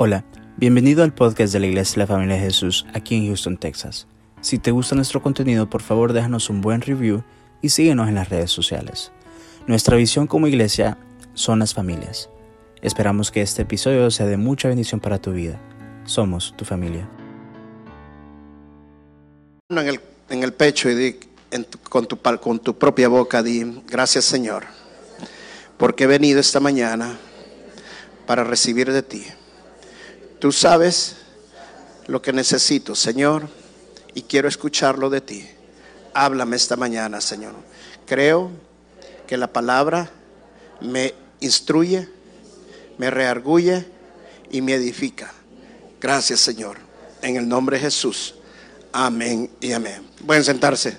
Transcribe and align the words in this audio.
Hola, 0.00 0.24
bienvenido 0.56 1.02
al 1.02 1.12
podcast 1.12 1.52
de 1.52 1.58
la 1.58 1.66
Iglesia 1.66 1.94
de 1.94 1.98
la 1.98 2.06
Familia 2.06 2.36
de 2.36 2.42
Jesús 2.42 2.86
aquí 2.94 3.16
en 3.16 3.26
Houston, 3.26 3.56
Texas. 3.56 4.06
Si 4.40 4.60
te 4.60 4.70
gusta 4.70 4.94
nuestro 4.94 5.20
contenido, 5.20 5.68
por 5.68 5.82
favor 5.82 6.12
déjanos 6.12 6.50
un 6.50 6.60
buen 6.60 6.82
review 6.82 7.24
y 7.62 7.70
síguenos 7.70 8.08
en 8.08 8.14
las 8.14 8.28
redes 8.28 8.52
sociales. 8.52 9.10
Nuestra 9.66 9.96
visión 9.96 10.28
como 10.28 10.46
iglesia 10.46 10.98
son 11.34 11.58
las 11.58 11.74
familias. 11.74 12.30
Esperamos 12.80 13.32
que 13.32 13.42
este 13.42 13.62
episodio 13.62 14.08
sea 14.12 14.26
de 14.26 14.36
mucha 14.36 14.68
bendición 14.68 15.00
para 15.00 15.18
tu 15.18 15.32
vida. 15.32 15.60
Somos 16.04 16.54
tu 16.56 16.64
familia. 16.64 17.08
En 19.70 20.42
el, 20.44 20.52
pecho 20.52 20.88
y 20.92 21.18
con 21.88 22.60
tu 22.60 22.78
propia 22.78 23.08
boca 23.08 23.42
di, 23.42 23.82
gracias 23.88 24.26
Señor, 24.26 24.62
porque 25.76 26.04
he 26.04 26.06
venido 26.06 26.38
esta 26.38 26.60
mañana 26.60 27.18
para 28.28 28.44
recibir 28.44 28.92
de 28.92 29.02
ti. 29.02 29.24
Tú 30.38 30.52
sabes 30.52 31.16
lo 32.06 32.22
que 32.22 32.32
necesito, 32.32 32.94
Señor, 32.94 33.48
y 34.14 34.22
quiero 34.22 34.48
escucharlo 34.48 35.10
de 35.10 35.20
ti. 35.20 35.48
Háblame 36.14 36.56
esta 36.56 36.76
mañana, 36.76 37.20
Señor. 37.20 37.54
Creo 38.06 38.50
que 39.26 39.36
la 39.36 39.52
palabra 39.52 40.10
me 40.80 41.14
instruye, 41.40 42.08
me 42.98 43.10
reargulle 43.10 43.86
y 44.50 44.60
me 44.60 44.74
edifica. 44.74 45.32
Gracias, 46.00 46.40
Señor. 46.40 46.78
En 47.20 47.36
el 47.36 47.48
nombre 47.48 47.76
de 47.76 47.84
Jesús. 47.84 48.36
Amén 48.92 49.50
y 49.60 49.72
amén. 49.72 50.06
Pueden 50.24 50.44
sentarse. 50.44 50.96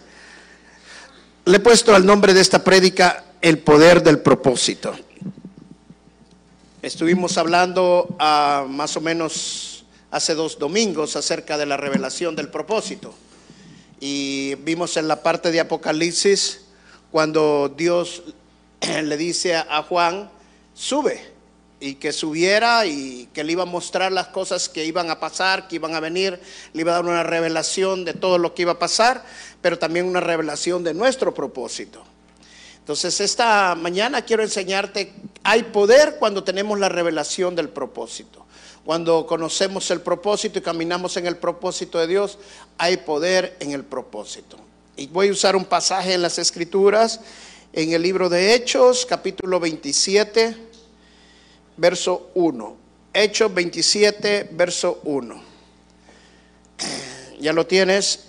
Le 1.45 1.57
he 1.57 1.59
puesto 1.59 1.95
al 1.95 2.05
nombre 2.05 2.33
de 2.33 2.41
esta 2.41 2.63
prédica 2.63 3.23
el 3.41 3.59
poder 3.59 4.03
del 4.03 4.19
propósito. 4.19 4.93
Estuvimos 6.81 7.37
hablando 7.37 8.07
ah, 8.19 8.65
más 8.69 8.95
o 8.95 9.01
menos 9.01 9.83
hace 10.11 10.33
dos 10.33 10.57
domingos 10.57 11.17
acerca 11.17 11.57
de 11.57 11.65
la 11.65 11.75
revelación 11.75 12.37
del 12.37 12.47
propósito. 12.47 13.13
Y 13.99 14.55
vimos 14.55 14.95
en 14.95 15.09
la 15.09 15.21
parte 15.21 15.51
de 15.51 15.59
Apocalipsis 15.59 16.67
cuando 17.11 17.67
Dios 17.75 18.23
le 19.03 19.17
dice 19.17 19.57
a 19.57 19.83
Juan, 19.83 20.31
sube, 20.73 21.19
y 21.81 21.95
que 21.95 22.13
subiera 22.13 22.85
y 22.85 23.27
que 23.33 23.43
le 23.43 23.51
iba 23.51 23.63
a 23.63 23.65
mostrar 23.65 24.13
las 24.13 24.27
cosas 24.27 24.69
que 24.69 24.85
iban 24.85 25.09
a 25.09 25.19
pasar, 25.19 25.67
que 25.67 25.75
iban 25.75 25.95
a 25.95 25.99
venir, 25.99 26.39
le 26.71 26.81
iba 26.81 26.93
a 26.93 26.95
dar 26.95 27.05
una 27.05 27.23
revelación 27.23 28.05
de 28.05 28.13
todo 28.13 28.37
lo 28.37 28.55
que 28.55 28.61
iba 28.61 28.73
a 28.73 28.79
pasar, 28.79 29.25
pero 29.61 29.77
también 29.77 30.05
una 30.05 30.21
revelación 30.21 30.85
de 30.85 30.93
nuestro 30.93 31.33
propósito. 31.33 32.05
Entonces, 32.89 33.21
esta 33.21 33.75
mañana 33.75 34.23
quiero 34.23 34.41
enseñarte, 34.41 35.13
hay 35.43 35.61
poder 35.61 36.15
cuando 36.17 36.43
tenemos 36.43 36.79
la 36.79 36.89
revelación 36.89 37.55
del 37.55 37.69
propósito. 37.69 38.47
Cuando 38.83 39.27
conocemos 39.27 39.91
el 39.91 40.01
propósito 40.01 40.57
y 40.57 40.63
caminamos 40.63 41.15
en 41.15 41.27
el 41.27 41.37
propósito 41.37 41.99
de 41.99 42.07
Dios, 42.07 42.39
hay 42.79 42.97
poder 42.97 43.55
en 43.59 43.73
el 43.73 43.83
propósito. 43.83 44.57
Y 44.97 45.05
voy 45.05 45.27
a 45.27 45.31
usar 45.33 45.55
un 45.55 45.65
pasaje 45.65 46.15
en 46.15 46.23
las 46.23 46.39
Escrituras, 46.39 47.21
en 47.73 47.93
el 47.93 48.01
libro 48.01 48.27
de 48.27 48.55
Hechos, 48.55 49.05
capítulo 49.05 49.59
27, 49.59 50.57
verso 51.77 52.31
1. 52.33 52.75
Hechos 53.13 53.53
27, 53.53 54.49
verso 54.53 54.99
1. 55.03 55.43
Ya 57.39 57.53
lo 57.53 57.67
tienes. 57.67 58.21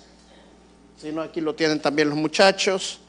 Si 1.01 1.11
no, 1.11 1.23
aquí 1.23 1.41
lo 1.41 1.55
tienen 1.55 1.81
también 1.81 2.09
los 2.09 2.17
muchachos. 2.19 2.99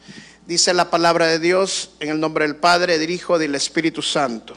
Dice 0.45 0.75
la 0.75 0.91
palabra 0.91 1.29
de 1.29 1.39
Dios 1.39 1.91
en 2.01 2.09
el 2.09 2.19
nombre 2.19 2.45
del 2.45 2.57
Padre, 2.57 2.99
del 2.99 3.11
Hijo 3.11 3.39
del 3.39 3.55
Espíritu 3.55 4.03
Santo. 4.03 4.55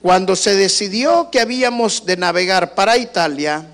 Cuando 0.00 0.34
se 0.34 0.54
decidió 0.54 1.28
que 1.30 1.38
habíamos 1.38 2.06
de 2.06 2.16
navegar 2.16 2.74
para 2.74 2.96
Italia, 2.96 3.66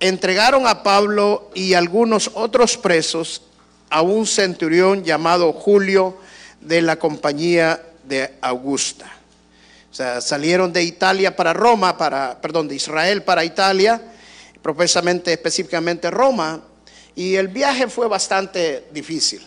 entregaron 0.00 0.66
a 0.66 0.82
Pablo 0.82 1.52
y 1.54 1.74
algunos 1.74 2.32
otros 2.34 2.76
presos 2.76 3.42
a 3.90 4.02
un 4.02 4.26
centurión 4.26 5.04
llamado 5.04 5.52
Julio 5.52 6.18
de 6.60 6.82
la 6.82 6.96
compañía 6.96 7.80
de 8.02 8.34
Augusta. 8.40 9.06
O 9.88 9.94
sea, 9.94 10.20
salieron 10.20 10.72
de 10.72 10.82
Italia 10.82 11.36
para 11.36 11.52
Roma, 11.52 11.96
para, 11.96 12.40
perdón, 12.40 12.66
de 12.66 12.74
Israel 12.74 13.22
para 13.22 13.44
Italia, 13.44 14.02
profesamente, 14.62 15.32
específicamente 15.32 16.10
Roma, 16.10 16.60
y 17.14 17.36
el 17.36 17.46
viaje 17.46 17.86
fue 17.86 18.08
bastante 18.08 18.88
difícil. 18.90 19.46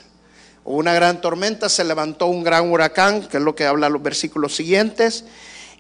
Hubo 0.64 0.78
una 0.78 0.94
gran 0.94 1.22
tormenta, 1.22 1.70
se 1.70 1.84
levantó 1.84 2.28
un 2.28 2.44
gran 2.44 2.70
huracán, 2.70 3.28
que 3.28 3.38
es 3.38 3.44
lo 3.44 3.56
que 3.56 3.66
habla 3.66 3.90
los 3.90 4.04
versículos 4.04 4.56
siguientes, 4.56 5.26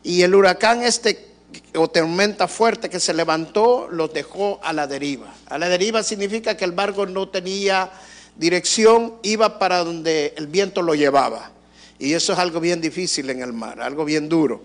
y 0.03 0.24
el 0.24 0.34
huracán 0.34 0.84
este 0.84 1.31
o 1.75 1.90
tormenta 1.90 2.47
fuerte 2.47 2.90
que 2.90 3.00
se 3.00 3.14
levantó 3.14 3.88
los 3.92 4.14
dejó 4.14 4.59
a 4.64 4.74
la 4.74 4.88
deriva. 4.88 5.34
A 5.47 5.58
la 5.58 5.69
deriva 5.69 6.02
significa 6.02 6.56
que 6.56 6.66
el 6.66 6.72
barco 6.72 7.06
no 7.06 7.30
tenía 7.30 7.92
dirección, 8.38 9.16
iba 9.24 9.59
para 9.59 9.84
donde 9.84 10.34
el 10.38 10.47
viento 10.47 10.81
lo 10.81 10.96
llevaba. 10.96 11.52
Y 12.00 12.13
eso 12.13 12.34
es 12.34 12.40
algo 12.40 12.59
bien 12.59 12.81
difícil 12.81 13.30
en 13.30 13.42
el 13.42 13.53
mar, 13.53 13.81
algo 13.81 14.06
bien 14.06 14.28
duro. 14.28 14.63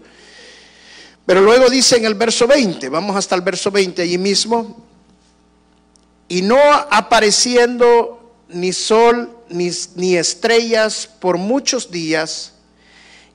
Pero 1.27 1.41
luego 1.43 1.69
dice 1.69 1.97
en 1.97 2.05
el 2.05 2.15
verso 2.15 2.47
20, 2.47 2.89
vamos 2.89 3.17
hasta 3.17 3.35
el 3.35 3.43
verso 3.43 3.71
20 3.71 4.01
allí 4.01 4.17
mismo, 4.17 4.77
y 6.29 6.43
no 6.43 6.59
apareciendo 6.91 8.26
ni 8.49 8.73
sol 8.73 9.37
ni, 9.49 9.71
ni 9.95 10.17
estrellas 10.17 11.09
por 11.21 11.39
muchos 11.39 11.91
días, 11.91 12.53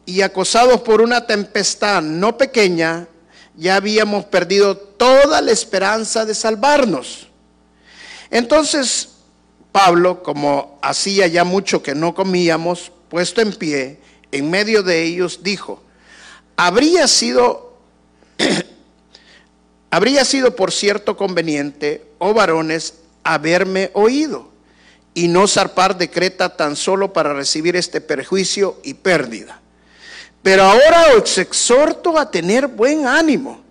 y 0.05 0.21
acosados 0.21 0.81
por 0.81 1.01
una 1.01 1.25
tempestad 1.27 2.01
no 2.01 2.37
pequeña, 2.37 3.07
ya 3.55 3.75
habíamos 3.75 4.25
perdido 4.25 4.75
toda 4.75 5.41
la 5.41 5.51
esperanza 5.51 6.25
de 6.25 6.33
salvarnos. 6.33 7.27
Entonces 8.29 9.09
Pablo, 9.71 10.21
como 10.21 10.79
hacía 10.81 11.27
ya 11.27 11.43
mucho 11.43 11.81
que 11.81 11.95
no 11.95 12.13
comíamos, 12.13 12.91
puesto 13.09 13.41
en 13.41 13.53
pie, 13.53 13.99
en 14.31 14.49
medio 14.49 14.83
de 14.83 15.03
ellos, 15.03 15.39
dijo, 15.43 15.81
habría 16.57 17.07
sido, 17.07 17.77
habría 19.91 20.25
sido 20.25 20.55
por 20.55 20.71
cierto 20.71 21.15
conveniente, 21.15 22.05
oh 22.17 22.33
varones, 22.33 22.95
haberme 23.23 23.91
oído 23.93 24.50
y 25.13 25.27
no 25.27 25.47
zarpar 25.47 25.97
de 25.97 26.09
Creta 26.09 26.55
tan 26.55 26.75
solo 26.75 27.11
para 27.11 27.33
recibir 27.33 27.75
este 27.75 28.01
perjuicio 28.01 28.79
y 28.83 28.93
pérdida. 28.93 29.59
Pero 30.41 30.63
ahora 30.63 31.07
os 31.17 31.37
exhorto 31.37 32.17
a 32.17 32.31
tener 32.31 32.67
buen 32.67 33.05
ánimo, 33.05 33.61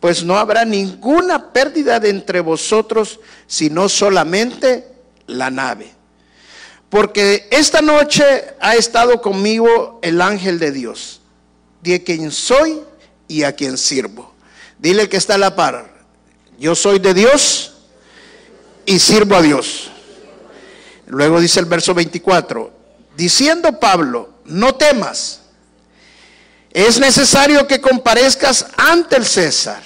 pues 0.00 0.24
no 0.24 0.36
habrá 0.36 0.64
ninguna 0.64 1.52
pérdida 1.52 2.00
de 2.00 2.10
entre 2.10 2.40
vosotros, 2.40 3.20
sino 3.46 3.88
solamente 3.88 4.86
la 5.26 5.50
nave. 5.50 5.92
Porque 6.88 7.46
esta 7.50 7.82
noche 7.82 8.24
ha 8.60 8.74
estado 8.74 9.20
conmigo 9.20 9.98
el 10.02 10.20
ángel 10.20 10.58
de 10.58 10.72
Dios, 10.72 11.20
de 11.82 12.02
quien 12.02 12.30
soy 12.30 12.80
y 13.28 13.42
a 13.42 13.52
quien 13.52 13.76
sirvo. 13.76 14.32
Dile 14.78 15.08
que 15.08 15.18
está 15.18 15.34
a 15.34 15.38
la 15.38 15.54
par. 15.54 15.92
Yo 16.58 16.74
soy 16.74 16.98
de 16.98 17.14
Dios 17.14 17.74
y 18.86 18.98
sirvo 18.98 19.36
a 19.36 19.42
Dios. 19.42 19.90
Luego 21.08 21.40
dice 21.40 21.60
el 21.60 21.66
verso 21.66 21.94
24, 21.94 22.70
diciendo 23.16 23.78
Pablo, 23.80 24.30
no 24.44 24.74
temas, 24.74 25.40
es 26.70 26.98
necesario 27.00 27.66
que 27.66 27.80
comparezcas 27.80 28.66
ante 28.76 29.16
el 29.16 29.24
César. 29.24 29.82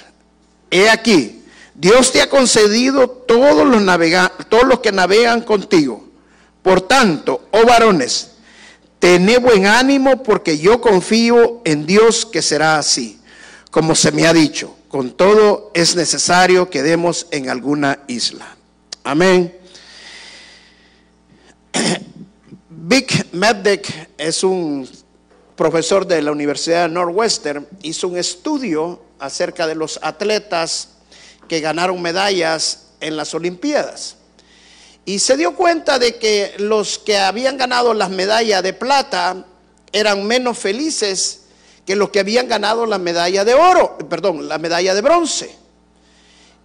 He 0.69 0.89
aquí, 0.89 1.43
Dios 1.75 2.11
te 2.11 2.21
ha 2.21 2.29
concedido 2.29 3.09
todos 3.09 3.65
los, 3.65 3.81
navega- 3.81 4.31
todos 4.49 4.65
los 4.65 4.79
que 4.79 4.91
navegan 4.91 5.41
contigo. 5.41 6.07
Por 6.61 6.81
tanto, 6.81 7.47
oh 7.51 7.65
varones, 7.65 8.31
tened 8.99 9.39
buen 9.41 9.65
ánimo 9.65 10.23
porque 10.23 10.57
yo 10.57 10.81
confío 10.81 11.61
en 11.65 11.85
Dios 11.85 12.25
que 12.25 12.41
será 12.41 12.77
así, 12.77 13.19
como 13.71 13.95
se 13.95 14.11
me 14.11 14.27
ha 14.27 14.33
dicho. 14.33 14.75
Con 14.87 15.11
todo 15.11 15.71
es 15.73 15.95
necesario 15.95 16.69
que 16.69 16.83
demos 16.83 17.27
en 17.31 17.49
alguna 17.49 17.99
isla. 18.07 18.55
Amén. 19.03 19.57
Vic 22.69 23.27
Meddeck 23.33 24.09
es 24.17 24.43
un 24.43 24.89
profesor 25.55 26.05
de 26.07 26.21
la 26.21 26.31
Universidad 26.31 26.89
Northwestern, 26.89 27.67
hizo 27.81 28.07
un 28.07 28.17
estudio 28.17 29.01
acerca 29.19 29.67
de 29.67 29.75
los 29.75 29.99
atletas 30.01 30.89
que 31.47 31.59
ganaron 31.59 32.01
medallas 32.01 32.87
en 32.99 33.15
las 33.15 33.33
Olimpiadas. 33.33 34.17
Y 35.05 35.19
se 35.19 35.35
dio 35.35 35.55
cuenta 35.55 35.99
de 35.99 36.15
que 36.15 36.53
los 36.57 36.97
que 36.97 37.17
habían 37.17 37.57
ganado 37.57 37.93
las 37.93 38.09
medallas 38.09 38.63
de 38.63 38.73
plata 38.73 39.45
eran 39.91 40.25
menos 40.25 40.57
felices 40.57 41.41
que 41.85 41.95
los 41.95 42.09
que 42.09 42.21
habían 42.21 42.47
ganado 42.47 42.85
la 42.85 42.97
medalla 42.97 43.43
de 43.43 43.53
oro, 43.53 43.97
perdón, 44.09 44.47
la 44.47 44.57
medalla 44.57 44.95
de 44.95 45.01
bronce. 45.01 45.55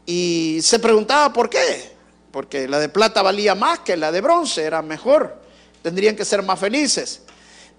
Y 0.06 0.60
se 0.62 0.78
preguntaba 0.78 1.32
por 1.32 1.50
qué. 1.50 1.97
Porque 2.30 2.68
la 2.68 2.78
de 2.78 2.88
plata 2.88 3.22
valía 3.22 3.54
más 3.54 3.80
que 3.80 3.96
la 3.96 4.12
de 4.12 4.20
bronce, 4.20 4.62
era 4.62 4.82
mejor. 4.82 5.40
Tendrían 5.82 6.16
que 6.16 6.24
ser 6.24 6.42
más 6.42 6.58
felices. 6.58 7.22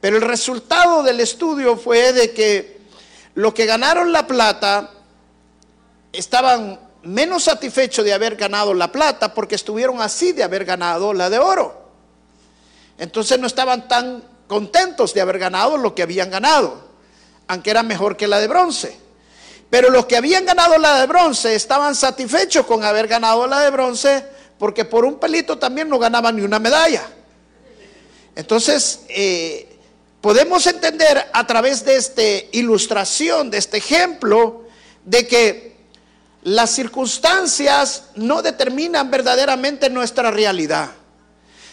Pero 0.02 0.18
el 0.18 0.24
resultado 0.24 1.04
del 1.04 1.20
estudio 1.20 1.78
fue 1.78 2.14
de 2.14 2.32
que 2.32 2.80
los 3.36 3.54
que 3.54 3.66
ganaron 3.66 4.12
la 4.12 4.26
plata 4.26 4.92
estaban 6.12 6.80
menos 7.04 7.44
satisfechos 7.44 8.04
de 8.04 8.14
haber 8.14 8.36
ganado 8.36 8.74
la 8.74 8.92
plata 8.92 9.34
porque 9.34 9.56
estuvieron 9.56 10.02
así 10.02 10.32
de 10.32 10.44
haber 10.44 10.66
ganado 10.66 11.14
la 11.14 11.30
de 11.30 11.40
oro. 11.40 11.90
Entonces 12.98 13.40
no 13.40 13.48
estaban 13.48 13.88
tan 13.88 14.24
contentos 14.48 15.14
de 15.14 15.22
haber 15.22 15.40
ganado 15.40 15.78
lo 15.78 15.94
que 15.96 16.02
habían 16.02 16.30
ganado, 16.30 16.82
aunque 17.48 17.70
era 17.70 17.84
mejor 17.84 18.18
que 18.18 18.28
la 18.28 18.40
de 18.40 18.48
bronce. 18.48 18.98
Pero 19.70 19.90
los 19.90 20.06
que 20.08 20.18
habían 20.18 20.46
ganado 20.46 20.78
la 20.78 21.00
de 21.00 21.08
bronce 21.08 21.56
estaban 21.56 21.94
satisfechos 21.96 22.66
con 22.66 22.84
haber 22.84 23.08
ganado 23.08 23.46
la 23.46 23.60
de 23.60 23.70
bronce 23.70 24.26
porque 24.60 24.86
por 24.86 25.06
un 25.06 25.18
pelito 25.18 25.58
también 25.58 25.90
no 25.90 25.98
ganaban 25.98 26.36
ni 26.36 26.44
una 26.44 26.60
medalla. 26.60 27.08
Entonces, 28.36 29.02
eh, 29.08 29.78
podemos 30.22 30.68
entender 30.68 31.26
a 31.32 31.48
través 31.48 31.84
de 31.86 31.96
esta 31.96 32.22
ilustración, 32.52 33.50
de 33.50 33.58
este 33.58 33.78
ejemplo, 33.78 34.66
de 35.06 35.28
que 35.28 35.78
las 36.44 36.72
circunstancias 36.72 38.10
no 38.16 38.42
determinan 38.42 39.10
verdaderamente 39.10 39.90
nuestra 39.90 40.30
realidad, 40.30 40.92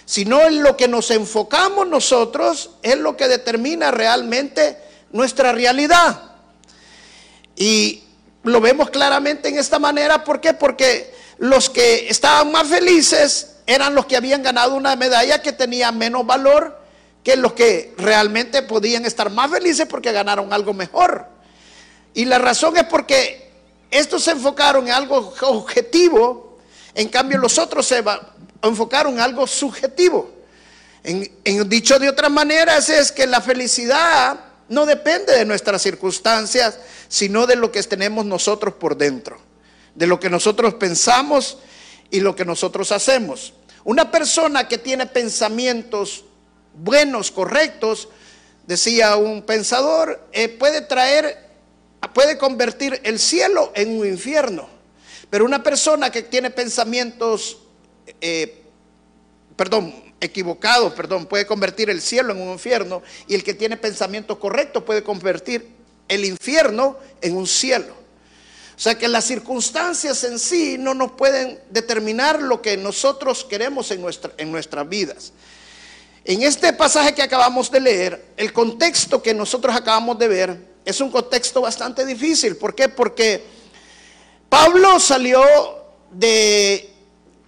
sino 0.05 0.43
en 0.43 0.63
lo 0.63 0.77
que 0.77 0.87
nos 0.87 1.11
enfocamos 1.11 1.89
nosotros 1.89 2.71
es 2.83 2.97
lo 2.97 3.17
que 3.17 3.27
determina 3.29 3.91
realmente 3.91 4.79
nuestra 5.11 5.53
realidad. 5.53 6.23
Y 7.57 8.05
lo 8.45 8.61
vemos 8.61 8.91
claramente 8.91 9.49
en 9.49 9.59
esta 9.59 9.79
manera, 9.81 10.23
¿por 10.23 10.41
qué? 10.41 10.55
Porque 10.55 11.16
los 11.39 11.71
que 11.71 12.09
estaban 12.09 12.51
más 12.51 12.69
felices 12.69 13.57
eran 13.67 13.95
los 13.95 14.07
que 14.07 14.17
habían 14.17 14.43
ganado 14.43 14.75
una 14.75 14.97
medalla 14.97 15.43
que 15.43 15.53
tenía 15.53 15.93
menos 15.93 16.25
valor 16.27 16.79
que 17.27 17.37
los 17.37 17.55
que 17.55 17.93
realmente 17.99 18.63
podían 18.63 19.05
estar 19.05 19.31
más 19.31 19.51
felices 19.51 19.87
porque 19.87 20.13
ganaron 20.13 20.53
algo 20.53 20.73
mejor. 20.73 21.27
Y 22.15 22.25
la 22.25 22.39
razón 22.39 22.77
es 22.77 22.85
porque 22.85 23.51
estos 23.91 24.23
se 24.23 24.31
enfocaron 24.31 24.87
en 24.87 24.95
algo 24.95 25.35
objetivo, 25.43 26.59
en 26.95 27.09
cambio 27.09 27.39
los 27.39 27.59
otros 27.59 27.85
se 27.87 28.03
enfocaron 28.63 29.15
en 29.15 29.21
algo 29.21 29.45
subjetivo. 29.47 30.31
En, 31.03 31.69
dicho 31.69 31.99
de 31.99 32.09
otras 32.09 32.31
maneras 32.31 32.89
es 32.89 33.11
que 33.11 33.27
la 33.27 33.41
felicidad 33.41 34.39
no 34.69 34.87
depende 34.87 35.33
de 35.33 35.45
nuestras 35.45 35.83
circunstancias, 35.83 36.79
sino 37.09 37.47
de 37.47 37.57
lo 37.57 37.73
que 37.73 37.83
tenemos 37.83 38.25
nosotros 38.25 38.75
por 38.75 38.97
dentro, 38.97 39.39
de 39.97 40.07
lo 40.07 40.21
que 40.21 40.31
nosotros 40.31 40.75
pensamos 40.75 41.59
y 42.11 42.21
lo 42.21 42.37
que 42.37 42.45
nosotros 42.45 42.93
hacemos. 42.93 43.55
Una 43.83 44.11
persona 44.11 44.69
que 44.69 44.79
tiene 44.79 45.07
pensamientos 45.07 46.25
buenos, 46.75 47.31
correctos, 47.31 48.09
decía 48.67 49.17
un 49.17 49.43
pensador, 49.43 50.29
eh, 50.33 50.49
puede 50.49 50.83
traer 50.83 51.47
puede 52.13 52.39
convertir 52.39 53.01
el 53.05 53.19
cielo 53.19 53.73
en 53.75 53.99
un 53.99 54.07
infierno. 54.07 54.69
Pero 55.31 55.45
una 55.45 55.63
persona 55.63 56.11
que 56.11 56.23
tiene 56.23 56.51
pensamientos, 56.51 57.59
eh, 58.21 58.63
perdón, 59.57 59.95
equivocados, 60.21 60.93
perdón, 60.95 61.27
puede 61.27 61.47
convertir 61.47 61.91
el 61.91 62.01
cielo 62.01 62.33
en 62.33 62.41
un 62.41 62.53
infierno. 62.53 63.03
Y 63.27 63.35
el 63.35 63.43
que 63.43 63.55
tiene 63.55 63.77
pensamientos 63.77 64.39
correctos 64.39 64.85
puede 64.85 65.03
convertir 65.03 65.69
el 66.09 66.25
infierno 66.25 66.97
en 67.21 67.37
un 67.37 67.47
cielo. 67.47 68.06
O 68.77 68.79
sea 68.79 68.97
que 68.97 69.09
las 69.09 69.25
circunstancias 69.25 70.23
en 70.25 70.39
sí 70.39 70.77
no 70.79 70.93
nos 70.93 71.13
pueden 71.13 71.59
determinar 71.71 72.43
lo 72.43 72.61
que 72.61 72.77
nosotros 72.77 73.43
queremos 73.45 73.91
en, 73.91 74.03
nuestra, 74.03 74.33
en 74.37 74.53
nuestras 74.53 74.87
vidas. 74.87 75.33
En 76.25 76.43
este 76.43 76.73
pasaje 76.75 77.15
que 77.15 77.23
acabamos 77.23 77.71
de 77.71 77.81
leer, 77.81 78.25
el 78.37 78.53
contexto 78.53 79.23
que 79.23 79.33
nosotros 79.33 79.75
acabamos 79.75 80.19
de 80.19 80.29
ver 80.29 80.59
es 80.85 81.01
un 81.01 81.11
contexto 81.11 81.63
bastante 81.63 82.05
difícil. 82.05 82.57
¿Por 82.57 82.75
qué? 82.75 82.89
Porque 82.91 83.43
Pablo 84.51 85.01
salió 85.01 85.43
de 86.11 86.93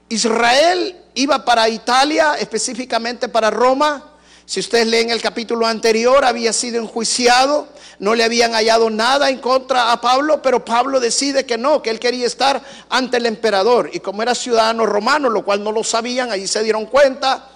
Israel, 0.08 0.96
iba 1.14 1.44
para 1.44 1.69
Italia, 1.69 2.36
específicamente 2.38 3.28
para 3.28 3.50
Roma. 3.50 4.12
Si 4.48 4.60
ustedes 4.60 4.86
leen 4.86 5.10
el 5.10 5.20
capítulo 5.20 5.66
anterior, 5.66 6.24
había 6.24 6.54
sido 6.54 6.80
enjuiciado, 6.80 7.68
no 7.98 8.14
le 8.14 8.24
habían 8.24 8.52
hallado 8.52 8.88
nada 8.88 9.28
en 9.28 9.40
contra 9.40 9.92
a 9.92 10.00
Pablo, 10.00 10.40
pero 10.40 10.64
Pablo 10.64 11.00
decide 11.00 11.44
que 11.44 11.58
no, 11.58 11.82
que 11.82 11.90
él 11.90 12.00
quería 12.00 12.26
estar 12.26 12.62
ante 12.88 13.18
el 13.18 13.26
emperador. 13.26 13.90
Y 13.92 14.00
como 14.00 14.22
era 14.22 14.34
ciudadano 14.34 14.86
romano, 14.86 15.28
lo 15.28 15.44
cual 15.44 15.62
no 15.62 15.70
lo 15.70 15.84
sabían, 15.84 16.32
allí 16.32 16.46
se 16.46 16.62
dieron 16.62 16.86
cuenta, 16.86 17.50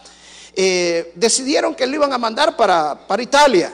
eh, 0.55 1.13
decidieron 1.15 1.75
que 1.75 1.87
lo 1.87 1.95
iban 1.95 2.13
a 2.13 2.19
mandar 2.19 2.59
para, 2.59 3.07
para 3.07 3.23
Italia 3.23 3.73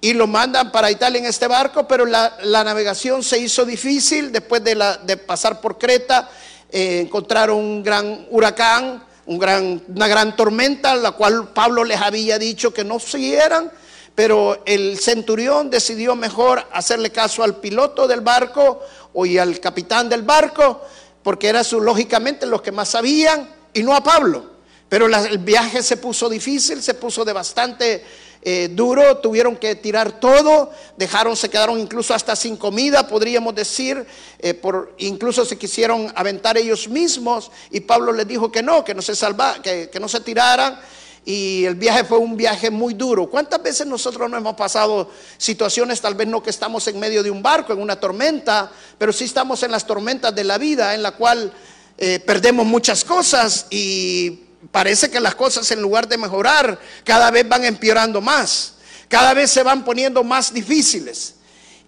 y 0.00 0.14
lo 0.14 0.26
mandan 0.26 0.72
para 0.72 0.90
Italia 0.90 1.18
en 1.18 1.26
este 1.26 1.48
barco, 1.48 1.86
pero 1.86 2.06
la, 2.06 2.32
navegación 2.64 3.22
se 3.22 3.38
hizo 3.38 3.66
difícil 3.66 4.32
después 4.32 4.64
de, 4.64 4.74
la, 4.74 4.98
pasar 5.26 5.60
por 5.60 5.76
Creta, 5.76 6.30
eh, 6.72 7.00
encontraron 7.02 7.58
un 7.58 7.82
gran 7.82 8.26
huracán, 8.30 9.06
gran, 9.28 9.82
una 9.88 10.08
gran 10.08 10.36
tormenta, 10.36 10.94
la 10.96 11.12
cual 11.12 11.48
Pablo 11.52 11.84
les 11.84 12.00
había 12.00 12.38
dicho 12.38 12.72
que 12.72 12.84
no 12.84 12.98
siguieran, 12.98 13.70
pero 14.14 14.62
el 14.64 14.98
centurión 14.98 15.70
decidió 15.70 16.16
mejor 16.16 16.64
hacerle 16.72 17.10
caso 17.10 17.42
al 17.42 17.56
piloto 17.56 18.08
del 18.08 18.20
barco 18.20 18.80
o 19.12 19.26
y 19.26 19.38
al 19.38 19.60
capitán 19.60 20.08
del 20.08 20.22
barco, 20.22 20.82
porque 21.22 21.48
era 21.48 21.62
su, 21.62 21.80
lógicamente 21.80 22.46
los 22.46 22.62
que 22.62 22.72
más 22.72 22.88
sabían, 22.88 23.48
y 23.74 23.82
no 23.82 23.94
a 23.94 24.02
Pablo. 24.02 24.44
Pero 24.88 25.06
el 25.06 25.38
viaje 25.38 25.82
se 25.82 25.98
puso 25.98 26.28
difícil, 26.28 26.82
se 26.82 26.94
puso 26.94 27.24
de 27.24 27.32
bastante 27.32 28.04
eh, 28.42 28.68
duro, 28.70 29.18
tuvieron 29.18 29.56
que 29.56 29.74
tirar 29.74 30.20
todo, 30.20 30.70
dejaron, 30.96 31.36
se 31.36 31.48
quedaron 31.48 31.78
incluso 31.78 32.14
hasta 32.14 32.36
sin 32.36 32.56
comida, 32.56 33.08
podríamos 33.08 33.54
decir, 33.54 34.06
eh, 34.38 34.54
por, 34.54 34.94
incluso 34.98 35.44
se 35.44 35.58
quisieron 35.58 36.12
aventar 36.14 36.56
ellos 36.56 36.88
mismos 36.88 37.50
y 37.70 37.80
Pablo 37.80 38.12
les 38.12 38.28
dijo 38.28 38.52
que 38.52 38.62
no, 38.62 38.84
que 38.84 38.94
no 38.94 39.02
se 39.02 39.16
salva, 39.16 39.60
que, 39.62 39.90
que 39.90 40.00
no 40.00 40.08
se 40.08 40.20
tiraran 40.20 40.78
y 41.24 41.66
el 41.66 41.74
viaje 41.74 42.04
fue 42.04 42.16
un 42.16 42.36
viaje 42.38 42.70
muy 42.70 42.94
duro. 42.94 43.28
¿Cuántas 43.28 43.62
veces 43.62 43.86
nosotros 43.86 44.30
no 44.30 44.36
hemos 44.38 44.54
pasado 44.54 45.10
situaciones, 45.36 46.00
tal 46.00 46.14
vez 46.14 46.26
no 46.26 46.42
que 46.42 46.48
estamos 46.48 46.86
en 46.88 46.98
medio 46.98 47.22
de 47.22 47.30
un 47.30 47.42
barco, 47.42 47.72
en 47.72 47.82
una 47.82 48.00
tormenta, 48.00 48.70
pero 48.96 49.12
sí 49.12 49.24
estamos 49.24 49.62
en 49.62 49.70
las 49.70 49.86
tormentas 49.86 50.34
de 50.34 50.44
la 50.44 50.56
vida, 50.56 50.94
en 50.94 51.02
la 51.02 51.10
cual 51.10 51.52
eh, 51.98 52.20
perdemos 52.20 52.64
muchas 52.64 53.04
cosas 53.04 53.66
y 53.68 54.47
parece 54.70 55.10
que 55.10 55.20
las 55.20 55.34
cosas 55.34 55.70
en 55.70 55.80
lugar 55.80 56.08
de 56.08 56.18
mejorar 56.18 56.78
cada 57.04 57.30
vez 57.30 57.48
van 57.48 57.64
empeorando 57.64 58.20
más, 58.20 58.74
cada 59.08 59.34
vez 59.34 59.50
se 59.50 59.62
van 59.62 59.84
poniendo 59.84 60.22
más 60.24 60.52
difíciles. 60.52 61.36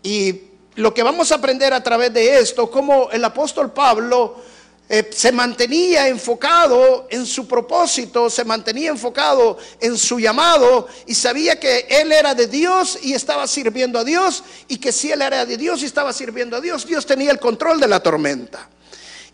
Y 0.02 0.42
lo 0.76 0.94
que 0.94 1.02
vamos 1.02 1.30
a 1.32 1.36
aprender 1.36 1.72
a 1.72 1.82
través 1.82 2.12
de 2.12 2.38
esto, 2.38 2.70
como 2.70 3.10
el 3.10 3.24
apóstol 3.24 3.72
Pablo 3.72 4.42
eh, 4.88 5.08
se 5.12 5.30
mantenía 5.30 6.08
enfocado 6.08 7.06
en 7.10 7.26
su 7.26 7.46
propósito, 7.46 8.28
se 8.30 8.44
mantenía 8.44 8.90
enfocado 8.90 9.58
en 9.80 9.96
su 9.96 10.18
llamado 10.18 10.88
y 11.06 11.14
sabía 11.14 11.60
que 11.60 11.86
él 11.88 12.10
era 12.10 12.34
de 12.34 12.46
Dios 12.46 12.98
y 13.02 13.12
estaba 13.12 13.46
sirviendo 13.46 13.98
a 13.98 14.04
Dios 14.04 14.42
y 14.68 14.78
que 14.78 14.90
si 14.90 15.12
él 15.12 15.22
era 15.22 15.46
de 15.46 15.56
Dios 15.56 15.82
y 15.82 15.86
estaba 15.86 16.12
sirviendo 16.12 16.56
a 16.56 16.60
Dios, 16.60 16.86
Dios 16.86 17.06
tenía 17.06 17.30
el 17.30 17.38
control 17.38 17.78
de 17.78 17.88
la 17.88 18.02
tormenta. 18.02 18.68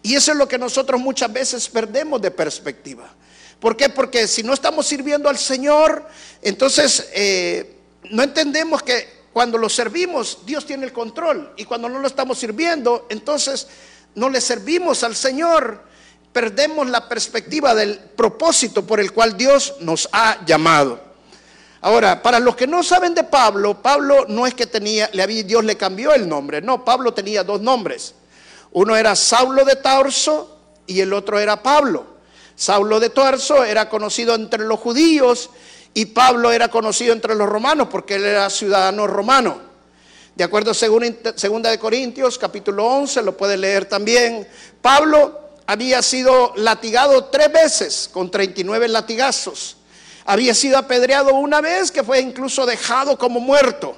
Y 0.02 0.14
eso 0.14 0.32
es 0.32 0.38
lo 0.38 0.46
que 0.46 0.58
nosotros 0.58 1.00
muchas 1.00 1.32
veces 1.32 1.68
perdemos 1.68 2.20
de 2.20 2.30
perspectiva. 2.30 3.12
¿Por 3.60 3.76
qué? 3.76 3.88
Porque 3.88 4.28
si 4.28 4.42
no 4.42 4.52
estamos 4.52 4.86
sirviendo 4.86 5.28
al 5.28 5.38
Señor, 5.38 6.06
entonces 6.42 7.08
eh, 7.14 7.76
no 8.10 8.22
entendemos 8.22 8.82
que 8.82 9.16
cuando 9.32 9.58
lo 9.58 9.68
servimos, 9.68 10.38
Dios 10.46 10.64
tiene 10.64 10.86
el 10.86 10.92
control. 10.92 11.52
Y 11.56 11.64
cuando 11.64 11.88
no 11.88 11.98
lo 11.98 12.06
estamos 12.06 12.38
sirviendo, 12.38 13.06
entonces 13.10 13.68
no 14.14 14.30
le 14.30 14.40
servimos 14.40 15.02
al 15.04 15.14
Señor. 15.14 15.82
Perdemos 16.32 16.88
la 16.88 17.08
perspectiva 17.08 17.74
del 17.74 17.98
propósito 17.98 18.86
por 18.86 19.00
el 19.00 19.12
cual 19.12 19.36
Dios 19.36 19.74
nos 19.80 20.08
ha 20.12 20.44
llamado. 20.44 21.00
Ahora, 21.82 22.22
para 22.22 22.40
los 22.40 22.56
que 22.56 22.66
no 22.66 22.82
saben 22.82 23.14
de 23.14 23.24
Pablo, 23.24 23.80
Pablo 23.82 24.26
no 24.28 24.46
es 24.46 24.54
que 24.54 24.66
tenía, 24.66 25.08
le 25.12 25.22
había, 25.22 25.42
Dios 25.42 25.64
le 25.64 25.76
cambió 25.76 26.12
el 26.14 26.28
nombre. 26.28 26.60
No, 26.60 26.84
Pablo 26.84 27.12
tenía 27.14 27.44
dos 27.44 27.60
nombres. 27.60 28.14
Uno 28.72 28.96
era 28.96 29.14
Saulo 29.14 29.64
de 29.64 29.76
Tarso 29.76 30.58
y 30.86 31.00
el 31.00 31.12
otro 31.12 31.38
era 31.38 31.62
Pablo. 31.62 32.15
Saulo 32.56 32.98
de 32.98 33.10
Tarso 33.10 33.62
era 33.62 33.88
conocido 33.90 34.34
entre 34.34 34.64
los 34.64 34.80
judíos 34.80 35.50
y 35.92 36.06
Pablo 36.06 36.50
era 36.50 36.68
conocido 36.68 37.12
entre 37.12 37.34
los 37.34 37.48
romanos 37.48 37.88
porque 37.90 38.14
él 38.14 38.24
era 38.24 38.48
ciudadano 38.48 39.06
romano. 39.06 39.60
De 40.34 40.44
acuerdo 40.44 40.70
a 40.70 40.74
segunda 40.74 41.70
de 41.70 41.78
Corintios, 41.78 42.38
capítulo 42.38 42.84
11, 42.86 43.22
lo 43.22 43.36
puede 43.36 43.56
leer 43.56 43.86
también. 43.86 44.46
Pablo 44.82 45.40
había 45.66 46.02
sido 46.02 46.52
latigado 46.56 47.26
tres 47.26 47.52
veces 47.52 48.10
con 48.12 48.30
39 48.30 48.88
latigazos. 48.88 49.76
Había 50.24 50.54
sido 50.54 50.78
apedreado 50.78 51.34
una 51.34 51.60
vez 51.60 51.90
que 51.90 52.02
fue 52.02 52.20
incluso 52.20 52.66
dejado 52.66 53.18
como 53.18 53.38
muerto. 53.38 53.96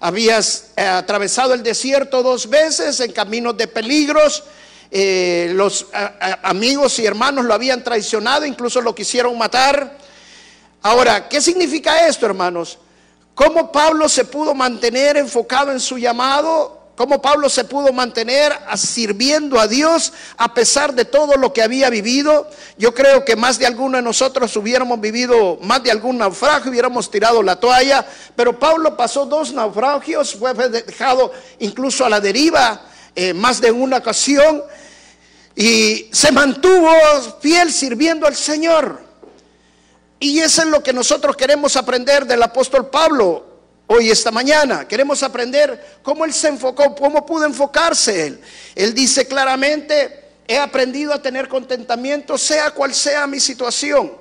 Había 0.00 0.38
eh, 0.38 0.82
atravesado 0.82 1.54
el 1.54 1.62
desierto 1.62 2.22
dos 2.22 2.48
veces 2.48 3.00
en 3.00 3.12
caminos 3.12 3.56
de 3.56 3.66
peligros 3.66 4.44
eh, 4.98 5.50
los 5.52 5.88
amigos 6.42 6.98
y 6.98 7.04
hermanos 7.04 7.44
lo 7.44 7.52
habían 7.52 7.84
traicionado, 7.84 8.46
incluso 8.46 8.80
lo 8.80 8.94
quisieron 8.94 9.36
matar. 9.36 9.98
Ahora, 10.80 11.28
¿qué 11.28 11.42
significa 11.42 12.06
esto, 12.06 12.24
hermanos? 12.24 12.78
¿Cómo 13.34 13.70
Pablo 13.70 14.08
se 14.08 14.24
pudo 14.24 14.54
mantener 14.54 15.18
enfocado 15.18 15.70
en 15.70 15.80
su 15.80 15.98
llamado 15.98 16.76
cómo 16.96 17.20
Pablo 17.20 17.50
se 17.50 17.64
pudo 17.64 17.92
mantener 17.92 18.58
sirviendo 18.74 19.60
a 19.60 19.68
Dios 19.68 20.14
a 20.38 20.54
pesar 20.54 20.94
de 20.94 21.04
todo 21.04 21.34
lo 21.36 21.52
que 21.52 21.62
había 21.62 21.90
vivido. 21.90 22.48
Yo 22.78 22.94
creo 22.94 23.22
que 23.22 23.36
más 23.36 23.58
de 23.58 23.66
alguno 23.66 23.98
de 23.98 24.02
nosotros 24.02 24.56
hubiéramos 24.56 24.98
vivido 24.98 25.58
más 25.60 25.82
de 25.82 25.90
algún 25.90 26.16
naufragio, 26.16 26.70
hubiéramos 26.70 27.10
tirado 27.10 27.42
la 27.42 27.60
toalla, 27.60 28.06
pero 28.34 28.58
Pablo 28.58 28.96
pasó 28.96 29.26
dos 29.26 29.52
naufragios, 29.52 30.34
fue 30.34 30.54
dejado 30.54 31.32
incluso 31.58 32.06
a 32.06 32.08
la 32.08 32.18
deriva 32.18 32.80
eh, 33.14 33.34
más 33.34 33.60
de 33.60 33.70
una 33.70 33.98
ocasión 33.98 34.62
y 35.56 36.10
se 36.12 36.30
mantuvo 36.30 36.92
fiel 37.40 37.72
sirviendo 37.72 38.26
al 38.26 38.36
Señor. 38.36 39.00
Y 40.20 40.38
eso 40.40 40.62
es 40.62 40.68
lo 40.68 40.82
que 40.82 40.92
nosotros 40.92 41.34
queremos 41.34 41.76
aprender 41.76 42.26
del 42.26 42.42
apóstol 42.42 42.90
Pablo 42.90 43.46
hoy, 43.86 44.10
esta 44.10 44.30
mañana. 44.30 44.86
Queremos 44.86 45.22
aprender 45.22 45.98
cómo 46.02 46.26
él 46.26 46.34
se 46.34 46.48
enfocó, 46.48 46.94
cómo 46.94 47.24
pudo 47.24 47.46
enfocarse 47.46 48.26
él. 48.26 48.40
Él 48.74 48.92
dice 48.92 49.26
claramente, 49.26 50.24
he 50.46 50.58
aprendido 50.58 51.14
a 51.14 51.22
tener 51.22 51.48
contentamiento, 51.48 52.36
sea 52.36 52.70
cual 52.72 52.94
sea 52.94 53.26
mi 53.26 53.40
situación. 53.40 54.12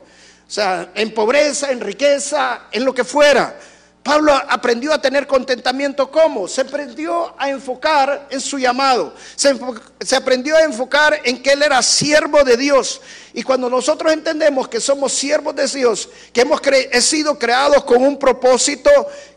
O 0.48 0.52
sea, 0.52 0.92
en 0.96 1.14
pobreza, 1.14 1.72
en 1.72 1.82
riqueza, 1.82 2.68
en 2.72 2.86
lo 2.86 2.94
que 2.94 3.04
fuera. 3.04 3.60
Pablo 4.06 4.36
aprendió 4.36 4.94
a 4.94 5.02
tener 5.02 5.26
contentamiento 5.26 6.12
¿cómo? 6.12 6.48
Se 6.48 6.62
aprendió 6.62 7.34
a 7.40 7.50
enfocar 7.50 8.28
en 8.30 8.40
su 8.40 8.60
llamado. 8.60 9.16
Se, 9.36 9.60
se, 10.00 10.16
aprendió 10.16 10.56
a 10.56 10.62
enfocar 10.62 11.22
en 11.24 11.42
que 11.42 11.54
él 11.54 11.64
era 11.64 11.82
siervo 11.82 12.44
de 12.44 12.56
Dios. 12.56 13.02
Y 13.34 13.42
cuando 13.42 13.68
nosotros 13.68 14.14
entendemos 14.14 14.68
que 14.68 14.80
somos 14.80 15.12
siervos 15.12 15.56
de 15.56 15.66
Dios, 15.68 16.08
que 16.32 16.42
hemos 16.42 16.62
sido 17.00 17.40
creados 17.40 17.84
con 17.84 18.04
un 18.04 18.20
propósito, 18.20 18.92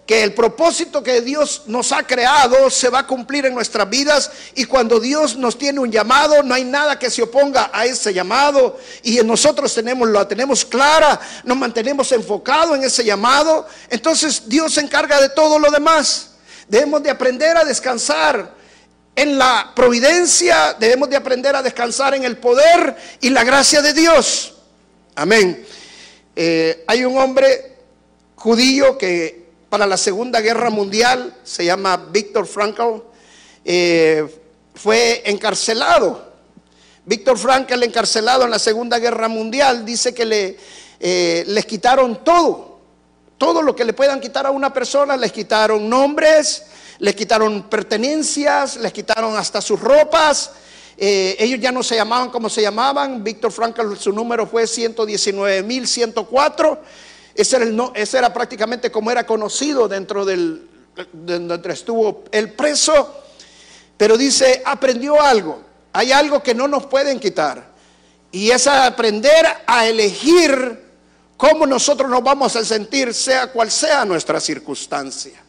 que 0.08 0.22
el 0.22 0.32
propósito 0.32 1.02
que 1.02 1.20
Dios 1.20 1.64
nos 1.66 1.92
ha 1.92 2.02
creado 2.02 2.70
se 2.70 2.88
va 2.88 3.00
a 3.00 3.06
cumplir 3.06 3.44
en 3.44 3.54
nuestras 3.54 3.90
vidas 3.90 4.30
y 4.54 4.64
cuando 4.64 4.98
Dios 4.98 5.36
nos 5.36 5.58
tiene 5.58 5.80
un 5.80 5.92
llamado, 5.92 6.42
no 6.42 6.54
hay 6.54 6.64
nada 6.64 6.98
que 6.98 7.10
se 7.10 7.20
oponga 7.20 7.70
a 7.74 7.84
ese 7.84 8.14
llamado 8.14 8.80
y 9.02 9.18
nosotros 9.18 9.74
tenemos 9.74 10.08
lo 10.08 10.26
tenemos 10.26 10.64
clara, 10.64 11.20
nos 11.44 11.58
mantenemos 11.58 12.10
enfocados 12.10 12.78
en 12.78 12.84
ese 12.84 13.04
llamado, 13.04 13.68
entonces 13.90 14.48
Dios 14.48 14.72
se 14.72 14.80
encarga 14.80 15.20
de 15.20 15.28
todo 15.28 15.58
lo 15.58 15.70
demás. 15.70 16.30
Debemos 16.68 17.02
de 17.02 17.10
aprender 17.10 17.58
a 17.58 17.66
descansar 17.66 18.54
en 19.14 19.36
la 19.36 19.72
providencia, 19.76 20.74
debemos 20.80 21.10
de 21.10 21.16
aprender 21.16 21.54
a 21.54 21.62
descansar 21.62 22.14
en 22.14 22.24
el 22.24 22.38
poder 22.38 22.96
y 23.20 23.28
la 23.28 23.44
gracia 23.44 23.82
de 23.82 23.92
Dios. 23.92 24.54
Amén. 25.16 25.66
Eh, 26.34 26.82
hay 26.86 27.04
un 27.04 27.18
hombre 27.18 27.76
judío 28.36 28.96
que 28.96 29.47
para 29.68 29.86
la 29.86 29.96
Segunda 29.96 30.40
Guerra 30.40 30.70
Mundial, 30.70 31.36
se 31.44 31.64
llama 31.64 31.96
Víctor 32.10 32.46
Frankl, 32.46 33.02
eh, 33.64 34.26
fue 34.74 35.22
encarcelado. 35.26 36.26
Víctor 37.04 37.38
Frankl, 37.38 37.82
encarcelado 37.82 38.44
en 38.44 38.50
la 38.50 38.58
Segunda 38.58 38.98
Guerra 38.98 39.28
Mundial, 39.28 39.84
dice 39.84 40.14
que 40.14 40.24
le, 40.24 40.56
eh, 41.00 41.44
les 41.46 41.66
quitaron 41.66 42.24
todo, 42.24 42.80
todo 43.36 43.62
lo 43.62 43.76
que 43.76 43.84
le 43.84 43.92
puedan 43.92 44.20
quitar 44.20 44.46
a 44.46 44.50
una 44.50 44.72
persona, 44.72 45.16
les 45.16 45.32
quitaron 45.32 45.88
nombres, 45.88 46.64
les 46.98 47.14
quitaron 47.14 47.64
pertenencias, 47.64 48.76
les 48.76 48.92
quitaron 48.92 49.36
hasta 49.36 49.60
sus 49.60 49.80
ropas. 49.80 50.52
Eh, 50.96 51.36
ellos 51.38 51.60
ya 51.60 51.70
no 51.70 51.82
se 51.82 51.94
llamaban 51.94 52.30
como 52.30 52.48
se 52.48 52.62
llamaban. 52.62 53.22
Víctor 53.22 53.52
Frankl, 53.52 53.96
su 53.96 54.12
número 54.12 54.46
fue 54.46 54.64
119.104 54.64 56.78
ese 57.38 58.18
era, 58.18 58.32
prácticamente 58.34 58.90
como 58.90 59.12
era 59.12 59.24
conocido 59.24 59.86
dentro 59.86 60.24
del, 60.24 60.68
de 61.12 61.38
donde 61.38 61.72
estuvo 61.72 62.24
el 62.32 62.52
preso. 62.52 63.22
Pero 63.96 64.16
dice, 64.16 64.60
aprendió 64.66 65.22
algo. 65.22 65.62
Hay 65.92 66.10
algo 66.10 66.42
que 66.42 66.52
no 66.52 66.66
nos 66.66 66.86
pueden 66.86 67.20
quitar. 67.20 67.64
Y 68.32 68.50
es 68.50 68.66
aprender 68.66 69.46
a 69.66 69.86
elegir 69.86 70.84
cómo 71.36 71.64
nosotros 71.64 72.10
nos 72.10 72.24
vamos 72.24 72.56
a 72.56 72.64
sentir, 72.64 73.14
sea 73.14 73.52
cual 73.52 73.70
sea 73.70 74.04
nuestra 74.04 74.40
circunstancia. 74.40 75.40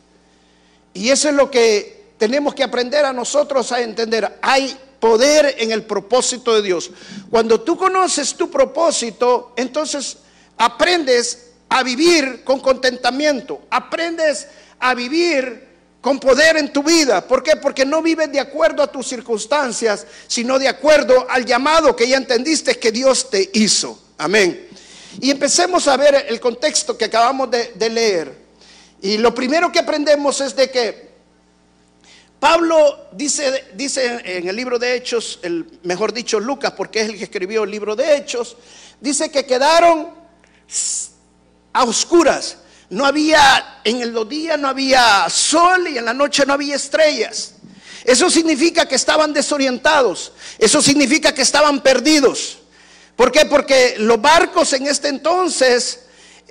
Y 0.93 1.10
eso 1.10 1.29
es 1.29 1.36
lo 1.36 1.50
que 1.50 2.13
tenemos 2.19 2.53
que 2.53 2.63
aprender 2.63 3.03
a 3.03 3.13
nosotros 3.13 3.72
a 3.72 3.81
entender. 3.81 4.38
Hay 4.43 4.77
poder 5.00 5.55
en 5.58 5.72
el 5.72 5.84
propósito 5.84 6.53
de 6.53 6.62
Dios. 6.62 6.91
Cuando 7.31 7.62
tú 7.62 7.75
conoces 7.77 8.36
tu 8.36 8.51
propósito, 8.51 9.53
entonces 9.55 10.17
aprendes 10.55 11.49
a 11.69 11.83
vivir 11.83 12.43
con 12.43 12.59
contentamiento, 12.59 13.61
aprendes 13.69 14.47
a 14.79 14.95
vivir 14.95 15.69
con 16.01 16.19
poder 16.19 16.57
en 16.57 16.71
tu 16.71 16.81
vida. 16.81 17.25
¿Por 17.25 17.43
qué? 17.43 17.55
Porque 17.57 17.85
no 17.85 18.01
vives 18.01 18.31
de 18.31 18.39
acuerdo 18.39 18.81
a 18.81 18.91
tus 18.91 19.07
circunstancias, 19.07 20.05
sino 20.27 20.57
de 20.57 20.67
acuerdo 20.67 21.27
al 21.29 21.45
llamado 21.45 21.95
que 21.95 22.07
ya 22.07 22.17
entendiste 22.17 22.79
que 22.79 22.91
Dios 22.91 23.29
te 23.29 23.49
hizo. 23.53 24.01
Amén. 24.17 24.67
Y 25.19 25.31
empecemos 25.31 25.88
a 25.88 25.97
ver 25.97 26.25
el 26.29 26.39
contexto 26.39 26.97
que 26.97 27.05
acabamos 27.05 27.49
de, 27.51 27.89
leer. 27.89 28.33
Y 29.01 29.17
lo 29.17 29.33
primero 29.33 29.71
que 29.71 29.79
aprendemos 29.79 30.39
es 30.41 30.55
de 30.55 30.69
que 30.69 31.09
Pablo 32.39 33.07
dice, 33.11 33.65
dice 33.73 34.21
en 34.23 34.47
el 34.47 34.55
libro 34.55 34.79
de 34.79 34.95
Hechos, 34.95 35.39
el, 35.41 35.79
mejor 35.83 36.13
dicho 36.13 36.39
Lucas, 36.39 36.73
porque 36.77 37.01
es 37.01 37.09
el 37.09 37.17
que 37.17 37.25
escribió 37.25 37.63
el 37.63 37.71
libro 37.71 37.95
de 37.95 38.15
Hechos, 38.15 38.55
dice 39.01 39.29
que 39.29 39.45
quedaron 39.45 40.09
a 41.73 41.83
oscuras. 41.83 42.57
No 42.89 43.05
había, 43.05 43.81
en 43.83 44.13
los 44.13 44.27
días 44.27 44.57
no 44.57 44.67
había 44.67 45.29
sol 45.29 45.88
y 45.88 45.97
en 45.97 46.05
la 46.05 46.13
noche 46.13 46.45
no 46.45 46.53
había 46.53 46.75
estrellas. 46.75 47.53
Eso 48.03 48.29
significa 48.29 48.88
que 48.88 48.95
estaban 48.95 49.33
desorientados. 49.33 50.31
Eso 50.57 50.81
significa 50.81 51.33
que 51.33 51.41
estaban 51.41 51.81
perdidos. 51.81 52.57
¿Por 53.15 53.31
qué? 53.31 53.45
Porque 53.45 53.95
los 53.97 54.21
barcos 54.21 54.73
en 54.73 54.88
este 54.88 55.09
entonces 55.09 56.01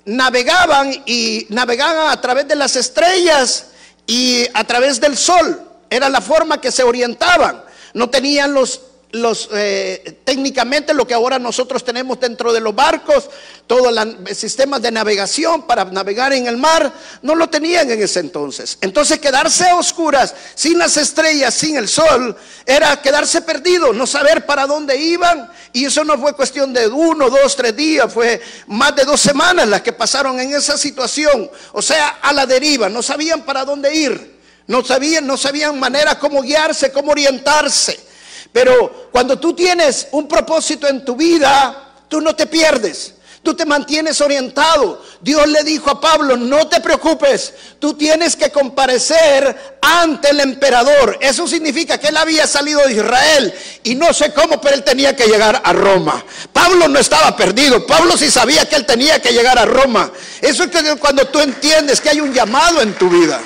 navegaban 0.04 1.02
y 1.06 1.46
navegaban 1.50 2.10
a 2.10 2.20
través 2.20 2.46
de 2.46 2.56
las 2.56 2.76
estrellas 2.76 3.66
y 4.06 4.46
a 4.54 4.64
través 4.64 5.00
del 5.00 5.16
sol. 5.16 5.62
Era 5.90 6.08
la 6.08 6.20
forma 6.20 6.60
que 6.60 6.70
se 6.70 6.82
orientaban. 6.82 7.64
No 7.94 8.10
tenían 8.10 8.52
los 8.52 8.80
los, 9.10 9.48
eh, 9.52 10.18
técnicamente 10.24 10.92
lo 10.92 11.06
que 11.06 11.14
ahora 11.14 11.38
nosotros 11.38 11.82
tenemos 11.82 12.20
dentro 12.20 12.52
de 12.52 12.60
los 12.60 12.74
barcos, 12.74 13.30
todos 13.66 13.92
los 13.92 14.36
sistemas 14.36 14.82
de 14.82 14.90
navegación 14.90 15.66
para 15.66 15.84
navegar 15.86 16.32
en 16.34 16.46
el 16.46 16.58
mar, 16.58 16.92
no 17.22 17.34
lo 17.34 17.48
tenían 17.48 17.90
en 17.90 18.02
ese 18.02 18.20
entonces. 18.20 18.76
Entonces 18.82 19.18
quedarse 19.18 19.68
a 19.68 19.76
oscuras, 19.76 20.34
sin 20.54 20.78
las 20.78 20.96
estrellas, 20.98 21.54
sin 21.54 21.76
el 21.76 21.88
sol, 21.88 22.36
era 22.66 23.00
quedarse 23.00 23.40
perdido, 23.40 23.92
no 23.94 24.06
saber 24.06 24.44
para 24.44 24.66
dónde 24.66 24.96
iban. 24.96 25.50
Y 25.72 25.86
eso 25.86 26.04
no 26.04 26.18
fue 26.18 26.34
cuestión 26.34 26.72
de 26.74 26.86
uno, 26.88 27.30
dos, 27.30 27.56
tres 27.56 27.74
días, 27.74 28.12
fue 28.12 28.40
más 28.66 28.94
de 28.94 29.04
dos 29.04 29.20
semanas 29.20 29.68
las 29.68 29.80
que 29.80 29.92
pasaron 29.92 30.38
en 30.38 30.54
esa 30.54 30.76
situación. 30.76 31.50
O 31.72 31.80
sea, 31.80 32.18
a 32.20 32.32
la 32.34 32.44
deriva, 32.44 32.90
no 32.90 33.02
sabían 33.02 33.42
para 33.42 33.64
dónde 33.64 33.94
ir, 33.94 34.38
no 34.66 34.84
sabían, 34.84 35.26
no 35.26 35.38
sabían 35.38 35.80
manera 35.80 36.18
cómo 36.18 36.42
guiarse, 36.42 36.92
cómo 36.92 37.12
orientarse. 37.12 38.07
Pero 38.52 39.08
cuando 39.12 39.38
tú 39.38 39.54
tienes 39.54 40.08
un 40.12 40.26
propósito 40.26 40.86
en 40.88 41.04
tu 41.04 41.16
vida, 41.16 42.04
tú 42.08 42.20
no 42.20 42.34
te 42.34 42.46
pierdes. 42.46 43.14
Tú 43.42 43.54
te 43.54 43.64
mantienes 43.64 44.20
orientado. 44.20 45.02
Dios 45.20 45.46
le 45.48 45.62
dijo 45.62 45.90
a 45.90 46.00
Pablo, 46.00 46.36
no 46.36 46.66
te 46.68 46.80
preocupes, 46.80 47.54
tú 47.78 47.94
tienes 47.94 48.36
que 48.36 48.50
comparecer 48.50 49.78
ante 49.80 50.30
el 50.30 50.40
emperador. 50.40 51.16
Eso 51.20 51.46
significa 51.46 51.98
que 51.98 52.08
él 52.08 52.16
había 52.16 52.46
salido 52.46 52.84
de 52.86 52.94
Israel 52.94 53.54
y 53.84 53.94
no 53.94 54.12
sé 54.12 54.32
cómo, 54.32 54.60
pero 54.60 54.74
él 54.74 54.84
tenía 54.84 55.14
que 55.14 55.26
llegar 55.26 55.62
a 55.64 55.72
Roma. 55.72 56.22
Pablo 56.52 56.88
no 56.88 56.98
estaba 56.98 57.34
perdido, 57.36 57.86
Pablo 57.86 58.16
sí 58.16 58.30
sabía 58.30 58.68
que 58.68 58.76
él 58.76 58.84
tenía 58.84 59.22
que 59.22 59.32
llegar 59.32 59.58
a 59.58 59.64
Roma. 59.64 60.10
Eso 60.40 60.64
es 60.64 60.70
cuando 61.00 61.26
tú 61.28 61.40
entiendes 61.40 62.00
que 62.00 62.10
hay 62.10 62.20
un 62.20 62.34
llamado 62.34 62.82
en 62.82 62.92
tu 62.94 63.08
vida 63.08 63.40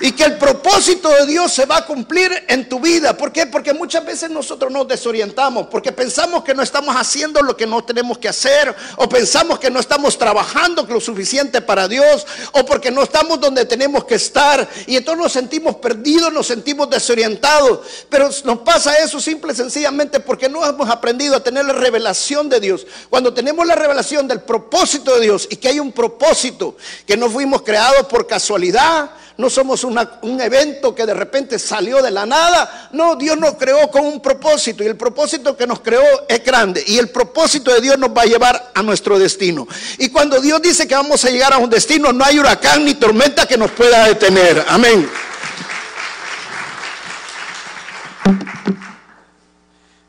y 0.00 0.12
que 0.12 0.24
el 0.24 0.36
propósito 0.36 1.08
de 1.08 1.26
Dios 1.26 1.52
se 1.52 1.66
va 1.66 1.78
a 1.78 1.86
cumplir 1.86 2.44
en 2.48 2.68
tu 2.68 2.80
vida. 2.80 3.16
¿Por 3.16 3.32
qué? 3.32 3.46
Porque 3.46 3.74
muchas 3.74 4.04
veces 4.04 4.30
nosotros 4.30 4.70
nos 4.70 4.86
desorientamos, 4.86 5.66
porque 5.68 5.92
pensamos 5.92 6.44
que 6.44 6.54
no 6.54 6.62
estamos 6.62 6.94
haciendo 6.96 7.42
lo 7.42 7.56
que 7.56 7.66
no 7.66 7.84
tenemos 7.84 8.18
que 8.18 8.28
hacer, 8.28 8.74
o 8.96 9.08
pensamos 9.08 9.58
que 9.58 9.70
no 9.70 9.80
estamos 9.80 10.16
trabajando 10.18 10.86
lo 10.88 11.00
suficiente 11.00 11.60
para 11.60 11.88
Dios, 11.88 12.26
o 12.52 12.64
porque 12.64 12.90
no 12.90 13.02
estamos 13.02 13.40
donde 13.40 13.64
tenemos 13.64 14.04
que 14.04 14.14
estar, 14.14 14.68
y 14.86 14.96
entonces 14.96 15.22
nos 15.22 15.32
sentimos 15.32 15.76
perdidos, 15.76 16.32
nos 16.32 16.46
sentimos 16.46 16.88
desorientados. 16.90 17.80
Pero 18.08 18.30
nos 18.44 18.58
pasa 18.58 18.94
eso 18.98 19.20
simple 19.20 19.52
y 19.52 19.56
sencillamente 19.56 20.20
porque 20.20 20.48
no 20.48 20.64
hemos 20.64 20.88
aprendido 20.88 21.36
a 21.36 21.42
tener 21.42 21.64
la 21.64 21.72
revelación 21.72 22.48
de 22.48 22.60
Dios. 22.60 22.86
Cuando 23.10 23.32
tenemos 23.34 23.66
la 23.66 23.74
revelación 23.74 24.28
del 24.28 24.40
propósito 24.40 25.14
de 25.14 25.22
Dios 25.22 25.48
y 25.50 25.56
que 25.56 25.68
hay 25.68 25.80
un 25.80 25.92
propósito, 25.92 26.76
que 27.06 27.16
no 27.16 27.30
fuimos 27.30 27.62
creados 27.62 28.06
por 28.06 28.26
casualidad, 28.26 29.10
no 29.38 29.48
somos 29.48 29.84
un 29.84 30.40
evento 30.40 30.92
que 30.92 31.06
de 31.06 31.14
repente 31.14 31.60
salió 31.60 32.02
de 32.02 32.10
la 32.10 32.26
nada. 32.26 32.88
No, 32.90 33.14
Dios 33.14 33.38
nos 33.38 33.54
creó 33.54 33.88
con 33.88 34.04
un 34.04 34.20
propósito 34.20 34.82
y 34.82 34.88
el 34.88 34.96
propósito 34.96 35.56
que 35.56 35.64
nos 35.64 35.78
creó 35.78 36.02
es 36.28 36.42
grande 36.42 36.82
y 36.84 36.98
el 36.98 37.10
propósito 37.10 37.72
de 37.72 37.80
Dios 37.80 37.96
nos 38.00 38.10
va 38.10 38.22
a 38.22 38.26
llevar 38.26 38.72
a 38.74 38.82
nuestro 38.82 39.16
destino. 39.16 39.68
Y 39.98 40.08
cuando 40.08 40.40
Dios 40.40 40.60
dice 40.60 40.88
que 40.88 40.96
vamos 40.96 41.24
a 41.24 41.30
llegar 41.30 41.52
a 41.52 41.58
un 41.58 41.70
destino, 41.70 42.12
no 42.12 42.24
hay 42.24 42.40
huracán 42.40 42.84
ni 42.84 42.94
tormenta 42.94 43.46
que 43.46 43.56
nos 43.56 43.70
pueda 43.70 44.08
detener. 44.08 44.64
Amén. 44.66 45.08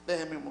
Déjeme 0.07 0.37
un 0.37 0.43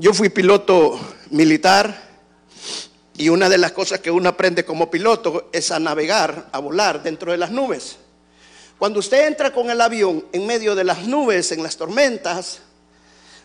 Yo 0.00 0.14
fui 0.14 0.28
piloto 0.28 0.96
militar 1.30 2.04
y 3.16 3.30
una 3.30 3.48
de 3.48 3.58
las 3.58 3.72
cosas 3.72 3.98
que 3.98 4.12
uno 4.12 4.28
aprende 4.28 4.64
como 4.64 4.88
piloto 4.88 5.50
es 5.52 5.72
a 5.72 5.80
navegar, 5.80 6.50
a 6.52 6.60
volar 6.60 7.02
dentro 7.02 7.32
de 7.32 7.38
las 7.38 7.50
nubes. 7.50 7.96
Cuando 8.78 9.00
usted 9.00 9.26
entra 9.26 9.52
con 9.52 9.70
el 9.70 9.80
avión 9.80 10.24
en 10.30 10.46
medio 10.46 10.76
de 10.76 10.84
las 10.84 11.04
nubes, 11.04 11.50
en 11.50 11.64
las 11.64 11.76
tormentas, 11.76 12.60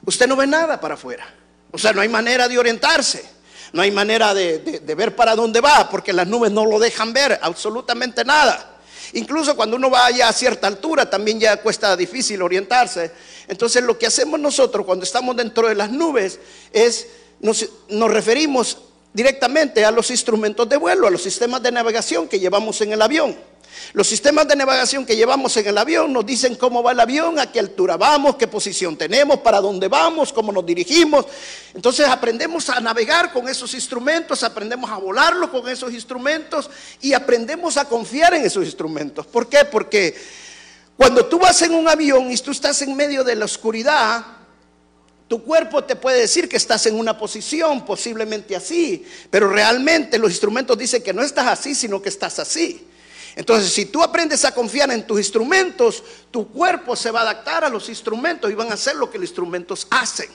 usted 0.05 0.27
no 0.27 0.35
ve 0.35 0.45
nada 0.45 0.79
para 0.79 0.93
afuera. 0.93 1.25
O 1.71 1.79
sea, 1.79 1.91
no 1.91 2.01
hay 2.01 2.07
manera 2.07 2.47
de 2.47 2.59
orientarse, 2.59 3.25
no 3.71 3.81
hay 3.81 3.89
manera 3.89 4.35
de, 4.35 4.79
ver 4.95 5.15
para 5.15 5.35
dónde 5.35 5.59
va, 5.59 5.89
porque 5.89 6.13
las 6.13 6.27
nubes 6.27 6.51
no 6.51 6.67
lo 6.67 6.77
dejan 6.77 7.13
ver 7.13 7.39
absolutamente 7.41 8.23
nada. 8.23 8.72
Incluso 9.13 9.55
cuando 9.55 9.75
uno 9.75 9.89
va 9.89 10.05
allá 10.05 10.29
a 10.29 10.33
cierta 10.33 10.67
altura, 10.67 11.09
también 11.09 11.39
ya 11.39 11.57
cuesta 11.57 11.95
difícil 11.95 12.41
orientarse. 12.41 13.11
Entonces 13.47 13.83
lo 13.83 13.97
que 13.97 14.07
hacemos 14.07 14.39
nosotros 14.39 14.85
cuando 14.85 15.03
estamos 15.03 15.35
dentro 15.35 15.67
de 15.67 15.75
las 15.75 15.91
nubes 15.91 16.39
es, 16.71 17.07
nos, 17.39 17.67
nos 17.89 18.11
referimos 18.11 18.77
directamente 19.13 19.85
a 19.85 19.91
los 19.91 20.09
instrumentos 20.09 20.67
de 20.67 20.77
vuelo, 20.77 21.07
a 21.07 21.11
los 21.11 21.21
sistemas 21.21 21.61
de 21.61 21.71
navegación 21.71 22.27
que 22.27 22.39
llevamos 22.39 22.81
en 22.81 22.93
el 22.93 23.01
avión. 23.01 23.35
Los 23.93 24.07
sistemas 24.07 24.47
de 24.47 24.55
navegación 24.55 25.05
que 25.05 25.15
llevamos 25.15 25.55
en 25.57 25.67
el 25.67 25.77
avión 25.77 26.13
nos 26.13 26.25
dicen 26.25 26.55
cómo 26.55 26.81
va 26.81 26.91
el 26.91 26.99
avión, 26.99 27.39
a 27.39 27.51
qué 27.51 27.59
altura 27.59 27.97
vamos, 27.97 28.35
qué 28.35 28.47
posición 28.47 28.95
tenemos, 28.97 29.39
para 29.39 29.59
dónde 29.59 29.87
vamos, 29.87 30.31
cómo 30.31 30.51
nos 30.51 30.65
dirigimos. 30.65 31.25
Entonces 31.73 32.07
aprendemos 32.07 32.69
a 32.69 32.79
navegar 32.79 33.31
con 33.31 33.47
esos 33.49 33.73
instrumentos, 33.73 34.43
aprendemos 34.43 34.89
a 34.89 34.97
volarlo 34.97 35.51
con 35.51 35.67
esos 35.67 35.91
instrumentos 35.93 36.69
y 37.01 37.13
aprendemos 37.13 37.77
a 37.77 37.85
confiar 37.85 38.33
en 38.35 38.45
esos 38.45 38.63
instrumentos. 38.63 39.25
¿Por 39.25 39.47
qué? 39.47 39.65
Porque 39.65 40.15
cuando 40.95 41.25
tú 41.25 41.39
vas 41.39 41.61
en 41.63 41.73
un 41.73 41.87
avión 41.87 42.31
y 42.31 42.37
tú 42.37 42.51
estás 42.51 42.81
en 42.83 42.95
medio 42.95 43.23
de 43.23 43.35
la 43.35 43.45
oscuridad, 43.45 44.23
tu 45.33 45.41
cuerpo 45.41 45.83
te 45.83 45.95
puede 45.95 46.19
decir 46.19 46.47
que 46.47 46.57
estás 46.57 46.85
en 46.85 46.93
una 46.93 47.17
posición, 47.17 47.83
posiblemente 47.83 48.55
así, 48.55 49.03
pero 49.31 49.49
realmente 49.49 50.19
los 50.19 50.29
instrumentos 50.29 50.77
dicen 50.77 51.01
que 51.01 51.11
no 51.11 51.23
estás 51.23 51.47
así, 51.47 51.73
sino 51.73 51.99
que 51.99 52.09
estás 52.09 52.37
así. 52.37 52.85
Entonces, 53.35 53.73
si 53.73 53.87
tú 53.87 54.03
aprendes 54.03 54.45
a 54.45 54.53
confiar 54.53 54.91
en 54.91 55.07
tus 55.07 55.17
instrumentos, 55.17 56.03
tu 56.29 56.47
cuerpo 56.49 56.95
se 56.95 57.09
va 57.09 57.21
a 57.21 57.23
adaptar 57.23 57.63
a 57.63 57.69
los 57.69 57.89
instrumentos 57.89 58.51
y 58.51 58.53
van 58.53 58.69
a 58.69 58.75
hacer 58.75 58.95
lo 58.95 59.09
que 59.09 59.17
los 59.17 59.27
instrumentos 59.27 59.87
hacen. 59.89 60.29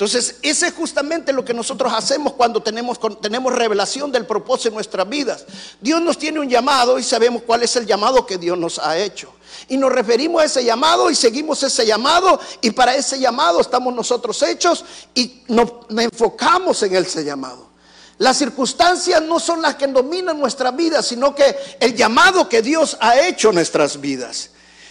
Entonces, 0.00 0.36
ese 0.40 0.68
es 0.68 0.72
justamente 0.72 1.30
lo 1.30 1.44
que 1.44 1.52
nosotros 1.52 1.92
hacemos 1.94 2.32
cuando 2.32 2.62
tenemos, 2.62 2.98
tenemos 3.20 3.52
revelación 3.52 4.10
del 4.10 4.24
propósito 4.24 4.68
en 4.68 4.76
nuestras 4.76 5.06
vidas. 5.06 5.44
Dios 5.78 6.00
nos 6.00 6.16
tiene 6.16 6.40
un 6.40 6.48
llamado 6.48 6.98
y 6.98 7.02
sabemos 7.02 7.42
cuál 7.46 7.64
es 7.64 7.76
el 7.76 7.84
llamado 7.84 8.24
que 8.24 8.38
Dios 8.38 8.56
nos 8.56 8.78
ha 8.78 8.96
hecho. 8.96 9.30
Y 9.68 9.76
nos 9.76 9.92
referimos 9.92 10.40
a 10.40 10.46
ese 10.46 10.64
llamado 10.64 11.10
y 11.10 11.14
seguimos 11.14 11.62
ese 11.64 11.84
llamado 11.84 12.40
y 12.62 12.70
para 12.70 12.96
ese 12.96 13.20
llamado 13.20 13.60
estamos 13.60 13.92
nosotros 13.92 14.42
hechos 14.42 14.86
y 15.14 15.42
nos 15.48 15.70
enfocamos 15.90 16.82
en 16.82 16.96
ese 16.96 17.22
llamado. 17.22 17.68
Las 18.16 18.38
circunstancias 18.38 19.20
no 19.20 19.38
son 19.38 19.60
las 19.60 19.74
que 19.74 19.86
dominan 19.86 20.40
nuestra 20.40 20.70
vida, 20.70 21.02
sino 21.02 21.34
que 21.34 21.54
el 21.78 21.94
llamado 21.94 22.48
que 22.48 22.62
Dios 22.62 22.96
ha 23.00 23.20
hecho 23.20 23.50
en 23.50 23.56
nuestras 23.56 24.00
vidas. 24.00 24.48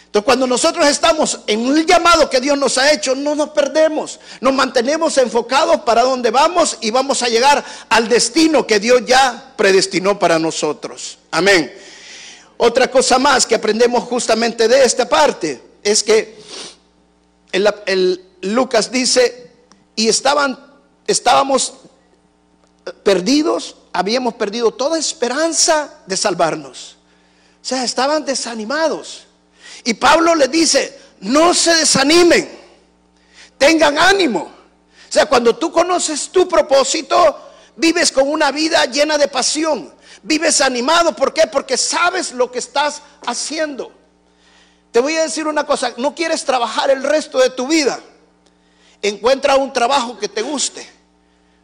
Entonces, 0.10 0.26
cuando 0.26 0.48
nosotros 0.48 0.88
estamos 0.88 1.42
en 1.46 1.60
un 1.60 1.86
llamado 1.86 2.32
que 2.32 2.42
Dios 2.42 2.58
nos 2.58 2.80
ha 2.80 2.92
hecho, 2.92 3.14
no 3.14 3.36
nos 3.36 3.50
perdemos. 3.50 4.20
Nos 4.42 4.56
mantenemos 4.56 5.16
enfocados 5.20 5.82
para 5.82 6.02
donde 6.02 6.32
vamos 6.32 6.80
y 6.82 6.90
vamos 6.90 7.22
a 7.22 7.28
llegar 7.28 7.64
al 7.90 8.10
destino 8.10 8.66
que 8.66 8.80
Dios 8.80 9.04
ya 9.06 9.54
predestinó 9.56 10.18
para 10.18 10.40
nosotros. 10.40 11.20
Amén. 11.30 11.72
Otra 12.58 12.90
cosa 12.90 13.20
más 13.20 13.46
que 13.46 13.54
aprendemos 13.54 14.04
justamente 14.06 14.68
de 14.68 14.84
esta 14.84 15.08
parte 15.08 15.62
es 15.84 16.02
que 16.02 16.42
el, 17.52 18.26
Lucas 18.42 18.92
dice, 18.92 19.52
y 19.96 20.08
estaban, 20.08 20.58
estábamos 21.06 21.76
perdidos, 23.04 23.76
habíamos 23.94 24.34
perdido 24.34 24.72
toda 24.72 24.98
esperanza 24.98 26.00
de 26.08 26.18
salvarnos. 26.18 26.98
O 27.62 27.66
sea, 27.66 27.84
estaban 27.84 28.26
desanimados. 28.26 29.29
Y 29.84 29.94
Pablo 29.94 30.36
les 30.36 30.52
dice, 30.52 31.00
no 31.22 31.54
se 31.54 31.76
desanimen, 31.76 32.50
tengan 33.58 33.98
ánimo. 33.98 34.42
O 34.42 35.12
sea, 35.12 35.26
cuando 35.26 35.56
tú 35.56 35.72
conoces 35.72 36.30
tu 36.30 36.48
propósito, 36.48 37.38
vives 37.76 38.12
con 38.12 38.28
una 38.28 38.52
vida 38.52 38.86
llena 38.86 39.18
de 39.18 39.28
pasión. 39.28 39.94
Vives 40.22 40.60
animado, 40.62 41.16
¿por 41.16 41.34
qué? 41.34 41.48
Porque 41.48 41.78
sabes 41.78 42.34
lo 42.34 42.52
que 42.52 42.60
estás 42.60 43.02
haciendo. 43.26 43.92
Te 44.92 45.00
voy 45.00 45.16
a 45.16 45.24
decir 45.24 45.48
una 45.48 45.66
cosa, 45.66 45.94
no 45.98 46.14
quieres 46.14 46.44
trabajar 46.44 46.90
el 46.90 47.04
resto 47.04 47.40
de 47.40 47.50
tu 47.50 47.68
vida. 47.68 48.00
Encuentra 49.02 49.56
un 49.56 49.72
trabajo 49.72 50.18
que 50.20 50.28
te 50.28 50.42
guste. 50.42 50.88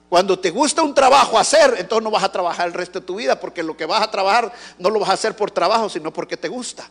Cuando 0.07 0.39
te 0.39 0.51
gusta 0.51 0.83
un 0.83 0.93
trabajo 0.93 1.37
hacer, 1.37 1.75
entonces 1.77 2.03
no 2.03 2.11
vas 2.11 2.23
a 2.23 2.31
trabajar 2.31 2.67
el 2.67 2.73
resto 2.73 2.99
de 2.99 3.05
tu 3.05 3.15
vida, 3.15 3.39
porque 3.39 3.63
lo 3.63 3.75
que 3.75 3.85
vas 3.85 4.01
a 4.01 4.11
trabajar 4.11 4.53
no 4.79 4.89
lo 4.89 4.99
vas 4.99 5.09
a 5.09 5.13
hacer 5.13 5.35
por 5.35 5.51
trabajo, 5.51 5.89
sino 5.89 6.13
porque 6.13 6.37
te 6.37 6.47
gusta. 6.47 6.89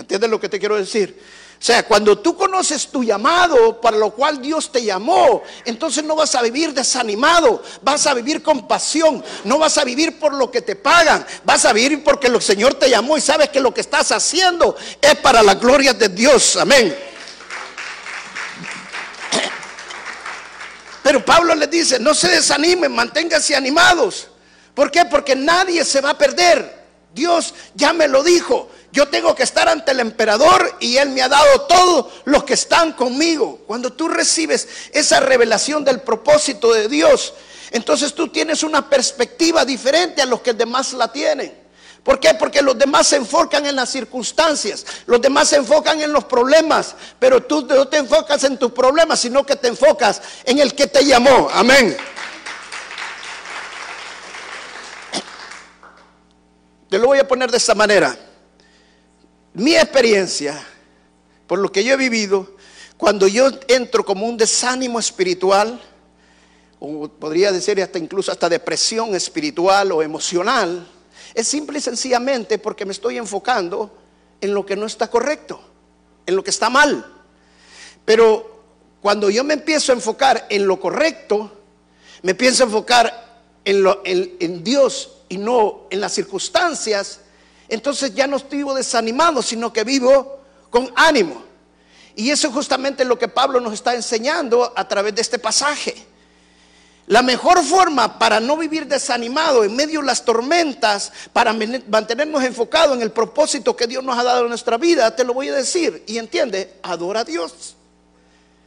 ¿Me 0.00 0.02
entiendes 0.02 0.30
lo 0.30 0.40
que 0.40 0.48
te 0.48 0.58
quiero 0.58 0.76
decir? 0.76 1.14
O 1.60 1.62
sea, 1.62 1.86
cuando 1.86 2.18
tú 2.18 2.34
conoces 2.34 2.88
tu 2.88 3.04
llamado 3.04 3.82
para 3.82 3.98
lo 3.98 4.12
cual 4.12 4.40
Dios 4.40 4.72
te 4.72 4.82
llamó, 4.82 5.42
entonces 5.66 6.02
no 6.02 6.16
vas 6.16 6.34
a 6.34 6.40
vivir 6.40 6.72
desanimado, 6.72 7.62
vas 7.82 8.06
a 8.06 8.14
vivir 8.14 8.42
con 8.42 8.66
pasión, 8.66 9.22
no 9.44 9.58
vas 9.58 9.76
a 9.76 9.84
vivir 9.84 10.18
por 10.18 10.32
lo 10.32 10.50
que 10.50 10.62
te 10.62 10.74
pagan, 10.74 11.26
vas 11.44 11.66
a 11.66 11.74
vivir 11.74 12.02
porque 12.02 12.28
el 12.28 12.40
Señor 12.40 12.76
te 12.76 12.88
llamó 12.88 13.18
y 13.18 13.20
sabes 13.20 13.50
que 13.50 13.60
lo 13.60 13.74
que 13.74 13.82
estás 13.82 14.10
haciendo 14.10 14.74
es 15.02 15.16
para 15.16 15.42
la 15.42 15.56
gloria 15.56 15.92
de 15.92 16.08
Dios. 16.08 16.56
Amén. 16.56 16.96
Pero 21.02 21.22
Pablo 21.22 21.54
les 21.54 21.70
dice, 21.70 22.00
no 22.00 22.14
se 22.14 22.28
desanimen, 22.28 22.90
manténganse 22.90 23.54
animados. 23.54 24.28
¿Por 24.74 24.90
qué? 24.90 25.04
Porque 25.04 25.36
nadie 25.36 25.84
se 25.84 26.00
va 26.00 26.08
a 26.08 26.16
perder. 26.16 26.80
Dios 27.12 27.54
ya 27.74 27.92
me 27.92 28.08
lo 28.08 28.22
dijo. 28.22 28.70
Yo 28.92 29.08
tengo 29.08 29.34
que 29.34 29.44
estar 29.44 29.68
ante 29.68 29.92
el 29.92 30.00
emperador 30.00 30.76
y 30.80 30.96
él 30.96 31.10
me 31.10 31.22
ha 31.22 31.28
dado 31.28 31.62
todos 31.62 32.06
los 32.24 32.42
que 32.42 32.54
están 32.54 32.92
conmigo. 32.92 33.60
Cuando 33.66 33.92
tú 33.92 34.08
recibes 34.08 34.68
esa 34.92 35.20
revelación 35.20 35.84
del 35.84 36.00
propósito 36.00 36.72
de 36.72 36.88
Dios, 36.88 37.34
entonces 37.70 38.14
tú 38.14 38.28
tienes 38.28 38.64
una 38.64 38.90
perspectiva 38.90 39.64
diferente 39.64 40.22
a 40.22 40.26
los 40.26 40.40
que 40.40 40.54
demás 40.54 40.92
la 40.92 41.12
tienen. 41.12 41.56
¿Por 42.02 42.18
qué? 42.18 42.34
Porque 42.34 42.62
los 42.62 42.76
demás 42.76 43.06
se 43.06 43.16
enfocan 43.16 43.64
en 43.66 43.76
las 43.76 43.90
circunstancias, 43.90 44.84
los 45.06 45.20
demás 45.20 45.48
se 45.48 45.56
enfocan 45.56 46.00
en 46.00 46.12
los 46.12 46.24
problemas, 46.24 46.96
pero 47.18 47.42
tú 47.42 47.66
no 47.68 47.86
te 47.86 47.98
enfocas 47.98 48.42
en 48.44 48.58
tus 48.58 48.72
problemas, 48.72 49.20
sino 49.20 49.44
que 49.44 49.54
te 49.54 49.68
enfocas 49.68 50.20
en 50.44 50.58
el 50.58 50.74
que 50.74 50.86
te 50.88 51.04
llamó. 51.04 51.48
Amén. 51.52 51.96
Te 56.88 56.98
lo 56.98 57.06
voy 57.06 57.20
a 57.20 57.28
poner 57.28 57.50
de 57.52 57.58
esta 57.58 57.74
manera. 57.74 58.18
Mi 59.54 59.74
experiencia, 59.74 60.64
por 61.46 61.58
lo 61.58 61.72
que 61.72 61.82
yo 61.82 61.94
he 61.94 61.96
vivido, 61.96 62.56
cuando 62.96 63.26
yo 63.26 63.50
entro 63.68 64.04
como 64.04 64.26
un 64.26 64.36
desánimo 64.36 64.98
espiritual, 64.98 65.80
o 66.78 67.08
podría 67.08 67.52
decir 67.52 67.80
hasta 67.82 67.98
incluso 67.98 68.32
hasta 68.32 68.48
depresión 68.48 69.14
espiritual 69.14 69.92
o 69.92 70.02
emocional, 70.02 70.86
es 71.34 71.46
simple 71.46 71.78
y 71.78 71.82
sencillamente 71.82 72.58
porque 72.58 72.84
me 72.84 72.92
estoy 72.92 73.18
enfocando 73.18 73.90
en 74.40 74.54
lo 74.54 74.64
que 74.64 74.76
no 74.76 74.86
está 74.86 75.08
correcto, 75.08 75.60
en 76.26 76.36
lo 76.36 76.44
que 76.44 76.50
está 76.50 76.70
mal. 76.70 77.06
Pero 78.04 78.62
cuando 79.00 79.30
yo 79.30 79.44
me 79.44 79.54
empiezo 79.54 79.92
a 79.92 79.94
enfocar 79.94 80.46
en 80.50 80.66
lo 80.66 80.80
correcto, 80.80 81.52
me 82.22 82.32
empiezo 82.32 82.64
a 82.64 82.66
enfocar 82.66 83.42
en, 83.64 83.82
lo, 83.82 84.02
en, 84.04 84.64
Dios 84.64 85.18
y 85.28 85.38
no 85.38 85.86
en 85.90 86.00
las 86.00 86.12
circunstancias, 86.12 87.19
entonces 87.70 88.14
ya 88.14 88.26
no 88.26 88.36
estoy 88.36 88.64
desanimado, 88.74 89.42
sino 89.42 89.72
que 89.72 89.84
vivo 89.84 90.40
con 90.68 90.92
ánimo. 90.96 91.42
Y 92.16 92.30
eso 92.30 92.48
es 92.48 92.52
justamente 92.52 93.04
lo 93.04 93.18
que 93.18 93.28
Pablo 93.28 93.60
nos 93.60 93.72
está 93.72 93.94
enseñando 93.94 94.72
a 94.76 94.86
través 94.88 95.14
de 95.14 95.22
este 95.22 95.38
pasaje. 95.38 95.94
La 97.06 97.22
mejor 97.22 97.64
forma 97.64 98.18
para 98.18 98.40
no 98.40 98.56
vivir 98.56 98.86
desanimado 98.86 99.64
en 99.64 99.74
medio 99.74 100.00
de 100.00 100.06
las 100.06 100.24
tormentas, 100.24 101.12
para 101.32 101.52
mantenernos 101.52 102.42
enfocados 102.44 102.96
en 102.96 103.02
el 103.02 103.10
propósito 103.10 103.76
que 103.76 103.86
Dios 103.86 104.04
nos 104.04 104.18
ha 104.18 104.22
dado 104.22 104.42
en 104.42 104.48
nuestra 104.48 104.76
vida, 104.76 105.14
te 105.14 105.24
lo 105.24 105.32
voy 105.32 105.48
a 105.48 105.54
decir. 105.54 106.04
Y 106.06 106.18
entiende, 106.18 106.78
adora 106.82 107.20
a 107.20 107.24
Dios. 107.24 107.76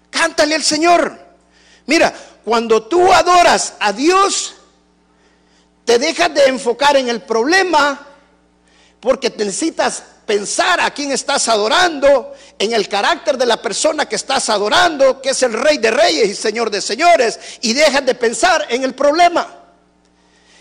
Cántale 0.10 0.56
al 0.56 0.64
Señor. 0.64 1.18
Mira, 1.86 2.14
cuando 2.44 2.84
tú 2.84 3.12
adoras 3.12 3.76
a 3.80 3.94
Dios, 3.94 4.56
te 5.86 6.00
dejas 6.00 6.34
de 6.34 6.46
enfocar 6.46 6.98
en 6.98 7.10
el 7.10 7.22
problema 7.22 8.13
porque 9.04 9.30
necesitas 9.36 10.02
pensar 10.26 10.80
a 10.80 10.90
quién 10.94 11.12
estás 11.12 11.50
adorando, 11.50 12.34
en 12.58 12.72
el 12.72 12.88
carácter 12.88 13.38
de 13.38 13.46
la 13.46 13.62
persona 13.62 14.08
que 14.08 14.16
estás 14.16 14.50
adorando, 14.50 15.22
que 15.22 15.32
es 15.32 15.44
el 15.44 15.52
rey 15.52 15.78
de 15.78 15.92
reyes 15.92 16.30
y 16.30 16.36
señor 16.36 16.72
de 16.72 16.82
señores, 16.82 17.38
y 17.60 17.74
dejas 17.74 18.06
de 18.06 18.16
pensar 18.16 18.66
en 18.70 18.86
el 18.86 18.96
problema. 18.96 19.46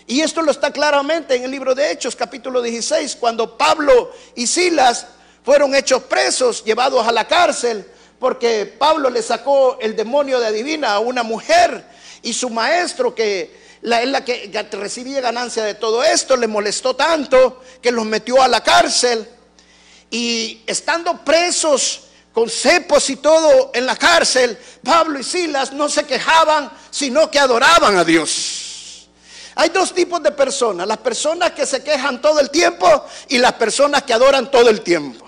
Y 0.07 0.19
esto 0.19 0.41
lo 0.41 0.51
está 0.51 0.71
claramente 0.71 1.35
en 1.35 1.45
el 1.45 1.51
libro 1.51 1.73
de 1.73 1.89
Hechos, 1.89 2.17
capítulo 2.17 2.61
16, 2.61 3.15
cuando 3.15 3.57
Pablo 3.57 4.11
y 4.35 4.45
Silas 4.45 5.05
fueron 5.45 5.73
hechos 5.73 6.03
presos, 6.03 6.65
llevados 6.65 7.07
a 7.07 7.13
la 7.13 7.25
cárcel, 7.25 7.89
porque 8.19 8.65
Pablo 8.77 9.09
le 9.09 9.21
sacó 9.21 9.77
el 9.79 9.95
demonio 9.95 10.41
de 10.41 10.47
adivina 10.47 10.91
a 10.91 10.99
una 10.99 11.23
mujer 11.23 11.85
y 12.21 12.33
su 12.33 12.49
maestro 12.49 13.15
que 13.15 13.62
la, 13.83 14.01
es 14.01 14.09
la 14.09 14.23
que 14.25 14.67
recibía 14.71 15.21
ganancia 15.21 15.63
de 15.63 15.75
todo 15.75 16.03
esto, 16.03 16.35
le 16.37 16.47
molestó 16.47 16.95
tanto 16.95 17.61
que 17.81 17.91
los 17.91 18.05
metió 18.05 18.41
a 18.41 18.47
la 18.47 18.63
cárcel 18.63 19.27
y 20.09 20.61
estando 20.65 21.23
presos 21.23 22.01
con 22.33 22.49
cepos 22.49 23.09
y 23.09 23.17
todo 23.17 23.71
en 23.73 23.85
la 23.85 23.95
cárcel, 23.95 24.57
Pablo 24.83 25.19
y 25.19 25.23
Silas 25.23 25.73
no 25.73 25.89
se 25.89 26.05
quejaban, 26.05 26.71
sino 26.89 27.29
que 27.29 27.39
adoraban 27.39 27.97
a 27.97 28.03
Dios. 28.03 29.07
Hay 29.55 29.69
dos 29.69 29.93
tipos 29.93 30.23
de 30.23 30.31
personas, 30.31 30.87
las 30.87 30.97
personas 30.97 31.51
que 31.51 31.65
se 31.65 31.83
quejan 31.83 32.21
todo 32.21 32.39
el 32.39 32.49
tiempo 32.49 32.87
y 33.27 33.37
las 33.37 33.53
personas 33.53 34.03
que 34.03 34.13
adoran 34.13 34.49
todo 34.49 34.69
el 34.69 34.81
tiempo. 34.81 35.27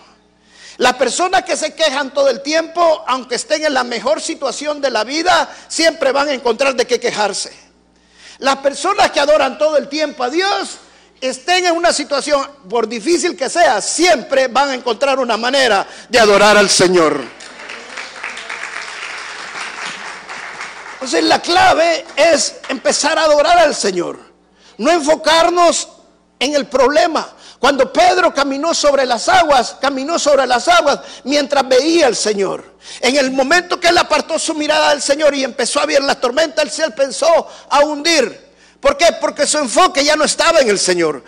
Las 0.78 0.96
personas 0.96 1.44
que 1.44 1.56
se 1.56 1.74
quejan 1.74 2.13
todo 2.13 2.30
el 2.30 2.41
tiempo, 2.41 3.04
aunque 3.08 3.36
estén 3.36 3.65
en 3.65 3.74
la 3.74 3.84
mejor 3.84 4.20
situación 4.20 4.82
de 4.82 4.89
la 4.89 5.04
vida, 5.04 5.54
siempre 5.68 6.12
van 6.12 6.30
a 6.30 6.34
encontrar 6.34 6.76
de 6.76 6.88
qué 6.88 7.00
quejarse. 7.00 7.64
Las 8.39 8.58
personas 8.58 9.12
que 9.12 9.19
adoran 9.19 9.58
todo 9.58 9.78
el 9.78 9.88
tiempo 9.88 10.24
a 10.24 10.30
Dios, 10.30 10.78
estén 11.21 11.65
en 11.65 11.76
una 11.76 11.93
situación, 11.93 12.45
por 12.69 12.88
difícil 12.88 13.38
que 13.38 13.50
sea, 13.50 13.82
siempre 13.82 14.48
van 14.48 14.69
a 14.69 14.74
encontrar 14.76 15.19
una 15.19 15.38
manera 15.38 15.88
de 16.10 16.19
adorar 16.19 16.58
al 16.58 16.69
Señor. 16.69 17.21
Entonces 20.95 21.24
la 21.24 21.39
clave 21.39 22.06
es 22.15 22.56
empezar 22.67 23.17
a 23.19 23.26
adorar 23.26 23.60
al 23.60 23.76
Señor, 23.76 24.19
no 24.78 24.91
enfocarnos 24.91 25.88
en 26.39 26.56
el 26.56 26.65
problema. 26.65 27.30
Cuando 27.65 27.91
Pedro 27.91 28.32
caminó 28.32 28.75
sobre 28.75 29.08
las 29.08 29.28
aguas, 29.28 29.78
caminó 29.82 30.19
sobre 30.19 30.45
las 30.45 30.67
aguas 30.67 30.99
mientras 31.23 31.67
veía 31.67 32.06
al 32.06 32.15
Señor. 32.15 32.63
En 33.01 33.15
el 33.15 33.32
momento 33.32 33.80
que 33.80 33.88
él 33.88 33.97
apartó 33.97 34.38
su 34.38 34.54
mirada 34.54 34.91
del 34.91 35.01
Señor 35.01 35.34
y 35.34 35.43
empezó 35.43 35.80
a 35.80 35.88
ver 35.88 36.04
la 36.04 36.13
tormenta, 36.13 36.62
el 36.62 36.69
cielo 36.69 36.93
pensó 36.93 37.47
a 37.67 37.80
hundir. 37.80 38.54
¿Por 38.80 38.95
qué? 38.97 39.08
Porque 39.19 39.47
su 39.47 39.58
enfoque 39.58 40.06
ya 40.06 40.15
no 40.15 40.25
estaba 40.25 40.60
en 40.60 40.69
el 40.69 40.78
Señor. 40.78 41.23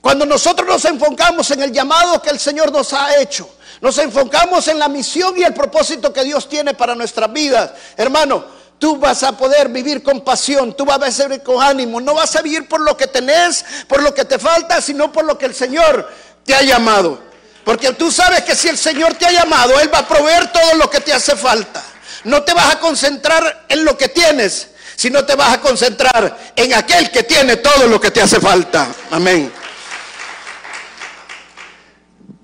Cuando 0.00 0.24
nosotros 0.24 0.68
nos 0.68 0.84
enfocamos 0.84 1.50
en 1.50 1.60
el 1.60 1.72
llamado 1.72 2.22
que 2.22 2.30
el 2.30 2.38
Señor 2.38 2.70
nos 2.70 2.92
ha 2.92 3.20
hecho, 3.20 3.50
nos 3.80 3.98
enfocamos 3.98 4.68
en 4.68 4.78
la 4.78 4.88
misión 4.88 5.36
y 5.36 5.42
el 5.42 5.54
propósito 5.54 6.12
que 6.12 6.22
Dios 6.22 6.48
tiene 6.48 6.72
para 6.72 6.94
nuestras 6.94 7.32
vidas, 7.32 7.72
hermano, 7.96 8.44
tú 8.80 8.96
vas 8.96 9.22
a 9.22 9.36
poder 9.36 9.68
vivir 9.68 10.02
con 10.02 10.22
pasión, 10.22 10.74
tú 10.74 10.84
vas 10.84 11.20
a 11.20 11.24
vivir 11.28 11.42
con 11.44 11.62
ánimo, 11.62 12.00
no 12.00 12.14
vas 12.14 12.34
a 12.34 12.42
vivir 12.42 12.66
por 12.66 12.80
lo 12.80 12.96
que 12.96 13.06
tenés, 13.06 13.64
por 13.86 14.02
lo 14.02 14.12
que 14.12 14.24
te 14.24 14.38
falta, 14.38 14.80
sino 14.80 15.12
por 15.12 15.24
lo 15.24 15.38
que 15.38 15.46
el 15.46 15.54
Señor 15.54 16.10
te 16.44 16.54
ha 16.54 16.62
llamado. 16.62 17.20
Porque 17.62 17.92
tú 17.92 18.10
sabes 18.10 18.42
que 18.42 18.56
si 18.56 18.68
el 18.68 18.78
Señor 18.78 19.14
te 19.14 19.26
ha 19.26 19.32
llamado, 19.32 19.78
Él 19.78 19.92
va 19.92 19.98
a 19.98 20.08
proveer 20.08 20.50
todo 20.50 20.74
lo 20.74 20.88
que 20.88 21.00
te 21.00 21.12
hace 21.12 21.36
falta. 21.36 21.84
No 22.24 22.42
te 22.42 22.54
vas 22.54 22.74
a 22.74 22.80
concentrar 22.80 23.66
en 23.68 23.84
lo 23.84 23.96
que 23.98 24.08
tienes, 24.08 24.68
si 24.96 25.10
no 25.10 25.24
te 25.26 25.34
vas 25.36 25.52
a 25.52 25.60
concentrar 25.60 26.52
en 26.56 26.74
aquel 26.74 27.10
que 27.10 27.22
tiene 27.22 27.58
todo 27.58 27.86
lo 27.86 28.00
que 28.00 28.10
te 28.10 28.22
hace 28.22 28.40
falta. 28.40 28.88
Amén. 29.10 29.52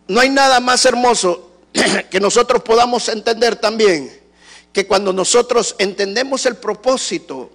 No 0.07 0.21
hay 0.21 0.29
nada 0.29 0.61
más 0.61 0.85
hermoso 0.85 1.51
que 2.11 2.21
nosotros 2.21 2.63
podamos 2.63 3.09
entender 3.09 3.57
también 3.57 4.26
que 4.77 4.87
cuando 4.87 5.11
nosotros 5.11 5.75
entendemos 5.79 6.45
el 6.45 6.57
propósito, 6.57 7.51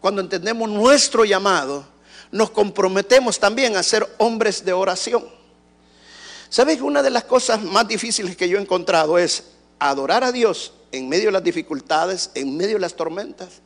cuando 0.00 0.22
entendemos 0.22 0.66
nuestro 0.70 1.26
llamado, 1.26 1.84
nos 2.30 2.52
comprometemos 2.52 3.38
también 3.38 3.76
a 3.76 3.82
ser 3.82 4.08
hombres 4.16 4.64
de 4.64 4.72
oración. 4.72 5.26
¿Sabes 6.48 6.80
una 6.80 7.02
de 7.02 7.10
las 7.10 7.24
cosas 7.24 7.62
más 7.62 7.86
difíciles 7.86 8.34
que 8.34 8.48
yo 8.48 8.56
he 8.56 8.62
encontrado 8.62 9.18
es 9.18 9.44
adorar 9.78 10.24
a 10.24 10.32
Dios 10.32 10.72
en 10.90 11.06
medio 11.06 11.26
de 11.26 11.32
las 11.32 11.44
dificultades, 11.44 12.30
en 12.34 12.56
medio 12.56 12.76
de 12.76 12.80
las 12.80 12.94
tormentas? 12.94 13.60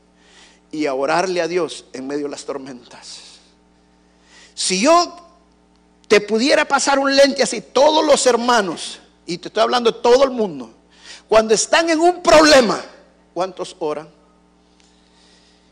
y 0.72 0.86
a 0.86 0.94
orarle 0.94 1.40
a 1.40 1.46
Dios 1.46 1.84
en 1.92 2.04
medio 2.08 2.24
de 2.24 2.30
las 2.30 2.44
tormentas. 2.44 3.20
Si 4.54 4.80
yo 4.80 5.16
te 6.08 6.20
pudiera 6.20 6.66
pasar 6.66 6.98
un 6.98 7.14
lente 7.14 7.44
así, 7.44 7.60
todos 7.60 8.04
los 8.04 8.26
hermanos, 8.26 8.98
y 9.24 9.38
te 9.38 9.46
estoy 9.46 9.62
hablando 9.62 9.92
de 9.92 10.00
todo 10.00 10.24
el 10.24 10.30
mundo, 10.30 10.74
cuando 11.28 11.54
están 11.54 11.90
en 11.90 12.00
un 12.00 12.22
problema, 12.22 12.82
¿cuántos 13.34 13.76
oran? 13.78 14.08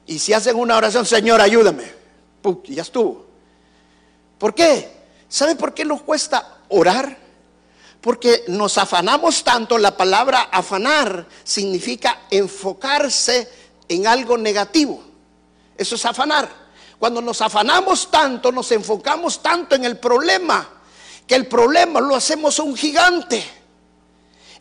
Y 0.07 0.19
si 0.19 0.33
hacen 0.33 0.57
una 0.57 0.77
oración, 0.77 1.05
Señor, 1.07 1.41
ayúdame, 1.41 1.91
¡pum! 2.43 2.63
ya 2.65 2.83
estuvo. 2.83 3.25
¿Por 4.39 4.55
qué? 4.55 4.97
¿Sabe 5.29 5.57
por 5.57 5.75
qué 5.75 5.85
nos 5.85 6.03
cuesta 6.03 6.59
orar? 6.69 7.17
Porque 8.01 8.45
nos 8.49 8.79
afanamos 8.79 9.43
tanto, 9.43 9.79
la 9.79 9.97
palabra 9.97 10.43
afanar 10.53 11.27
significa 11.43 12.21
enfocarse 12.31 13.51
en 13.89 14.07
algo 14.07 14.39
negativo. 14.39 15.03
Eso 15.77 15.97
es 15.97 16.05
afanar. 16.05 16.49
Cuando 16.99 17.21
nos 17.21 17.41
afanamos 17.41 18.11
tanto, 18.11 18.53
nos 18.53 18.71
enfocamos 18.73 19.43
tanto 19.43 19.75
en 19.75 19.85
el 19.85 19.99
problema, 19.99 20.69
que 21.27 21.35
el 21.35 21.47
problema 21.47 22.01
lo 22.01 22.15
hacemos 22.15 22.59
un 22.59 22.77
gigante. 22.77 23.45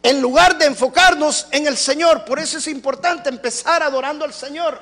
En 0.06 0.22
lugar 0.22 0.56
de 0.60 0.68
enfocarnos 0.68 1.48
en 1.50 1.66
el 1.66 1.76
Señor, 1.76 2.26
por 2.26 2.38
eso 2.38 2.60
es 2.60 2.68
importante 2.68 3.28
empezar 3.28 3.82
adorando 3.82 4.24
al 4.24 4.36
Señor, 4.36 4.80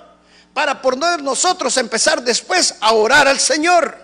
para 0.54 0.82
poder 0.82 1.24
nosotros 1.24 1.78
empezar 1.78 2.22
después 2.22 2.76
a 2.82 2.92
orar 2.92 3.30
al 3.30 3.40
Señor. 3.40 3.98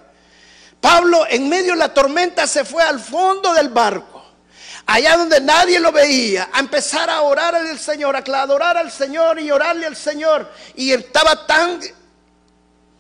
Pablo 0.79 1.25
en 1.29 1.49
medio 1.49 1.73
de 1.73 1.79
la 1.79 1.93
tormenta 1.93 2.47
se 2.47 2.63
fue 2.63 2.84
al 2.84 3.01
fondo 3.01 3.53
del 3.53 3.67
barco 3.67 4.23
allá 4.86 5.17
donde 5.17 5.41
nadie 5.41 5.77
lo 5.82 5.91
veía, 5.91 6.49
a 6.53 6.60
empezar 6.60 7.10
a 7.10 7.21
orar 7.21 7.53
al 7.53 7.77
Señor, 7.77 8.15
a 8.15 8.19
adorar 8.19 8.77
al 8.77 8.89
Señor 8.89 9.41
y 9.41 9.51
orarle 9.51 9.88
al 9.88 9.97
Señor. 9.97 10.49
Y 10.75 10.93
estaba 10.93 11.45
tan, 11.45 11.82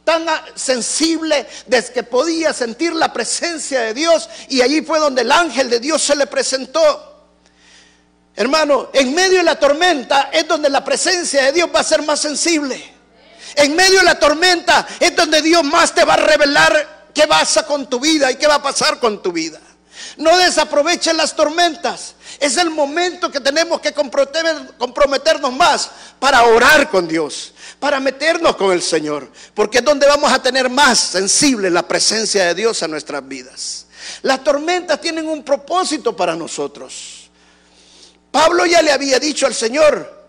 tan 0.03 0.25
sensible 0.55 1.47
desde 1.67 1.93
que 1.93 2.03
podía 2.03 2.51
sentir 2.51 2.93
la 2.93 3.13
presencia 3.13 3.79
de 3.79 3.93
Dios. 3.93 4.29
Y 4.49 4.61
allí 4.61 4.81
fue 4.81 4.99
donde 4.99 5.21
el 5.21 5.31
ángel 5.31 5.69
de 5.69 5.79
Dios 5.79 6.03
se 6.03 6.17
le 6.17 6.27
presentó. 6.27 7.08
Hermano, 8.39 8.89
en 8.93 9.13
medio 9.13 9.39
de 9.39 9.43
la 9.43 9.59
tormenta 9.59 10.29
es 10.31 10.47
donde 10.47 10.69
la 10.69 10.81
presencia 10.81 11.43
de 11.43 11.51
Dios 11.51 11.69
va 11.75 11.81
a 11.81 11.83
ser 11.83 12.03
más 12.03 12.21
sensible. 12.21 12.81
En 13.53 13.75
medio 13.75 13.99
de 13.99 14.05
la 14.05 14.17
tormenta 14.17 14.87
es 14.97 15.13
donde 15.13 15.41
Dios 15.41 15.61
más 15.65 15.93
te 15.93 16.05
va 16.05 16.13
a 16.13 16.23
revelar 16.25 17.09
qué 17.13 17.27
pasa 17.27 17.65
con 17.65 17.89
tu 17.89 17.99
vida 17.99 18.31
y 18.31 18.37
qué 18.37 18.47
va 18.47 18.55
a 18.55 18.61
pasar 18.61 18.97
con 18.97 19.21
tu 19.21 19.33
vida. 19.33 19.59
No 20.15 20.37
desaprovechen 20.37 21.17
las 21.17 21.35
tormentas. 21.35 22.15
Es 22.39 22.55
el 22.55 22.69
momento 22.69 23.29
que 23.29 23.41
tenemos 23.41 23.81
que 23.81 23.91
comprometernos 23.93 25.51
más 25.51 25.91
para 26.17 26.43
orar 26.43 26.89
con 26.89 27.09
Dios, 27.09 27.53
para 27.77 27.99
meternos 27.99 28.55
con 28.55 28.71
el 28.71 28.81
Señor, 28.81 29.29
porque 29.53 29.79
es 29.79 29.83
donde 29.83 30.07
vamos 30.07 30.31
a 30.31 30.41
tener 30.41 30.69
más 30.69 30.97
sensible 30.97 31.69
la 31.69 31.85
presencia 31.85 32.45
de 32.45 32.55
Dios 32.55 32.83
a 32.83 32.87
nuestras 32.87 33.27
vidas. 33.27 33.87
Las 34.21 34.41
tormentas 34.45 35.01
tienen 35.01 35.27
un 35.27 35.43
propósito 35.43 36.15
para 36.15 36.37
nosotros. 36.37 37.18
Pablo 38.31 38.65
ya 38.65 38.81
le 38.81 38.91
había 38.91 39.19
dicho 39.19 39.47
al 39.47 39.53
Señor, 39.53 40.19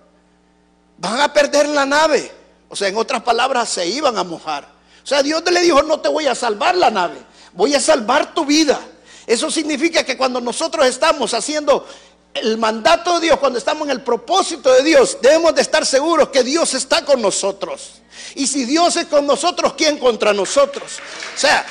van 0.99 1.21
a 1.21 1.33
perder 1.33 1.69
la 1.69 1.85
nave. 1.85 2.31
O 2.69 2.77
sea, 2.77 2.89
en 2.89 2.97
otras 2.97 3.23
palabras, 3.23 3.69
se 3.69 3.87
iban 3.87 4.17
a 4.17 4.25
mojar. 4.25 4.65
O 5.03 5.07
sea, 5.07 5.23
Dios 5.23 5.43
le 5.51 5.61
dijo, 5.61 5.83
no 5.83 6.01
te 6.01 6.09
voy 6.09 6.27
a 6.27 6.35
salvar 6.35 6.77
la 6.77 6.91
nave, 6.91 7.19
voy 7.53 7.75
a 7.75 7.81
salvar 7.81 8.33
tu 8.35 8.45
vida. 8.45 8.79
Eso 9.27 9.51
significa 9.51 10.05
que 10.05 10.17
cuando 10.17 10.41
nosotros 10.41 10.87
estamos 10.87 11.35
haciendo 11.35 11.87
el 12.35 12.59
mandato 12.59 13.15
de 13.19 13.27
Dios, 13.27 13.39
cuando 13.39 13.59
estamos 13.59 13.87
en 13.87 13.93
el 13.93 14.03
propósito 14.03 14.73
de 14.73 14.83
Dios, 14.83 15.19
debemos 15.21 15.55
de 15.55 15.63
estar 15.63 15.85
seguros 15.85 16.29
que 16.29 16.45
Dios 16.45 16.75
está 16.75 17.05
con 17.05 17.21
nosotros. 17.21 18.03
Y 18.35 18.47
si 18.47 18.65
Dios 18.65 18.97
es 18.97 19.07
con 19.07 19.27
nosotros, 19.27 19.75
¿quién 19.77 19.99
contra 19.99 20.33
nosotros? 20.33 20.99
O 21.35 21.39
sea, 21.39 21.67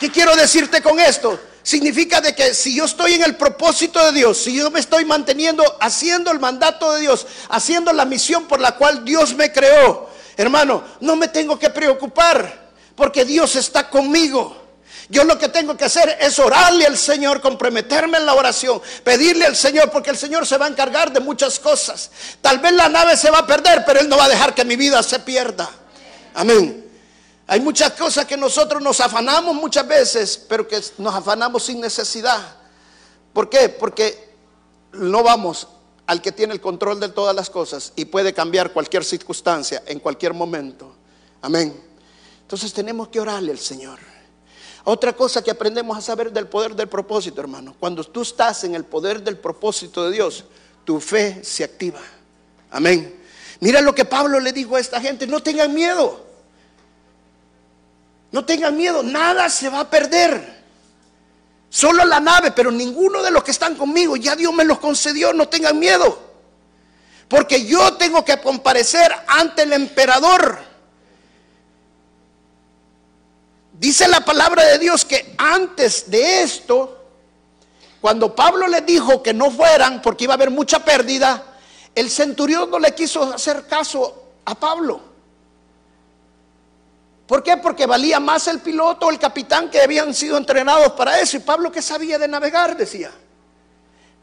¿qué 0.00 0.10
quiero 0.10 0.34
decirte 0.34 0.82
con 0.82 0.98
esto? 0.98 1.38
Significa 1.64 2.20
de 2.20 2.34
que 2.34 2.52
si 2.52 2.76
yo 2.76 2.84
estoy 2.84 3.14
en 3.14 3.22
el 3.22 3.36
propósito 3.36 4.04
de 4.04 4.12
Dios, 4.12 4.36
si 4.36 4.54
yo 4.54 4.70
me 4.70 4.80
estoy 4.80 5.06
manteniendo 5.06 5.64
haciendo 5.80 6.30
el 6.30 6.38
mandato 6.38 6.92
de 6.92 7.00
Dios, 7.00 7.26
haciendo 7.48 7.90
la 7.94 8.04
misión 8.04 8.44
por 8.44 8.60
la 8.60 8.76
cual 8.76 9.02
Dios 9.02 9.34
me 9.34 9.50
creó, 9.50 10.10
hermano, 10.36 10.84
no 11.00 11.16
me 11.16 11.28
tengo 11.28 11.58
que 11.58 11.70
preocupar 11.70 12.68
porque 12.94 13.24
Dios 13.24 13.56
está 13.56 13.88
conmigo. 13.88 14.54
Yo 15.08 15.24
lo 15.24 15.38
que 15.38 15.48
tengo 15.48 15.74
que 15.74 15.86
hacer 15.86 16.18
es 16.20 16.38
orarle 16.38 16.84
al 16.84 16.98
Señor, 16.98 17.40
comprometerme 17.40 18.18
en 18.18 18.26
la 18.26 18.34
oración, 18.34 18.82
pedirle 19.02 19.46
al 19.46 19.56
Señor, 19.56 19.90
porque 19.90 20.10
el 20.10 20.18
Señor 20.18 20.46
se 20.46 20.58
va 20.58 20.66
a 20.66 20.68
encargar 20.68 21.12
de 21.12 21.20
muchas 21.20 21.58
cosas. 21.58 22.10
Tal 22.42 22.58
vez 22.58 22.72
la 22.72 22.90
nave 22.90 23.16
se 23.16 23.30
va 23.30 23.38
a 23.38 23.46
perder, 23.46 23.84
pero 23.86 24.00
Él 24.00 24.08
no 24.10 24.18
va 24.18 24.26
a 24.26 24.28
dejar 24.28 24.54
que 24.54 24.66
mi 24.66 24.76
vida 24.76 25.02
se 25.02 25.18
pierda. 25.18 25.70
Amén. 26.34 26.83
Hay 27.46 27.60
muchas 27.60 27.92
cosas 27.92 28.24
que 28.24 28.36
nosotros 28.36 28.82
nos 28.82 29.00
afanamos 29.00 29.54
muchas 29.54 29.86
veces, 29.86 30.38
pero 30.48 30.66
que 30.66 30.80
nos 30.98 31.14
afanamos 31.14 31.64
sin 31.64 31.80
necesidad. 31.80 32.56
¿Por 33.32 33.50
qué? 33.50 33.68
Porque 33.68 34.34
no 34.92 35.22
vamos 35.22 35.68
al 36.06 36.22
que 36.22 36.32
tiene 36.32 36.54
el 36.54 36.60
control 36.60 37.00
de 37.00 37.08
todas 37.08 37.34
las 37.34 37.50
cosas 37.50 37.92
y 37.96 38.06
puede 38.06 38.32
cambiar 38.32 38.72
cualquier 38.72 39.04
circunstancia 39.04 39.82
en 39.86 40.00
cualquier 40.00 40.32
momento. 40.32 40.94
Amén. 41.42 41.78
Entonces 42.42 42.72
tenemos 42.72 43.08
que 43.08 43.20
orarle 43.20 43.52
al 43.52 43.58
Señor. 43.58 43.98
Otra 44.84 45.14
cosa 45.14 45.42
que 45.42 45.50
aprendemos 45.50 45.96
a 45.96 46.02
saber 46.02 46.30
del 46.30 46.46
poder 46.46 46.74
del 46.74 46.88
propósito, 46.88 47.40
hermano. 47.40 47.74
Cuando 47.80 48.04
tú 48.04 48.22
estás 48.22 48.64
en 48.64 48.74
el 48.74 48.84
poder 48.84 49.22
del 49.22 49.38
propósito 49.38 50.04
de 50.04 50.12
Dios, 50.12 50.44
tu 50.84 51.00
fe 51.00 51.42
se 51.42 51.64
activa. 51.64 52.00
Amén. 52.70 53.20
Mira 53.60 53.80
lo 53.80 53.94
que 53.94 54.04
Pablo 54.04 54.40
le 54.40 54.52
dijo 54.52 54.76
a 54.76 54.80
esta 54.80 55.00
gente, 55.00 55.26
no 55.26 55.42
tengan 55.42 55.72
miedo. 55.72 56.23
No 58.34 58.44
tengan 58.44 58.76
miedo, 58.76 59.04
nada 59.04 59.48
se 59.48 59.68
va 59.68 59.78
a 59.78 59.88
perder. 59.88 60.64
Solo 61.70 62.04
la 62.04 62.18
nave, 62.18 62.50
pero 62.50 62.72
ninguno 62.72 63.22
de 63.22 63.30
los 63.30 63.44
que 63.44 63.52
están 63.52 63.76
conmigo, 63.76 64.16
ya 64.16 64.34
Dios 64.34 64.52
me 64.52 64.64
los 64.64 64.80
concedió, 64.80 65.32
no 65.32 65.46
tengan 65.46 65.78
miedo. 65.78 66.18
Porque 67.28 67.64
yo 67.64 67.94
tengo 67.94 68.24
que 68.24 68.36
comparecer 68.40 69.14
ante 69.28 69.62
el 69.62 69.72
emperador. 69.72 70.58
Dice 73.74 74.08
la 74.08 74.24
palabra 74.24 74.64
de 74.64 74.80
Dios 74.80 75.04
que 75.04 75.36
antes 75.38 76.10
de 76.10 76.42
esto, 76.42 77.04
cuando 78.00 78.34
Pablo 78.34 78.66
les 78.66 78.84
dijo 78.84 79.22
que 79.22 79.32
no 79.32 79.48
fueran 79.52 80.02
porque 80.02 80.24
iba 80.24 80.34
a 80.34 80.38
haber 80.38 80.50
mucha 80.50 80.84
pérdida, 80.84 81.40
el 81.94 82.10
centurión 82.10 82.68
no 82.68 82.80
le 82.80 82.96
quiso 82.96 83.32
hacer 83.32 83.68
caso 83.68 84.24
a 84.44 84.56
Pablo. 84.56 85.13
¿Por 87.26 87.42
qué? 87.42 87.56
Porque 87.56 87.86
valía 87.86 88.20
más 88.20 88.46
el 88.48 88.60
piloto 88.60 89.06
o 89.06 89.10
el 89.10 89.18
capitán 89.18 89.70
que 89.70 89.80
habían 89.80 90.12
sido 90.12 90.36
entrenados 90.36 90.92
para 90.92 91.18
eso. 91.20 91.36
Y 91.36 91.40
Pablo 91.40 91.72
que 91.72 91.80
sabía 91.80 92.18
de 92.18 92.28
navegar, 92.28 92.76
decía. 92.76 93.10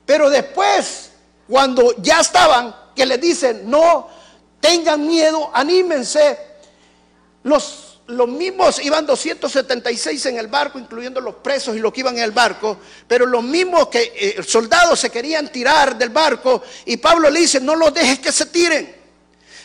Pero 0.06 0.30
después, 0.30 1.12
cuando 1.48 1.96
ya 1.98 2.20
estaban, 2.20 2.76
que 2.96 3.06
le 3.06 3.18
dicen, 3.18 3.70
no 3.70 4.08
tengan 4.60 5.08
miedo, 5.08 5.50
anímense, 5.54 6.38
los 7.44 7.92
los 8.12 8.28
mismos 8.28 8.84
iban 8.84 9.06
276 9.06 10.26
en 10.28 10.38
el 10.38 10.48
barco, 10.48 10.78
incluyendo 10.78 11.22
los 11.22 11.36
presos 11.36 11.76
y 11.76 11.80
los 11.80 11.94
que 11.94 12.02
iban 12.02 12.18
en 12.18 12.24
el 12.24 12.32
barco, 12.32 12.78
pero 13.08 13.26
los 13.26 13.44
mismos 13.44 13.88
que 13.88 14.12
eh, 14.16 14.44
soldados 14.44 15.00
se 15.00 15.10
querían 15.10 15.52
tirar 15.52 15.98
del 15.98 16.10
barco 16.10 16.62
y 16.86 16.98
Pablo 16.98 17.30
le 17.30 17.40
dice, 17.40 17.60
no 17.60 17.76
los 17.76 17.94
dejes 17.94 18.20
que 18.20 18.32
se 18.32 18.48
tiren, 18.48 19.01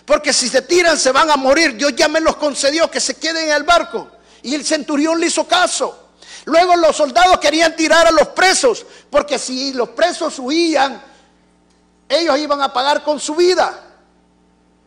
porque 0.06 0.32
si 0.32 0.48
se 0.48 0.62
tiran 0.62 0.96
se 0.96 1.10
van 1.10 1.28
a 1.30 1.36
morir, 1.36 1.76
Dios 1.76 1.92
ya 1.96 2.06
me 2.06 2.20
los 2.20 2.36
concedió 2.36 2.88
que 2.88 3.00
se 3.00 3.16
queden 3.16 3.48
en 3.48 3.56
el 3.56 3.64
barco. 3.64 4.08
Y 4.42 4.54
el 4.54 4.64
centurión 4.64 5.18
le 5.18 5.26
hizo 5.26 5.46
caso. 5.48 6.10
Luego 6.44 6.76
los 6.76 6.96
soldados 6.96 7.38
querían 7.40 7.74
tirar 7.74 8.06
a 8.06 8.12
los 8.12 8.28
presos, 8.28 8.86
porque 9.10 9.36
si 9.36 9.72
los 9.72 9.88
presos 9.90 10.38
huían, 10.38 11.02
ellos 12.08 12.38
iban 12.38 12.62
a 12.62 12.72
pagar 12.72 13.02
con 13.02 13.18
su 13.18 13.34
vida. 13.34 13.82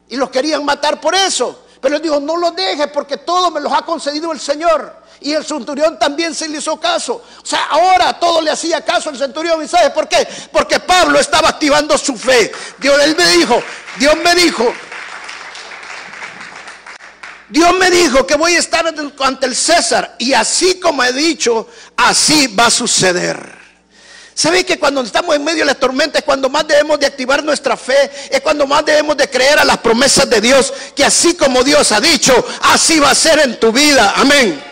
Y 0.07 0.15
los 0.15 0.29
querían 0.29 0.63
matar 0.63 1.01
por 1.01 1.13
eso. 1.13 1.65
Pero 1.81 1.97
él 1.97 2.01
dijo, 2.01 2.21
no 2.21 2.37
lo 2.37 2.51
deje 2.51 2.87
porque 2.87 3.17
todo 3.17 3.51
me 3.51 3.59
los 3.59 3.73
ha 3.73 3.81
concedido 3.81 4.31
el 4.31 4.39
Señor. 4.39 4.99
Y 5.19 5.33
el 5.33 5.45
centurión 5.45 5.99
también 5.99 6.33
se 6.33 6.47
le 6.47 6.59
hizo 6.59 6.79
caso. 6.79 7.21
O 7.43 7.45
sea, 7.45 7.65
ahora 7.65 8.17
todo 8.17 8.41
le 8.41 8.51
hacía 8.51 8.85
caso 8.85 9.09
al 9.09 9.17
centurión. 9.17 9.61
¿Y 9.61 9.67
sabe 9.67 9.89
por 9.89 10.07
qué? 10.07 10.25
Porque 10.49 10.79
Pablo 10.79 11.19
estaba 11.19 11.49
activando 11.49 11.97
su 11.97 12.15
fe. 12.15 12.51
Dios, 12.77 12.97
él 13.03 13.17
me 13.17 13.27
dijo, 13.27 13.61
Dios 13.97 14.15
me 14.23 14.33
dijo, 14.35 14.73
Dios 17.49 17.73
me 17.73 17.89
dijo 17.89 18.27
que 18.27 18.35
voy 18.35 18.55
a 18.55 18.59
estar 18.59 18.85
ante 18.87 19.45
el 19.45 19.55
César. 19.55 20.15
Y 20.19 20.33
así 20.33 20.79
como 20.79 21.03
he 21.03 21.11
dicho, 21.13 21.67
así 21.97 22.47
va 22.47 22.67
a 22.67 22.71
suceder. 22.71 23.59
¿Sabe 24.39 24.65
que 24.65 24.79
cuando 24.79 25.01
estamos 25.01 25.35
en 25.35 25.43
medio 25.43 25.59
de 25.59 25.65
la 25.65 25.75
tormenta 25.75 26.19
es 26.19 26.23
cuando 26.23 26.47
más 26.47 26.65
debemos 26.65 26.97
de 26.97 27.07
activar 27.07 27.43
nuestra 27.43 27.75
fe? 27.75 28.09
Es 28.29 28.39
cuando 28.39 28.65
más 28.65 28.85
debemos 28.85 29.17
de 29.17 29.29
creer 29.29 29.59
a 29.59 29.65
las 29.65 29.79
promesas 29.79 30.29
de 30.29 30.39
Dios, 30.39 30.71
que 30.95 31.03
así 31.03 31.33
como 31.33 31.61
Dios 31.61 31.91
ha 31.91 31.99
dicho, 31.99 32.33
así 32.61 32.99
va 32.99 33.11
a 33.11 33.15
ser 33.15 33.39
en 33.39 33.59
tu 33.59 33.73
vida. 33.73 34.13
Amén. 34.15 34.63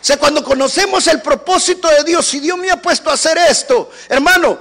O 0.00 0.04
sea, 0.04 0.18
cuando 0.18 0.44
conocemos 0.44 1.06
el 1.08 1.20
propósito 1.20 1.88
de 1.88 2.04
Dios, 2.04 2.26
si 2.26 2.38
Dios 2.38 2.56
me 2.56 2.70
ha 2.70 2.80
puesto 2.80 3.10
a 3.10 3.14
hacer 3.14 3.36
esto, 3.38 3.90
hermano, 4.08 4.58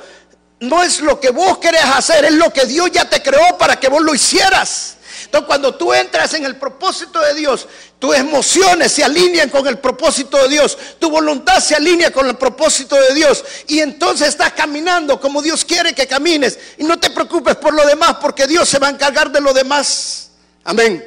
no 0.61 0.81
es 0.81 1.01
lo 1.01 1.19
que 1.19 1.29
vos 1.29 1.59
querés 1.59 1.85
hacer, 1.85 2.25
es 2.25 2.33
lo 2.33 2.51
que 2.51 2.65
Dios 2.65 2.89
ya 2.91 3.07
te 3.07 3.21
creó 3.21 3.57
para 3.57 3.79
que 3.79 3.89
vos 3.89 4.01
lo 4.01 4.15
hicieras. 4.15 4.97
Entonces, 5.25 5.47
cuando 5.47 5.75
tú 5.75 5.93
entras 5.93 6.33
en 6.33 6.45
el 6.45 6.57
propósito 6.57 7.19
de 7.19 7.33
Dios, 7.33 7.67
tus 7.99 8.15
emociones 8.15 8.91
se 8.91 9.03
alinean 9.03 9.49
con 9.49 9.67
el 9.67 9.77
propósito 9.79 10.37
de 10.37 10.49
Dios, 10.49 10.77
tu 10.99 11.09
voluntad 11.09 11.59
se 11.59 11.75
alinea 11.75 12.11
con 12.11 12.27
el 12.27 12.37
propósito 12.37 12.95
de 12.95 13.13
Dios, 13.13 13.43
y 13.67 13.79
entonces 13.79 14.29
estás 14.29 14.53
caminando 14.53 15.19
como 15.19 15.41
Dios 15.41 15.65
quiere 15.65 15.93
que 15.93 16.07
camines. 16.07 16.57
Y 16.77 16.83
no 16.83 16.99
te 16.99 17.09
preocupes 17.09 17.55
por 17.55 17.73
lo 17.73 17.85
demás, 17.85 18.17
porque 18.21 18.47
Dios 18.47 18.67
se 18.69 18.79
va 18.79 18.87
a 18.87 18.91
encargar 18.91 19.31
de 19.31 19.41
lo 19.41 19.53
demás. 19.53 20.31
Amén. 20.63 21.05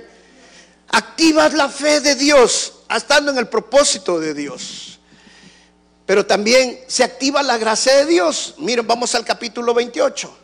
Activas 0.88 1.54
la 1.54 1.68
fe 1.68 2.00
de 2.00 2.14
Dios, 2.14 2.72
estando 2.94 3.30
en 3.30 3.38
el 3.38 3.48
propósito 3.48 4.20
de 4.20 4.34
Dios. 4.34 4.98
Pero 6.04 6.26
también 6.26 6.80
se 6.88 7.04
activa 7.04 7.42
la 7.42 7.56
gracia 7.56 7.96
de 7.96 8.06
Dios. 8.06 8.54
Miren, 8.58 8.86
vamos 8.86 9.14
al 9.14 9.24
capítulo 9.24 9.72
28. 9.72 10.41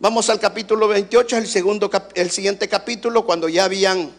Vamos 0.00 0.28
al 0.28 0.40
capítulo 0.40 0.88
28, 0.88 1.36
el, 1.36 1.46
segundo, 1.46 1.88
el 2.14 2.30
siguiente 2.30 2.68
capítulo, 2.68 3.24
cuando 3.24 3.48
ya 3.48 3.64
habían, 3.64 4.10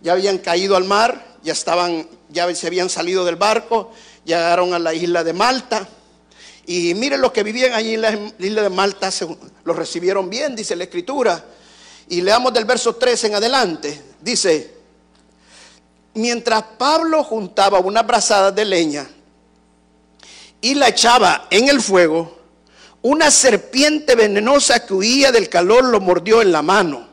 ya 0.00 0.12
habían 0.12 0.38
caído 0.38 0.76
al 0.76 0.84
mar, 0.84 1.36
ya, 1.42 1.52
estaban, 1.52 2.08
ya 2.28 2.54
se 2.54 2.68
habían 2.68 2.88
salido 2.88 3.24
del 3.24 3.34
barco, 3.34 3.90
llegaron 4.24 4.74
a 4.74 4.78
la 4.78 4.94
isla 4.94 5.24
de 5.24 5.32
Malta. 5.32 5.88
Y 6.66 6.94
miren 6.94 7.20
los 7.20 7.32
que 7.32 7.42
vivían 7.42 7.72
allí 7.72 7.94
en 7.94 8.00
la 8.02 8.12
isla 8.38 8.62
de 8.62 8.70
Malta, 8.70 9.10
los 9.64 9.76
recibieron 9.76 10.30
bien, 10.30 10.54
dice 10.54 10.76
la 10.76 10.84
escritura. 10.84 11.44
Y 12.08 12.20
leamos 12.20 12.52
del 12.52 12.64
verso 12.64 12.94
3 12.94 13.24
en 13.24 13.34
adelante. 13.34 14.00
Dice, 14.20 14.72
mientras 16.14 16.62
Pablo 16.78 17.24
juntaba 17.24 17.80
una 17.80 18.02
brazada 18.02 18.52
de 18.52 18.64
leña 18.64 19.10
y 20.60 20.74
la 20.74 20.88
echaba 20.88 21.48
en 21.50 21.68
el 21.68 21.80
fuego, 21.80 22.37
una 23.02 23.30
serpiente 23.30 24.14
venenosa 24.14 24.84
que 24.84 24.94
huía 24.94 25.30
del 25.30 25.48
calor 25.48 25.84
lo 25.84 26.00
mordió 26.00 26.42
en 26.42 26.52
la 26.52 26.62
mano. 26.62 27.08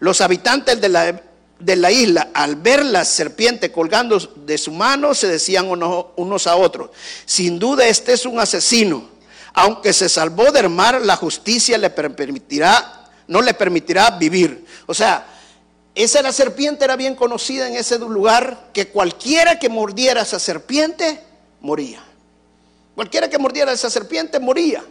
Los 0.00 0.20
habitantes 0.20 0.80
de 0.80 0.88
la, 0.88 1.22
de 1.58 1.76
la 1.76 1.90
isla, 1.90 2.30
al 2.34 2.56
ver 2.56 2.84
la 2.84 3.04
serpiente 3.04 3.70
colgando 3.70 4.18
de 4.18 4.58
su 4.58 4.72
mano, 4.72 5.14
se 5.14 5.28
decían 5.28 5.68
unos, 5.68 6.46
a 6.46 6.56
otros, 6.56 6.90
sin 7.26 7.58
duda 7.58 7.86
este 7.86 8.14
es 8.14 8.26
un 8.26 8.40
asesino. 8.40 9.08
Aunque 9.52 9.92
se 9.92 10.08
salvó 10.08 10.50
del 10.52 10.68
mar, 10.68 11.00
la 11.02 11.16
justicia 11.16 11.76
le 11.76 11.90
permitirá, 11.90 13.08
no 13.26 13.42
le 13.42 13.52
permitirá 13.52 14.10
vivir. 14.10 14.64
O 14.86 14.94
sea, 14.94 15.26
esa 15.94 16.22
la 16.22 16.32
serpiente 16.32 16.84
era 16.84 16.96
bien 16.96 17.14
conocida 17.14 17.68
en 17.68 17.74
ese 17.74 17.98
lugar, 17.98 18.70
que 18.72 18.88
cualquiera 18.88 19.58
que 19.58 19.68
mordiera 19.68 20.22
esa 20.22 20.38
serpiente, 20.38 21.20
moría. 21.60 22.02
Cualquiera 22.94 23.28
que 23.28 23.38
mordiera 23.38 23.72
esa 23.72 23.90
serpiente, 23.90 24.38
moría. 24.38 24.84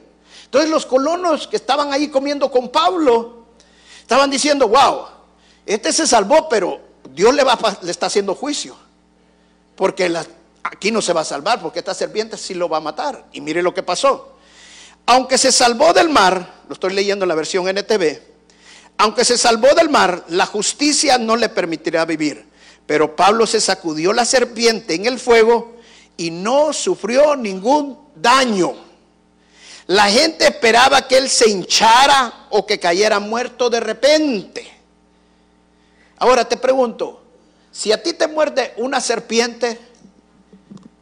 Entonces 0.50 0.72
los 0.72 0.88
colonos 0.88 1.48
que 1.48 1.58
estaban 1.58 1.94
ahí 1.94 2.08
comiendo 2.08 2.50
con 2.50 2.70
Pablo 2.70 3.46
estaban 4.02 4.32
diciendo, 4.32 4.68
wow, 4.68 5.06
este 5.64 5.94
se 5.94 6.08
salvó, 6.08 6.50
pero 6.50 6.80
Dios 7.14 7.36
le, 7.36 7.44
va, 7.44 7.56
le 7.84 7.92
está 7.92 8.08
haciendo 8.08 8.34
juicio. 8.34 8.76
Porque 9.76 10.12
aquí 10.64 10.92
no 10.92 11.04
se 11.04 11.14
va 11.14 11.22
a 11.22 11.26
salvar, 11.26 11.62
porque 11.62 11.78
esta 11.78 11.94
serpiente 11.94 12.36
sí 12.36 12.56
lo 12.56 12.68
va 12.68 12.78
a 12.78 12.82
matar. 12.82 13.28
Y 13.32 13.42
mire 13.42 13.62
lo 13.62 13.76
que 13.76 13.84
pasó. 13.84 14.34
Aunque 15.06 15.38
se 15.38 15.52
salvó 15.52 15.94
del 15.94 16.10
mar, 16.10 16.62
lo 16.68 16.74
estoy 16.74 16.94
leyendo 16.94 17.26
en 17.26 17.30
la 17.30 17.36
versión 17.36 17.68
NTV, 17.68 18.20
aunque 18.98 19.24
se 19.24 19.38
salvó 19.38 19.68
del 19.76 19.90
mar, 19.90 20.26
la 20.30 20.48
justicia 20.48 21.20
no 21.20 21.36
le 21.36 21.50
permitirá 21.50 22.06
vivir. 22.06 22.50
Pero 22.88 23.16
Pablo 23.16 23.46
se 23.46 23.62
sacudió 23.62 24.14
la 24.14 24.26
serpiente 24.26 24.96
en 24.96 25.06
el 25.06 25.20
fuego 25.20 25.76
y 26.18 26.32
no 26.32 26.74
sufrió 26.74 27.36
ningún 27.36 28.00
daño. 28.16 28.89
La 29.90 30.08
gente 30.08 30.46
esperaba 30.46 31.08
que 31.08 31.18
él 31.18 31.28
se 31.28 31.50
hinchara 31.50 32.46
o 32.52 32.64
que 32.64 32.80
cayera 32.80 33.20
muerto 33.20 33.72
de 33.72 33.80
repente. 33.80 34.72
Ahora 36.18 36.48
te 36.48 36.58
pregunto, 36.58 37.24
si 37.72 37.92
a 37.92 38.04
ti 38.04 38.14
te 38.14 38.28
muerde 38.28 38.76
una 38.78 39.02
serpiente, 39.02 39.80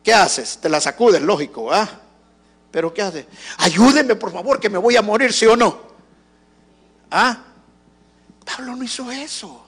¿qué 0.01 0.13
haces? 0.13 0.59
Te 0.61 0.69
la 0.69 0.79
sacudes, 0.79 1.21
lógico, 1.21 1.69
¿ah? 1.69 1.99
Pero 2.71 2.93
¿qué 2.93 3.01
haces? 3.01 3.25
Ayúdenme, 3.57 4.15
por 4.15 4.31
favor, 4.31 4.57
que 4.57 4.69
me 4.69 4.77
voy 4.77 4.95
a 4.95 5.01
morir, 5.01 5.33
¿sí 5.33 5.45
o 5.45 5.57
no? 5.57 5.81
¿Ah? 7.11 7.43
Pablo 8.45 8.73
no 8.73 8.85
hizo 8.85 9.11
eso. 9.11 9.66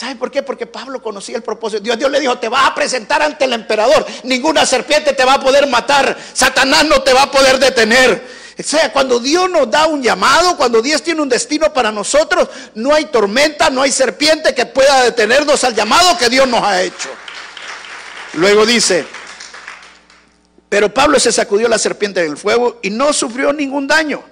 ¿Sabe 0.00 0.16
por 0.16 0.30
qué? 0.30 0.42
Porque 0.42 0.64
Pablo 0.64 1.02
conocía 1.02 1.36
el 1.36 1.42
propósito. 1.42 1.82
Dios, 1.82 1.98
Dios 1.98 2.10
le 2.10 2.20
dijo, 2.20 2.38
te 2.38 2.48
vas 2.48 2.66
a 2.66 2.74
presentar 2.74 3.20
ante 3.20 3.44
el 3.44 3.52
emperador. 3.52 4.06
Ninguna 4.22 4.64
serpiente 4.64 5.12
te 5.12 5.26
va 5.26 5.34
a 5.34 5.40
poder 5.40 5.66
matar. 5.66 6.16
Satanás 6.32 6.86
no 6.86 7.02
te 7.02 7.12
va 7.12 7.24
a 7.24 7.30
poder 7.30 7.58
detener. 7.58 8.26
O 8.58 8.62
sea, 8.62 8.90
cuando 8.94 9.20
Dios 9.20 9.50
nos 9.50 9.70
da 9.70 9.84
un 9.88 10.02
llamado, 10.02 10.56
cuando 10.56 10.80
Dios 10.80 11.02
tiene 11.02 11.20
un 11.20 11.28
destino 11.28 11.70
para 11.74 11.92
nosotros, 11.92 12.48
no 12.74 12.94
hay 12.94 13.04
tormenta, 13.04 13.68
no 13.68 13.82
hay 13.82 13.92
serpiente 13.92 14.54
que 14.54 14.64
pueda 14.64 15.02
detenernos 15.02 15.64
al 15.64 15.74
llamado 15.74 16.16
que 16.16 16.30
Dios 16.30 16.48
nos 16.48 16.62
ha 16.62 16.80
hecho. 16.80 17.10
Luego 18.32 18.64
dice, 18.64 19.04
pero 20.70 20.94
Pablo 20.94 21.20
se 21.20 21.30
sacudió 21.30 21.68
la 21.68 21.78
serpiente 21.78 22.22
del 22.22 22.38
fuego 22.38 22.78
y 22.80 22.88
no 22.88 23.12
sufrió 23.12 23.52
ningún 23.52 23.86
daño. 23.86 24.29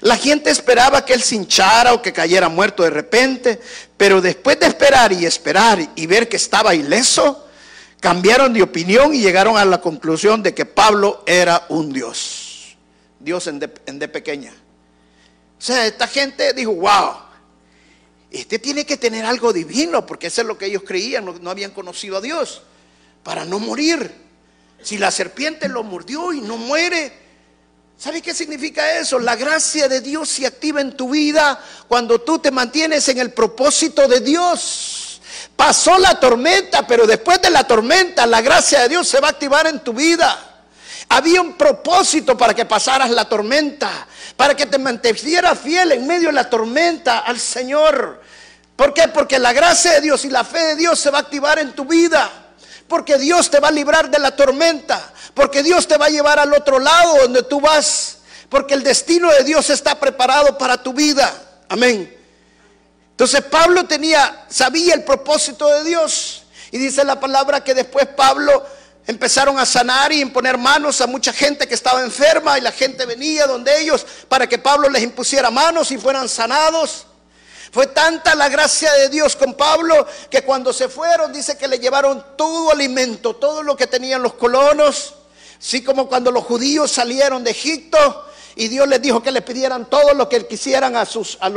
La 0.00 0.16
gente 0.16 0.50
esperaba 0.50 1.04
que 1.04 1.14
él 1.14 1.22
se 1.22 1.36
hinchara 1.36 1.94
o 1.94 2.02
que 2.02 2.12
cayera 2.12 2.48
muerto 2.48 2.82
de 2.82 2.90
repente, 2.90 3.60
pero 3.96 4.20
después 4.20 4.60
de 4.60 4.66
esperar 4.66 5.12
y 5.12 5.24
esperar 5.24 5.78
y 5.94 6.06
ver 6.06 6.28
que 6.28 6.36
estaba 6.36 6.74
ileso, 6.74 7.46
cambiaron 8.00 8.52
de 8.52 8.62
opinión 8.62 9.14
y 9.14 9.20
llegaron 9.20 9.56
a 9.56 9.64
la 9.64 9.80
conclusión 9.80 10.42
de 10.42 10.54
que 10.54 10.66
Pablo 10.66 11.22
era 11.26 11.64
un 11.70 11.92
Dios. 11.92 12.76
Dios 13.18 13.46
en 13.46 13.58
de, 13.58 14.08
pequeña. 14.08 14.52
O 15.58 15.62
sea, 15.62 15.86
esta 15.86 16.06
gente 16.06 16.52
dijo, 16.52 16.74
wow, 16.74 17.16
este 18.30 18.58
tiene 18.58 18.84
que 18.84 18.98
tener 18.98 19.24
algo 19.24 19.52
divino, 19.52 20.04
porque 20.04 20.26
eso 20.26 20.42
es 20.42 20.46
lo 20.46 20.58
que 20.58 20.66
ellos 20.66 20.82
creían, 20.86 21.24
no, 21.24 21.32
no 21.32 21.50
habían 21.50 21.70
conocido 21.70 22.18
a 22.18 22.20
Dios, 22.20 22.62
para 23.22 23.46
no 23.46 23.58
morir. 23.58 24.12
Si 24.82 24.98
la 24.98 25.10
serpiente 25.10 25.68
lo 25.68 25.82
mordió 25.82 26.34
y 26.34 26.42
no 26.42 26.58
muere, 26.58 27.25
¿Sabe 27.98 28.20
qué 28.20 28.34
significa 28.34 28.98
eso? 28.98 29.18
La 29.18 29.36
gracia 29.36 29.88
de 29.88 30.02
Dios 30.02 30.28
se 30.28 30.46
activa 30.46 30.82
en 30.82 30.96
tu 30.96 31.10
vida 31.10 31.58
cuando 31.88 32.20
tú 32.20 32.38
te 32.38 32.50
mantienes 32.50 33.08
en 33.08 33.18
el 33.18 33.32
propósito 33.32 34.06
de 34.06 34.20
Dios. 34.20 35.20
Pasó 35.56 35.98
la 35.98 36.20
tormenta, 36.20 36.86
pero 36.86 37.06
después 37.06 37.40
de 37.40 37.48
la 37.48 37.64
tormenta 37.64 38.26
la 38.26 38.42
gracia 38.42 38.80
de 38.80 38.90
Dios 38.90 39.08
se 39.08 39.18
va 39.18 39.28
a 39.28 39.30
activar 39.30 39.66
en 39.66 39.80
tu 39.80 39.94
vida. 39.94 40.38
Había 41.08 41.40
un 41.40 41.54
propósito 41.54 42.36
para 42.36 42.52
que 42.52 42.66
pasaras 42.66 43.10
la 43.10 43.26
tormenta, 43.26 44.06
para 44.36 44.54
que 44.54 44.66
te 44.66 44.76
mantuvieras 44.76 45.58
fiel 45.58 45.92
en 45.92 46.06
medio 46.06 46.28
de 46.28 46.34
la 46.34 46.50
tormenta 46.50 47.20
al 47.20 47.40
Señor. 47.40 48.22
¿Por 48.76 48.92
qué? 48.92 49.08
Porque 49.08 49.38
la 49.38 49.54
gracia 49.54 49.92
de 49.92 50.00
Dios 50.02 50.24
y 50.26 50.30
la 50.30 50.44
fe 50.44 50.58
de 50.58 50.76
Dios 50.76 50.98
se 50.98 51.10
va 51.10 51.18
a 51.18 51.20
activar 51.22 51.58
en 51.58 51.72
tu 51.72 51.86
vida. 51.86 52.45
Porque 52.88 53.18
Dios 53.18 53.50
te 53.50 53.60
va 53.60 53.68
a 53.68 53.72
librar 53.72 54.10
de 54.10 54.18
la 54.18 54.34
tormenta. 54.34 55.12
Porque 55.34 55.62
Dios 55.62 55.86
te 55.88 55.96
va 55.96 56.06
a 56.06 56.10
llevar 56.10 56.38
al 56.38 56.52
otro 56.52 56.78
lado 56.78 57.18
donde 57.22 57.42
tú 57.42 57.60
vas. 57.60 58.18
Porque 58.48 58.74
el 58.74 58.82
destino 58.82 59.30
de 59.30 59.44
Dios 59.44 59.70
está 59.70 59.98
preparado 59.98 60.56
para 60.56 60.82
tu 60.82 60.92
vida. 60.92 61.32
Amén. 61.68 62.16
Entonces 63.10 63.42
Pablo 63.42 63.86
tenía, 63.86 64.44
sabía 64.48 64.94
el 64.94 65.04
propósito 65.04 65.68
de 65.68 65.84
Dios. 65.84 66.44
Y 66.70 66.78
dice 66.78 67.04
la 67.04 67.18
palabra 67.18 67.64
que 67.64 67.74
después 67.74 68.06
Pablo 68.08 68.64
empezaron 69.06 69.58
a 69.58 69.66
sanar 69.66 70.12
y 70.12 70.20
imponer 70.20 70.58
manos 70.58 71.00
a 71.00 71.06
mucha 71.06 71.32
gente 71.32 71.66
que 71.66 71.74
estaba 71.74 72.02
enferma 72.02 72.58
y 72.58 72.60
la 72.60 72.72
gente 72.72 73.06
venía 73.06 73.46
donde 73.46 73.80
ellos 73.80 74.04
para 74.28 74.46
que 74.48 74.58
Pablo 74.58 74.88
les 74.88 75.02
impusiera 75.02 75.50
manos 75.50 75.90
y 75.92 75.98
fueran 75.98 76.28
sanados. 76.28 77.06
Fue 77.76 77.88
tanta 77.88 78.34
la 78.34 78.48
gracia 78.48 78.90
de 78.94 79.10
Dios 79.10 79.36
con 79.36 79.52
Pablo 79.52 80.06
que 80.30 80.40
cuando 80.44 80.72
se 80.72 80.88
fueron 80.88 81.30
dice 81.30 81.58
que 81.58 81.68
le 81.68 81.78
llevaron 81.78 82.24
todo 82.34 82.70
alimento, 82.72 83.36
todo 83.36 83.62
lo 83.62 83.76
que 83.76 83.86
tenían 83.86 84.22
los 84.22 84.32
colonos. 84.32 85.12
Así 85.60 85.84
como 85.84 86.08
cuando 86.08 86.30
los 86.30 86.42
judíos 86.44 86.90
salieron 86.90 87.44
de 87.44 87.50
Egipto 87.50 88.24
y 88.54 88.68
Dios 88.68 88.88
les 88.88 89.02
dijo 89.02 89.22
que 89.22 89.30
le 89.30 89.42
pidieran 89.42 89.90
todo 89.90 90.14
lo 90.14 90.26
que 90.26 90.46
quisieran 90.46 90.96
a, 90.96 91.04
los, 91.04 91.36
a 91.38 91.50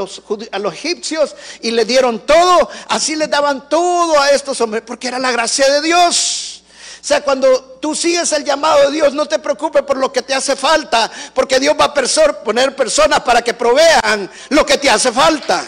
los 0.59 0.73
egipcios 0.73 1.37
y 1.61 1.71
le 1.71 1.85
dieron 1.85 2.19
todo, 2.25 2.69
así 2.89 3.15
les 3.15 3.29
daban 3.29 3.69
todo 3.69 4.19
a 4.19 4.31
estos 4.31 4.59
hombres, 4.59 4.83
porque 4.85 5.07
era 5.07 5.19
la 5.19 5.31
gracia 5.31 5.71
de 5.71 5.81
Dios. 5.81 6.63
O 7.01 7.05
sea, 7.05 7.21
cuando 7.21 7.77
tú 7.79 7.95
sigues 7.95 8.29
el 8.33 8.43
llamado 8.43 8.87
de 8.87 8.91
Dios, 8.91 9.13
no 9.13 9.25
te 9.25 9.39
preocupes 9.39 9.83
por 9.83 9.95
lo 9.95 10.11
que 10.11 10.21
te 10.21 10.33
hace 10.33 10.57
falta, 10.57 11.09
porque 11.33 11.61
Dios 11.61 11.77
va 11.79 11.85
a 11.85 12.43
poner 12.43 12.75
personas 12.75 13.21
para 13.21 13.41
que 13.41 13.53
provean 13.53 14.29
lo 14.49 14.65
que 14.65 14.77
te 14.77 14.89
hace 14.89 15.13
falta. 15.13 15.65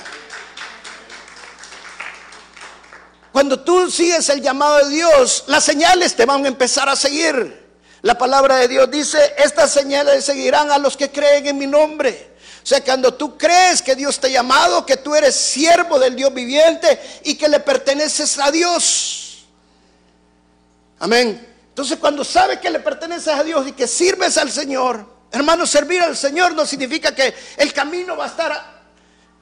Cuando 3.41 3.59
tú 3.61 3.89
sigues 3.89 4.29
el 4.29 4.39
llamado 4.39 4.85
de 4.85 4.89
Dios, 4.91 5.45
las 5.47 5.63
señales 5.63 6.15
te 6.15 6.27
van 6.27 6.45
a 6.45 6.47
empezar 6.47 6.87
a 6.87 6.95
seguir. 6.95 7.65
La 8.03 8.15
palabra 8.15 8.57
de 8.57 8.67
Dios 8.67 8.91
dice, 8.91 9.17
estas 9.35 9.71
señales 9.71 10.23
seguirán 10.23 10.71
a 10.71 10.77
los 10.77 10.95
que 10.95 11.09
creen 11.09 11.47
en 11.47 11.57
mi 11.57 11.65
nombre. 11.65 12.35
O 12.63 12.67
sea, 12.67 12.83
cuando 12.83 13.15
tú 13.15 13.39
crees 13.39 13.81
que 13.81 13.95
Dios 13.95 14.19
te 14.19 14.27
ha 14.27 14.29
llamado, 14.29 14.85
que 14.85 14.97
tú 14.97 15.15
eres 15.15 15.35
siervo 15.35 15.97
del 15.97 16.15
Dios 16.15 16.31
viviente 16.31 17.01
y 17.23 17.33
que 17.33 17.47
le 17.47 17.59
perteneces 17.59 18.37
a 18.37 18.51
Dios. 18.51 19.45
Amén. 20.99 21.47
Entonces, 21.69 21.97
cuando 21.97 22.23
sabes 22.23 22.59
que 22.59 22.69
le 22.69 22.79
perteneces 22.79 23.33
a 23.33 23.43
Dios 23.43 23.67
y 23.67 23.71
que 23.71 23.87
sirves 23.87 24.37
al 24.37 24.51
Señor, 24.51 25.03
hermano, 25.31 25.65
servir 25.65 26.03
al 26.03 26.15
Señor 26.15 26.53
no 26.53 26.63
significa 26.63 27.15
que 27.15 27.33
el 27.57 27.73
camino 27.73 28.15
va 28.15 28.25
a 28.25 28.27
estar 28.27 28.81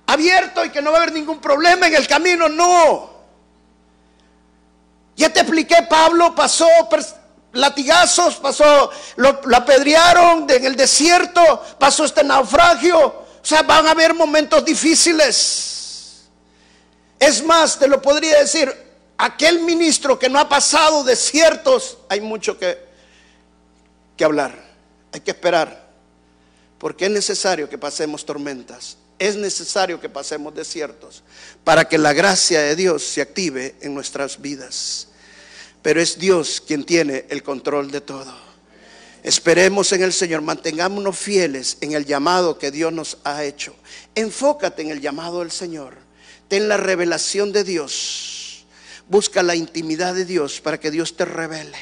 abierto 0.08 0.64
y 0.64 0.70
que 0.70 0.82
no 0.82 0.94
va 0.94 1.00
a 1.00 1.02
haber 1.02 1.14
ningún 1.14 1.42
problema 1.42 1.88
en 1.88 1.96
el 1.96 2.08
camino, 2.08 2.48
no. 2.48 3.19
Ya 5.20 5.28
te 5.28 5.42
expliqué, 5.42 5.86
Pablo 5.90 6.34
pasó 6.34 6.66
latigazos, 7.52 8.38
pasó, 8.38 8.90
lo, 9.18 9.42
apedrearon 9.54 10.50
en 10.50 10.64
el 10.64 10.78
desierto, 10.78 11.42
pasó 11.78 12.06
este 12.06 12.24
naufragio. 12.24 12.98
O 13.06 13.46
sea, 13.46 13.62
van 13.64 13.86
a 13.86 13.92
haber 13.92 14.14
momentos 14.14 14.64
difíciles. 14.64 16.22
Es 17.20 17.44
más, 17.44 17.78
te 17.78 17.90
lo 17.90 18.02
podría 18.02 18.40
decir, 18.40 18.74
aquel 19.18 19.60
ministro 19.60 20.18
que 20.18 20.30
no 20.30 20.40
ha 20.40 20.48
pasado 20.48 21.04
desiertos, 21.04 21.98
hay 22.08 22.22
mucho 22.22 22.58
que, 22.58 22.78
que 24.16 24.24
hablar, 24.24 24.56
hay 25.12 25.20
que 25.20 25.32
esperar, 25.32 25.86
porque 26.78 27.08
es 27.08 27.12
necesario 27.12 27.68
que 27.68 27.78
pasemos 27.78 28.26
tormentas, 28.26 28.96
es 29.18 29.36
necesario 29.36 30.00
que 30.00 30.08
pasemos 30.08 30.56
desiertos, 30.56 31.24
para 31.66 31.90
que 31.90 31.98
la 31.98 32.14
gracia 32.14 32.62
de 32.62 32.78
Dios 32.78 33.04
se 33.04 33.20
active 33.20 33.76
en 33.82 33.94
nuestras 33.94 34.40
vidas 34.40 35.09
pero 35.82 36.02
es 36.02 36.20
Dios 36.20 36.62
quien 36.66 36.84
tiene 36.84 37.26
el 37.30 37.44
control 37.44 37.92
de 37.92 38.02
todo. 38.02 38.50
Esperemos 39.24 39.92
en 39.92 40.04
el 40.04 40.14
Señor, 40.14 40.42
mantengámonos 40.42 41.18
fieles 41.18 41.78
en 41.82 41.92
el 41.92 42.06
llamado 42.06 42.58
que 42.58 42.72
Dios 42.72 42.94
nos 42.94 43.18
ha 43.24 43.44
hecho. 43.44 43.76
Enfócate 44.16 44.82
en 44.82 44.92
el 44.92 45.02
llamado 45.02 45.40
del 45.40 45.52
Señor. 45.52 45.98
Ten 46.48 46.70
la 46.70 46.78
revelación 46.78 47.52
de 47.52 47.64
Dios. 47.64 48.66
Busca 49.10 49.44
la 49.44 49.56
intimidad 49.56 50.14
de 50.16 50.26
Dios 50.26 50.62
para 50.62 50.80
que 50.80 50.92
Dios 50.92 51.16
te 51.18 51.26
revele. 51.26 51.78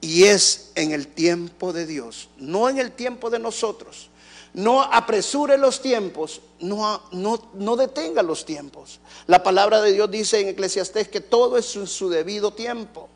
Y 0.00 0.24
es 0.24 0.70
en 0.76 0.92
el 0.92 1.08
tiempo 1.08 1.72
de 1.72 1.86
Dios, 1.86 2.28
no 2.38 2.68
en 2.68 2.78
el 2.78 2.92
tiempo 2.92 3.30
de 3.30 3.38
nosotros. 3.38 4.08
No 4.52 4.82
apresure 4.82 5.58
los 5.58 5.82
tiempos, 5.82 6.40
no, 6.60 7.02
no, 7.12 7.50
no 7.54 7.76
detenga 7.76 8.22
los 8.22 8.44
tiempos. 8.44 9.00
La 9.26 9.42
palabra 9.42 9.80
de 9.80 9.92
Dios 9.92 10.10
dice 10.10 10.40
en 10.40 10.48
Eclesiastés 10.48 11.08
que 11.08 11.20
todo 11.20 11.58
es 11.58 11.76
en 11.76 11.86
su 11.86 12.08
debido 12.08 12.52
tiempo. 12.52 13.08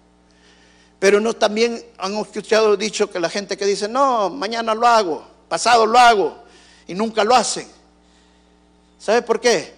Pero 1.04 1.20
no 1.20 1.34
también 1.34 1.84
han 1.98 2.14
escuchado 2.16 2.78
dicho 2.78 3.10
que 3.10 3.20
la 3.20 3.28
gente 3.28 3.58
que 3.58 3.66
dice, 3.66 3.86
no, 3.86 4.30
mañana 4.30 4.74
lo 4.74 4.86
hago, 4.86 5.22
pasado 5.50 5.84
lo 5.84 5.98
hago, 5.98 6.34
y 6.86 6.94
nunca 6.94 7.22
lo 7.24 7.34
hacen. 7.34 7.68
¿Sabe 8.98 9.20
por 9.20 9.38
qué? 9.38 9.74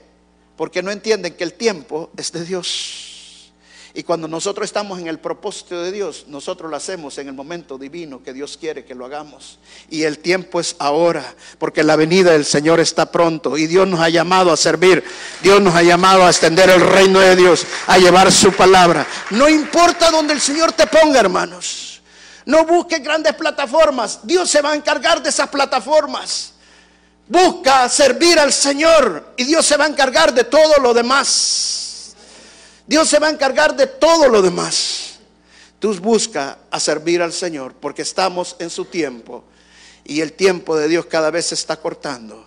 Porque 0.56 0.84
no 0.84 0.92
entienden 0.92 1.34
que 1.34 1.42
el 1.42 1.54
tiempo 1.54 2.10
es 2.16 2.30
de 2.30 2.44
Dios. 2.44 3.05
Y 3.96 4.02
cuando 4.02 4.28
nosotros 4.28 4.66
estamos 4.66 4.98
en 4.98 5.06
el 5.06 5.18
propósito 5.18 5.82
de 5.82 5.90
Dios, 5.90 6.26
nosotros 6.28 6.70
lo 6.70 6.76
hacemos 6.76 7.16
en 7.16 7.28
el 7.28 7.32
momento 7.32 7.78
divino 7.78 8.22
que 8.22 8.34
Dios 8.34 8.58
quiere 8.60 8.84
que 8.84 8.94
lo 8.94 9.06
hagamos. 9.06 9.58
Y 9.88 10.02
el 10.02 10.18
tiempo 10.18 10.60
es 10.60 10.76
ahora, 10.78 11.34
porque 11.58 11.82
la 11.82 11.96
venida 11.96 12.32
del 12.32 12.44
Señor 12.44 12.78
está 12.78 13.10
pronto. 13.10 13.56
Y 13.56 13.66
Dios 13.66 13.88
nos 13.88 14.00
ha 14.00 14.10
llamado 14.10 14.52
a 14.52 14.56
servir. 14.58 15.02
Dios 15.42 15.62
nos 15.62 15.74
ha 15.74 15.82
llamado 15.82 16.26
a 16.26 16.28
extender 16.28 16.68
el 16.68 16.82
reino 16.82 17.20
de 17.20 17.36
Dios, 17.36 17.64
a 17.86 17.96
llevar 17.96 18.30
su 18.30 18.52
palabra. 18.52 19.06
No 19.30 19.48
importa 19.48 20.10
donde 20.10 20.34
el 20.34 20.42
Señor 20.42 20.72
te 20.72 20.86
ponga, 20.86 21.18
hermanos. 21.18 22.02
No 22.44 22.66
busques 22.66 23.02
grandes 23.02 23.32
plataformas. 23.32 24.20
Dios 24.24 24.50
se 24.50 24.60
va 24.60 24.72
a 24.72 24.76
encargar 24.76 25.22
de 25.22 25.30
esas 25.30 25.48
plataformas. 25.48 26.52
Busca 27.26 27.88
servir 27.88 28.38
al 28.38 28.52
Señor 28.52 29.32
y 29.38 29.44
Dios 29.44 29.64
se 29.64 29.78
va 29.78 29.86
a 29.86 29.88
encargar 29.88 30.34
de 30.34 30.44
todo 30.44 30.82
lo 30.82 30.92
demás. 30.92 31.85
Dios 32.86 33.08
se 33.08 33.18
va 33.18 33.26
a 33.26 33.30
encargar 33.30 33.76
de 33.76 33.86
todo 33.86 34.28
lo 34.28 34.42
demás. 34.42 35.18
Tú 35.78 35.94
busca 35.94 36.58
a 36.70 36.80
servir 36.80 37.20
al 37.20 37.32
Señor 37.32 37.74
porque 37.74 38.02
estamos 38.02 38.56
en 38.58 38.70
su 38.70 38.84
tiempo 38.84 39.44
y 40.04 40.20
el 40.20 40.32
tiempo 40.32 40.76
de 40.76 40.88
Dios 40.88 41.06
cada 41.06 41.30
vez 41.30 41.46
se 41.46 41.54
está 41.54 41.76
cortando. 41.76 42.46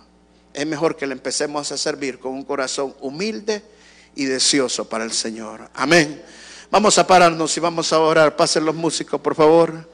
Es 0.52 0.66
mejor 0.66 0.96
que 0.96 1.06
le 1.06 1.12
empecemos 1.12 1.70
a 1.70 1.76
servir 1.76 2.18
con 2.18 2.32
un 2.32 2.44
corazón 2.44 2.94
humilde 3.00 3.62
y 4.16 4.24
deseoso 4.24 4.88
para 4.88 5.04
el 5.04 5.12
Señor. 5.12 5.70
Amén. 5.74 6.22
Vamos 6.70 6.98
a 6.98 7.06
pararnos 7.06 7.56
y 7.56 7.60
vamos 7.60 7.92
a 7.92 8.00
orar. 8.00 8.34
Pasen 8.34 8.64
los 8.64 8.74
músicos, 8.74 9.20
por 9.20 9.34
favor. 9.34 9.88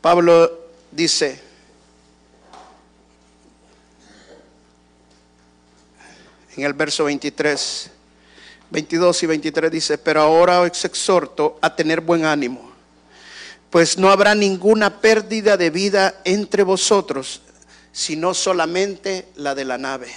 Pablo 0.00 0.68
dice, 0.90 1.47
en 6.58 6.64
el 6.64 6.72
verso 6.72 7.04
23. 7.04 7.90
22 8.70 9.22
y 9.22 9.26
23 9.26 9.70
dice, 9.70 9.96
pero 9.96 10.20
ahora 10.20 10.60
os 10.60 10.84
exhorto 10.84 11.58
a 11.62 11.74
tener 11.74 12.00
buen 12.00 12.26
ánimo, 12.26 12.72
pues 13.70 13.96
no 13.96 14.10
habrá 14.10 14.34
ninguna 14.34 15.00
pérdida 15.00 15.56
de 15.56 15.70
vida 15.70 16.20
entre 16.24 16.64
vosotros, 16.64 17.40
sino 17.92 18.34
solamente 18.34 19.28
la 19.36 19.54
de 19.54 19.64
la 19.64 19.78
nave. 19.78 20.12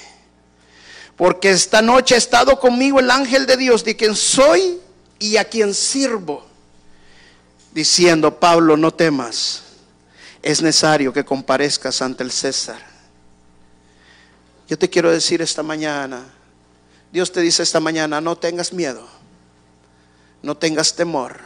Porque 1.16 1.52
esta 1.52 1.82
noche 1.82 2.16
ha 2.16 2.18
estado 2.18 2.60
conmigo 2.60 3.00
el 3.00 3.12
ángel 3.12 3.46
de 3.46 3.56
Dios, 3.56 3.86
de 3.86 3.96
quien 3.96 4.16
soy 4.16 4.80
y 5.20 5.38
a 5.38 5.46
quien 5.46 5.74
sirvo. 5.74 6.50
diciendo, 7.74 8.38
Pablo, 8.38 8.76
no 8.76 8.94
temas, 8.94 9.62
es 10.42 10.62
necesario 10.62 11.14
que 11.14 11.24
comparezcas 11.24 12.02
ante 12.02 12.22
el 12.22 12.32
César. 12.32 12.91
Yo 14.72 14.78
te 14.78 14.90
quiero 14.90 15.12
decir 15.12 15.42
esta 15.42 15.64
mañana, 15.64 16.24
Dios 17.12 17.30
te 17.30 17.42
dice 17.42 17.62
esta 17.62 17.82
mañana, 17.82 18.22
no 18.22 18.38
tengas 18.38 18.72
miedo, 18.72 19.06
no 20.42 20.56
tengas 20.56 20.96
temor. 20.96 21.42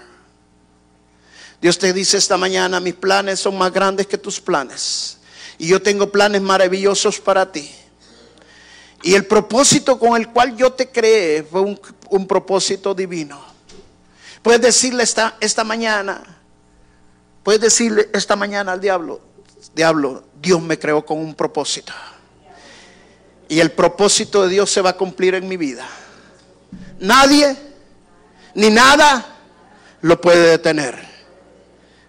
Dios 1.59 1.79
te 1.79 1.91
dice 1.91 2.17
esta 2.17 2.37
mañana, 2.37 2.79
mis 2.79 2.93
planes 2.93 3.39
son 3.39 3.57
más 3.57 3.73
grandes 3.73 4.05
que 4.05 4.19
tus 4.19 4.39
planes. 4.39 5.17
Y 5.57 5.65
yo 5.65 5.81
tengo 5.81 6.11
planes 6.11 6.39
maravillosos 6.39 7.19
para 7.19 7.51
ti. 7.51 7.67
Y 9.01 9.15
el 9.15 9.25
propósito 9.25 9.97
con 9.97 10.15
el 10.21 10.29
cual 10.29 10.55
yo 10.55 10.71
te 10.73 10.91
creé 10.91 11.41
fue 11.41 11.61
un, 11.61 12.27
propósito 12.27 12.93
divino. 12.93 13.43
Puedes 14.43 14.61
decirle 14.61 15.01
esta, 15.01 15.35
esta 15.39 15.63
mañana, 15.63 16.21
puedes 17.41 17.61
decirle 17.61 18.07
esta 18.13 18.35
mañana 18.35 18.73
al 18.73 18.81
diablo, 18.81 19.19
diablo, 19.73 20.25
Dios 20.39 20.61
me 20.61 20.77
creó 20.77 21.03
con 21.03 21.17
un 21.17 21.33
propósito. 21.33 21.91
Y 23.47 23.59
el 23.59 23.71
propósito 23.71 24.43
de 24.43 24.49
Dios 24.49 24.71
se 24.71 24.81
va 24.81 24.91
a 24.91 24.97
cumplir 24.97 25.35
en 25.35 25.47
mi 25.47 25.57
vida. 25.57 25.85
Nadie 26.99 27.55
ni 28.55 28.69
nada 28.69 29.37
lo 30.01 30.19
puede 30.19 30.49
detener. 30.51 30.97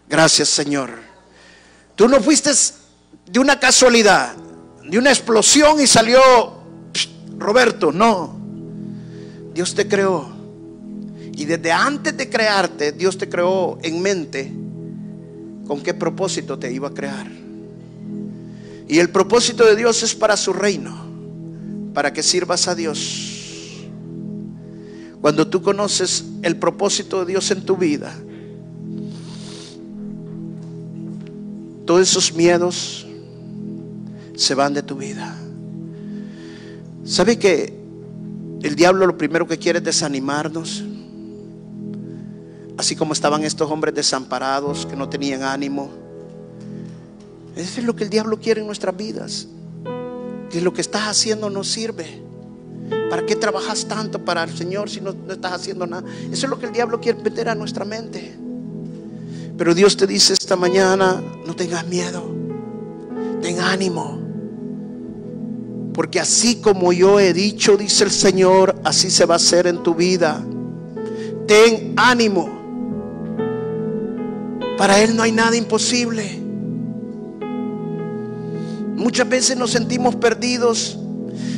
Gracias 0.09 0.49
Señor. 0.49 0.91
Tú 1.95 2.09
no 2.09 2.20
fuiste 2.20 2.51
de 3.26 3.39
una 3.39 3.59
casualidad, 3.59 4.34
de 4.84 4.99
una 4.99 5.11
explosión 5.11 5.80
y 5.80 5.87
salió 5.87 6.20
Roberto, 7.39 7.93
no. 7.93 8.37
Dios 9.53 9.74
te 9.74 9.89
creó. 9.89 10.34
Y 11.32 11.45
desde 11.45 11.72
antes 11.72 12.16
de 12.16 12.30
crearte, 12.30 12.93
Dios 12.93 13.18
te 13.18 13.28
creó 13.28 13.78
en 13.82 14.01
mente 14.01 14.53
con 15.66 15.82
qué 15.82 15.93
propósito 15.93 16.59
te 16.59 16.72
iba 16.72 16.89
a 16.89 16.95
crear. 16.95 17.26
Y 18.89 18.99
el 18.99 19.11
propósito 19.11 19.66
de 19.66 19.76
Dios 19.76 20.03
es 20.03 20.14
para 20.14 20.37
su 20.37 20.53
reino, 20.53 21.05
para 21.97 22.12
que 22.12 22.22
sirvas 22.22 22.68
a 22.68 22.74
Dios. 22.74 23.78
Cuando 25.22 25.49
tú 25.49 25.62
conoces 25.62 26.26
el 26.42 26.57
propósito 26.59 27.20
de 27.20 27.32
Dios 27.32 27.51
en 27.51 27.64
tu 27.64 27.74
vida, 27.74 28.14
todos 31.86 32.03
esos 32.03 32.34
miedos 32.34 33.07
se 34.34 34.55
van 34.55 34.74
de 34.74 34.82
tu 34.82 34.97
vida. 34.97 35.38
¿Sabe 37.07 37.38
que 37.38 37.72
el 38.61 38.76
diablo 38.76 39.07
lo 39.07 39.16
primero 39.16 39.49
que 39.49 39.57
quiere 39.57 39.78
es 39.78 39.84
desanimarnos? 39.86 40.84
Así 42.76 42.94
como 42.94 43.14
estaban 43.14 43.42
estos 43.42 43.70
hombres 43.70 43.94
desamparados 43.94 44.84
que 44.84 44.97
no 44.97 45.09
tenían 45.09 45.44
ánimo. 45.44 45.88
Eso 47.57 47.80
es 47.80 47.86
lo 47.86 47.97
que 47.97 48.05
el 48.05 48.11
diablo 48.11 48.38
quiere 48.38 48.61
en 48.61 48.66
nuestras 48.66 48.94
vidas. 48.94 49.49
Que 50.51 50.61
lo 50.61 50.72
que 50.72 50.80
estás 50.80 51.03
haciendo 51.03 51.51
no 51.51 51.64
sirve. 51.64 52.22
¿Para 53.11 53.24
qué 53.26 53.36
trabajas 53.36 53.86
tanto 53.86 54.24
para 54.24 54.44
el 54.44 54.57
Señor 54.57 54.90
si 54.90 55.01
no, 55.01 55.12
no 55.12 55.32
estás 55.32 55.53
haciendo 55.53 55.86
nada? 55.86 56.09
Eso 56.30 56.47
es 56.47 56.51
lo 56.51 56.59
que 56.59 56.66
el 56.66 56.72
diablo 56.72 57.01
quiere 57.01 57.22
meter 57.22 57.49
a 57.49 57.55
nuestra 57.55 57.84
mente. 57.84 58.36
Pero 59.57 59.74
Dios 59.74 59.97
te 59.97 60.07
dice 60.07 60.34
esta 60.34 60.55
mañana, 60.55 61.22
no 61.47 61.57
tengas 61.57 61.86
miedo, 61.86 62.30
ten 63.40 63.59
ánimo. 63.61 64.20
Porque 65.94 66.20
así 66.20 66.57
como 66.57 66.92
yo 66.92 67.18
he 67.18 67.32
dicho, 67.32 67.76
dice 67.76 68.05
el 68.05 68.11
Señor, 68.11 68.78
así 68.84 69.11
se 69.11 69.24
va 69.24 69.34
a 69.34 69.36
hacer 69.36 69.66
en 69.66 69.82
tu 69.82 69.94
vida. 69.94 70.44
Ten 71.47 71.94
ánimo. 71.97 72.51
Para 74.76 75.01
Él 75.01 75.16
no 75.16 75.22
hay 75.22 75.32
nada 75.32 75.57
imposible. 75.57 76.45
Muchas 79.07 79.28
veces 79.28 79.57
nos 79.57 79.70
sentimos 79.70 80.16
perdidos. 80.16 80.98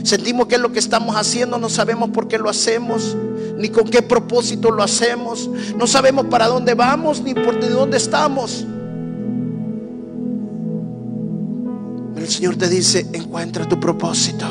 Sentimos 0.02 0.48
que 0.48 0.56
es 0.56 0.60
lo 0.60 0.70
que 0.70 0.80
estamos 0.80 1.16
haciendo, 1.16 1.56
no 1.56 1.70
sabemos 1.70 2.10
por 2.10 2.28
qué 2.28 2.36
lo 2.36 2.50
hacemos, 2.50 3.16
ni 3.56 3.70
con 3.70 3.88
qué 3.88 4.02
propósito 4.02 4.70
lo 4.70 4.82
hacemos. 4.82 5.48
No 5.74 5.86
sabemos 5.86 6.26
para 6.26 6.46
dónde 6.46 6.74
vamos, 6.74 7.22
ni 7.22 7.32
por 7.32 7.58
dónde 7.58 7.96
estamos. 7.96 8.66
el 12.18 12.28
Señor 12.28 12.56
te 12.56 12.68
dice, 12.68 13.06
encuentra 13.14 13.66
tu 13.66 13.80
propósito. 13.80 14.44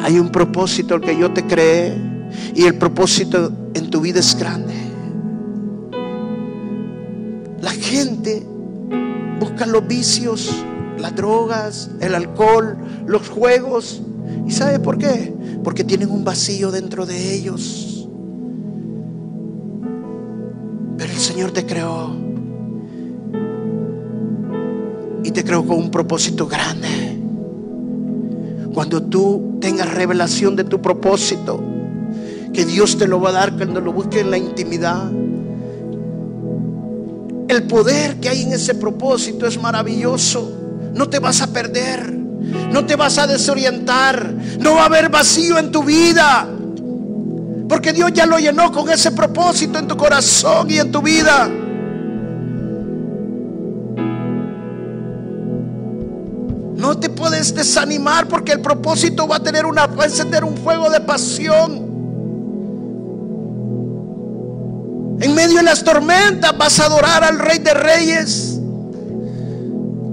Hay 0.00 0.16
un 0.20 0.30
propósito 0.30 0.94
el 0.94 1.00
que 1.00 1.18
yo 1.18 1.32
te 1.32 1.44
creé 1.44 1.96
y 2.54 2.66
el 2.66 2.76
propósito 2.76 3.52
en 3.74 3.90
tu 3.90 4.00
vida 4.00 4.20
es 4.20 4.38
grande. 4.38 4.74
La 7.60 7.72
gente 7.72 8.46
busca 9.40 9.66
los 9.66 9.84
vicios, 9.88 10.54
las 11.00 11.16
drogas, 11.16 11.90
el 12.00 12.14
alcohol, 12.14 12.76
los 13.06 13.28
juegos. 13.28 14.02
¿Y 14.46 14.52
sabe 14.52 14.78
por 14.78 14.98
qué? 14.98 15.34
Porque 15.64 15.84
tienen 15.84 16.10
un 16.10 16.24
vacío 16.24 16.70
dentro 16.70 17.06
de 17.06 17.34
ellos. 17.34 18.08
Pero 20.96 21.12
el 21.12 21.18
Señor 21.18 21.50
te 21.52 21.64
creó 21.66 22.14
y 25.22 25.30
te 25.30 25.44
creo 25.44 25.66
con 25.66 25.78
un 25.78 25.90
propósito 25.90 26.46
grande. 26.46 26.88
Cuando 28.72 29.02
tú 29.02 29.58
tengas 29.60 29.92
revelación 29.92 30.56
de 30.56 30.64
tu 30.64 30.80
propósito, 30.80 31.62
que 32.52 32.64
Dios 32.64 32.98
te 32.98 33.06
lo 33.06 33.20
va 33.20 33.30
a 33.30 33.32
dar 33.32 33.56
cuando 33.56 33.80
lo 33.80 33.92
busques 33.92 34.22
en 34.22 34.30
la 34.30 34.38
intimidad. 34.38 35.10
El 37.48 37.62
poder 37.64 38.20
que 38.20 38.28
hay 38.28 38.42
en 38.42 38.52
ese 38.52 38.74
propósito 38.74 39.46
es 39.46 39.60
maravilloso. 39.60 40.59
No 40.92 41.08
te 41.08 41.18
vas 41.18 41.40
a 41.40 41.48
perder, 41.48 42.12
no 42.12 42.86
te 42.86 42.96
vas 42.96 43.18
a 43.18 43.26
desorientar, 43.26 44.32
no 44.58 44.74
va 44.74 44.82
a 44.82 44.86
haber 44.86 45.08
vacío 45.08 45.58
en 45.58 45.70
tu 45.70 45.82
vida. 45.82 46.48
Porque 47.68 47.92
Dios 47.92 48.12
ya 48.12 48.26
lo 48.26 48.38
llenó 48.38 48.72
con 48.72 48.90
ese 48.90 49.12
propósito 49.12 49.78
en 49.78 49.86
tu 49.86 49.96
corazón 49.96 50.70
y 50.70 50.78
en 50.78 50.90
tu 50.90 51.00
vida. 51.00 51.48
No 56.76 56.98
te 56.98 57.10
puedes 57.10 57.54
desanimar 57.54 58.26
porque 58.26 58.52
el 58.52 58.60
propósito 58.60 59.28
va 59.28 59.36
a 59.36 59.40
tener 59.40 59.66
una 59.66 59.84
encender 60.02 60.44
un 60.44 60.56
fuego 60.56 60.88
de 60.90 61.00
pasión. 61.00 61.90
En 65.20 65.34
medio 65.34 65.58
de 65.58 65.62
las 65.62 65.84
tormentas 65.84 66.56
vas 66.56 66.80
a 66.80 66.86
adorar 66.86 67.22
al 67.22 67.38
Rey 67.38 67.58
de 67.58 67.74
Reyes. 67.74 68.59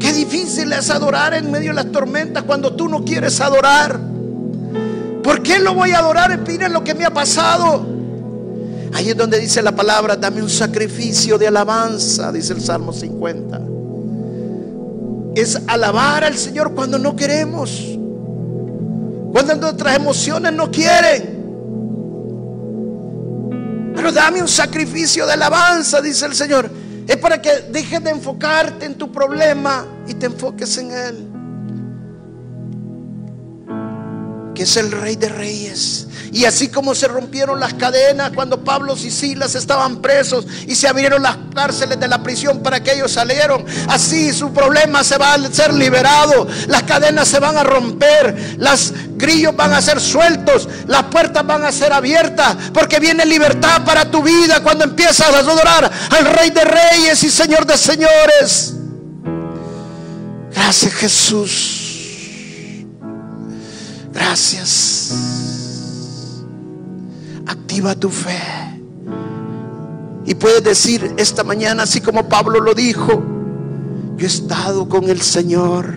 Qué 0.07 0.13
difícil 0.13 0.71
es 0.71 0.89
adorar 0.89 1.33
en 1.33 1.51
medio 1.51 1.71
de 1.71 1.75
las 1.75 1.91
tormentas 1.91 2.43
cuando 2.43 2.73
tú 2.73 2.87
no 2.87 3.03
quieres 3.03 3.41
adorar. 3.41 3.99
¿Por 5.21 5.43
qué 5.43 5.59
lo 5.59 5.73
voy 5.73 5.91
a 5.91 5.99
adorar? 5.99 6.39
Miren 6.47 6.71
lo 6.71 6.81
que 6.81 6.93
me 6.93 7.03
ha 7.03 7.11
pasado. 7.11 7.85
Ahí 8.93 9.09
es 9.09 9.17
donde 9.17 9.37
dice 9.37 9.61
la 9.61 9.73
palabra, 9.73 10.15
dame 10.15 10.41
un 10.41 10.49
sacrificio 10.49 11.37
de 11.37 11.49
alabanza, 11.49 12.31
dice 12.31 12.53
el 12.53 12.61
Salmo 12.61 12.93
50 12.93 13.59
es 15.35 15.59
alabar 15.67 16.23
al 16.23 16.37
Señor 16.37 16.73
cuando 16.73 16.97
no 16.97 17.13
queremos. 17.13 17.83
Cuando 19.33 19.55
nuestras 19.55 19.97
emociones 19.97 20.53
no 20.53 20.71
quieren. 20.71 21.35
Pero 23.93 24.13
dame 24.13 24.41
un 24.41 24.47
sacrificio 24.47 25.27
de 25.27 25.33
alabanza, 25.33 25.99
dice 25.99 26.25
el 26.25 26.33
Señor. 26.33 26.71
Es 27.05 27.17
para 27.17 27.41
que 27.41 27.51
dejes 27.69 28.01
de 28.01 28.11
enfocarte 28.11 28.85
en 28.85 28.95
tu 28.95 29.11
problema 29.11 29.96
y 30.07 30.13
te 30.13 30.27
enfoques 30.27 30.77
en 30.77 30.91
Él. 30.91 31.27
Que 34.53 34.63
es 34.63 34.77
el 34.77 34.91
Rey 34.91 35.15
de 35.15 35.29
Reyes 35.29 36.07
y 36.31 36.45
así 36.45 36.69
como 36.69 36.93
se 36.93 37.07
rompieron 37.07 37.59
las 37.59 37.73
cadenas 37.73 38.31
cuando 38.33 38.63
Pablo 38.63 38.95
y 38.95 39.09
Silas 39.09 39.55
estaban 39.55 40.01
presos 40.01 40.45
y 40.67 40.75
se 40.75 40.87
abrieron 40.87 41.23
las 41.23 41.37
cárceles 41.53 41.99
de 41.99 42.07
la 42.07 42.21
prisión 42.21 42.61
para 42.61 42.81
que 42.81 42.93
ellos 42.93 43.11
salieron, 43.11 43.65
así 43.89 44.33
su 44.33 44.53
problema 44.53 45.03
se 45.03 45.17
va 45.17 45.33
a 45.33 45.51
ser 45.51 45.73
liberado, 45.73 46.47
las 46.67 46.83
cadenas 46.83 47.27
se 47.27 47.39
van 47.39 47.57
a 47.57 47.63
romper, 47.63 48.57
los 48.59 48.93
grillos 49.15 49.55
van 49.55 49.73
a 49.73 49.81
ser 49.81 49.99
sueltos, 49.99 50.67
las 50.87 51.03
puertas 51.03 51.45
van 51.45 51.63
a 51.63 51.71
ser 51.71 51.93
abiertas, 51.93 52.55
porque 52.73 52.99
viene 52.99 53.25
libertad 53.25 53.83
para 53.83 54.09
tu 54.09 54.21
vida 54.21 54.61
cuando 54.61 54.83
empiezas 54.83 55.33
a 55.33 55.39
adorar 55.39 55.91
al 56.11 56.25
Rey 56.25 56.49
de 56.51 56.63
Reyes 56.63 57.23
y 57.23 57.31
Señor 57.31 57.65
de 57.65 57.77
Señores. 57.77 58.76
Gracias 60.67 60.93
Jesús. 60.95 62.83
Gracias 64.11 65.13
activa 67.47 67.95
tu 67.95 68.09
fe. 68.09 68.37
Y 70.25 70.35
puedes 70.35 70.61
decir 70.61 71.13
esta 71.15 71.45
mañana, 71.45 71.83
así 71.83 72.01
como 72.01 72.27
Pablo 72.27 72.59
lo 72.59 72.73
dijo, 72.73 73.23
yo 74.17 74.25
he 74.25 74.27
estado 74.27 74.89
con 74.89 75.09
el 75.09 75.21
Señor. 75.21 75.95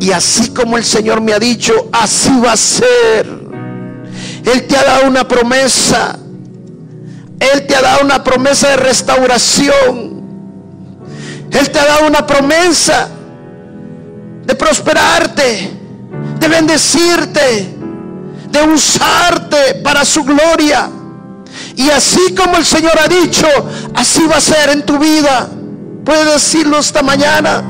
Y 0.00 0.12
así 0.12 0.54
como 0.54 0.78
el 0.78 0.84
Señor 0.84 1.20
me 1.20 1.34
ha 1.34 1.38
dicho, 1.38 1.90
así 1.92 2.32
va 2.42 2.52
a 2.52 2.56
ser. 2.56 3.26
Él 4.50 4.66
te 4.66 4.78
ha 4.78 4.84
dado 4.84 5.08
una 5.10 5.28
promesa. 5.28 6.18
Él 7.38 7.66
te 7.66 7.76
ha 7.76 7.82
dado 7.82 8.02
una 8.02 8.24
promesa 8.24 8.70
de 8.70 8.76
restauración. 8.78 10.22
Él 11.50 11.70
te 11.70 11.78
ha 11.78 11.84
dado 11.84 12.06
una 12.06 12.26
promesa 12.26 13.18
de 14.44 14.54
prosperarte, 14.54 15.70
de 16.38 16.48
bendecirte, 16.48 17.76
de 18.50 18.62
usarte 18.62 19.74
para 19.82 20.04
su 20.04 20.24
gloria. 20.24 20.90
Y 21.76 21.90
así 21.90 22.34
como 22.34 22.56
el 22.56 22.64
Señor 22.64 22.92
ha 22.98 23.08
dicho, 23.08 23.46
así 23.94 24.26
va 24.26 24.36
a 24.36 24.40
ser 24.40 24.70
en 24.70 24.84
tu 24.84 24.98
vida. 24.98 25.48
Puedes 26.04 26.34
decirlo 26.34 26.78
esta 26.78 27.02
mañana. 27.02 27.62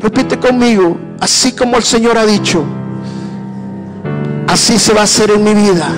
Repite 0.00 0.38
conmigo, 0.38 0.98
así 1.20 1.52
como 1.52 1.76
el 1.76 1.84
Señor 1.84 2.18
ha 2.18 2.26
dicho, 2.26 2.64
así 4.48 4.78
se 4.78 4.92
va 4.92 5.02
a 5.02 5.04
hacer 5.04 5.30
en 5.30 5.44
mi 5.44 5.54
vida. 5.54 5.88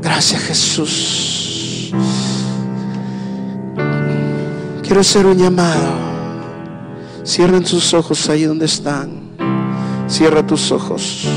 Gracias 0.00 0.42
Jesús. 0.42 1.39
Quiero 4.90 5.02
hacer 5.02 5.24
un 5.24 5.38
llamado. 5.38 5.92
Cierren 7.24 7.64
sus 7.64 7.94
ojos 7.94 8.28
ahí 8.28 8.42
donde 8.42 8.64
están. 8.64 9.20
Cierra 10.08 10.44
tus 10.44 10.72
ojos. 10.72 11.28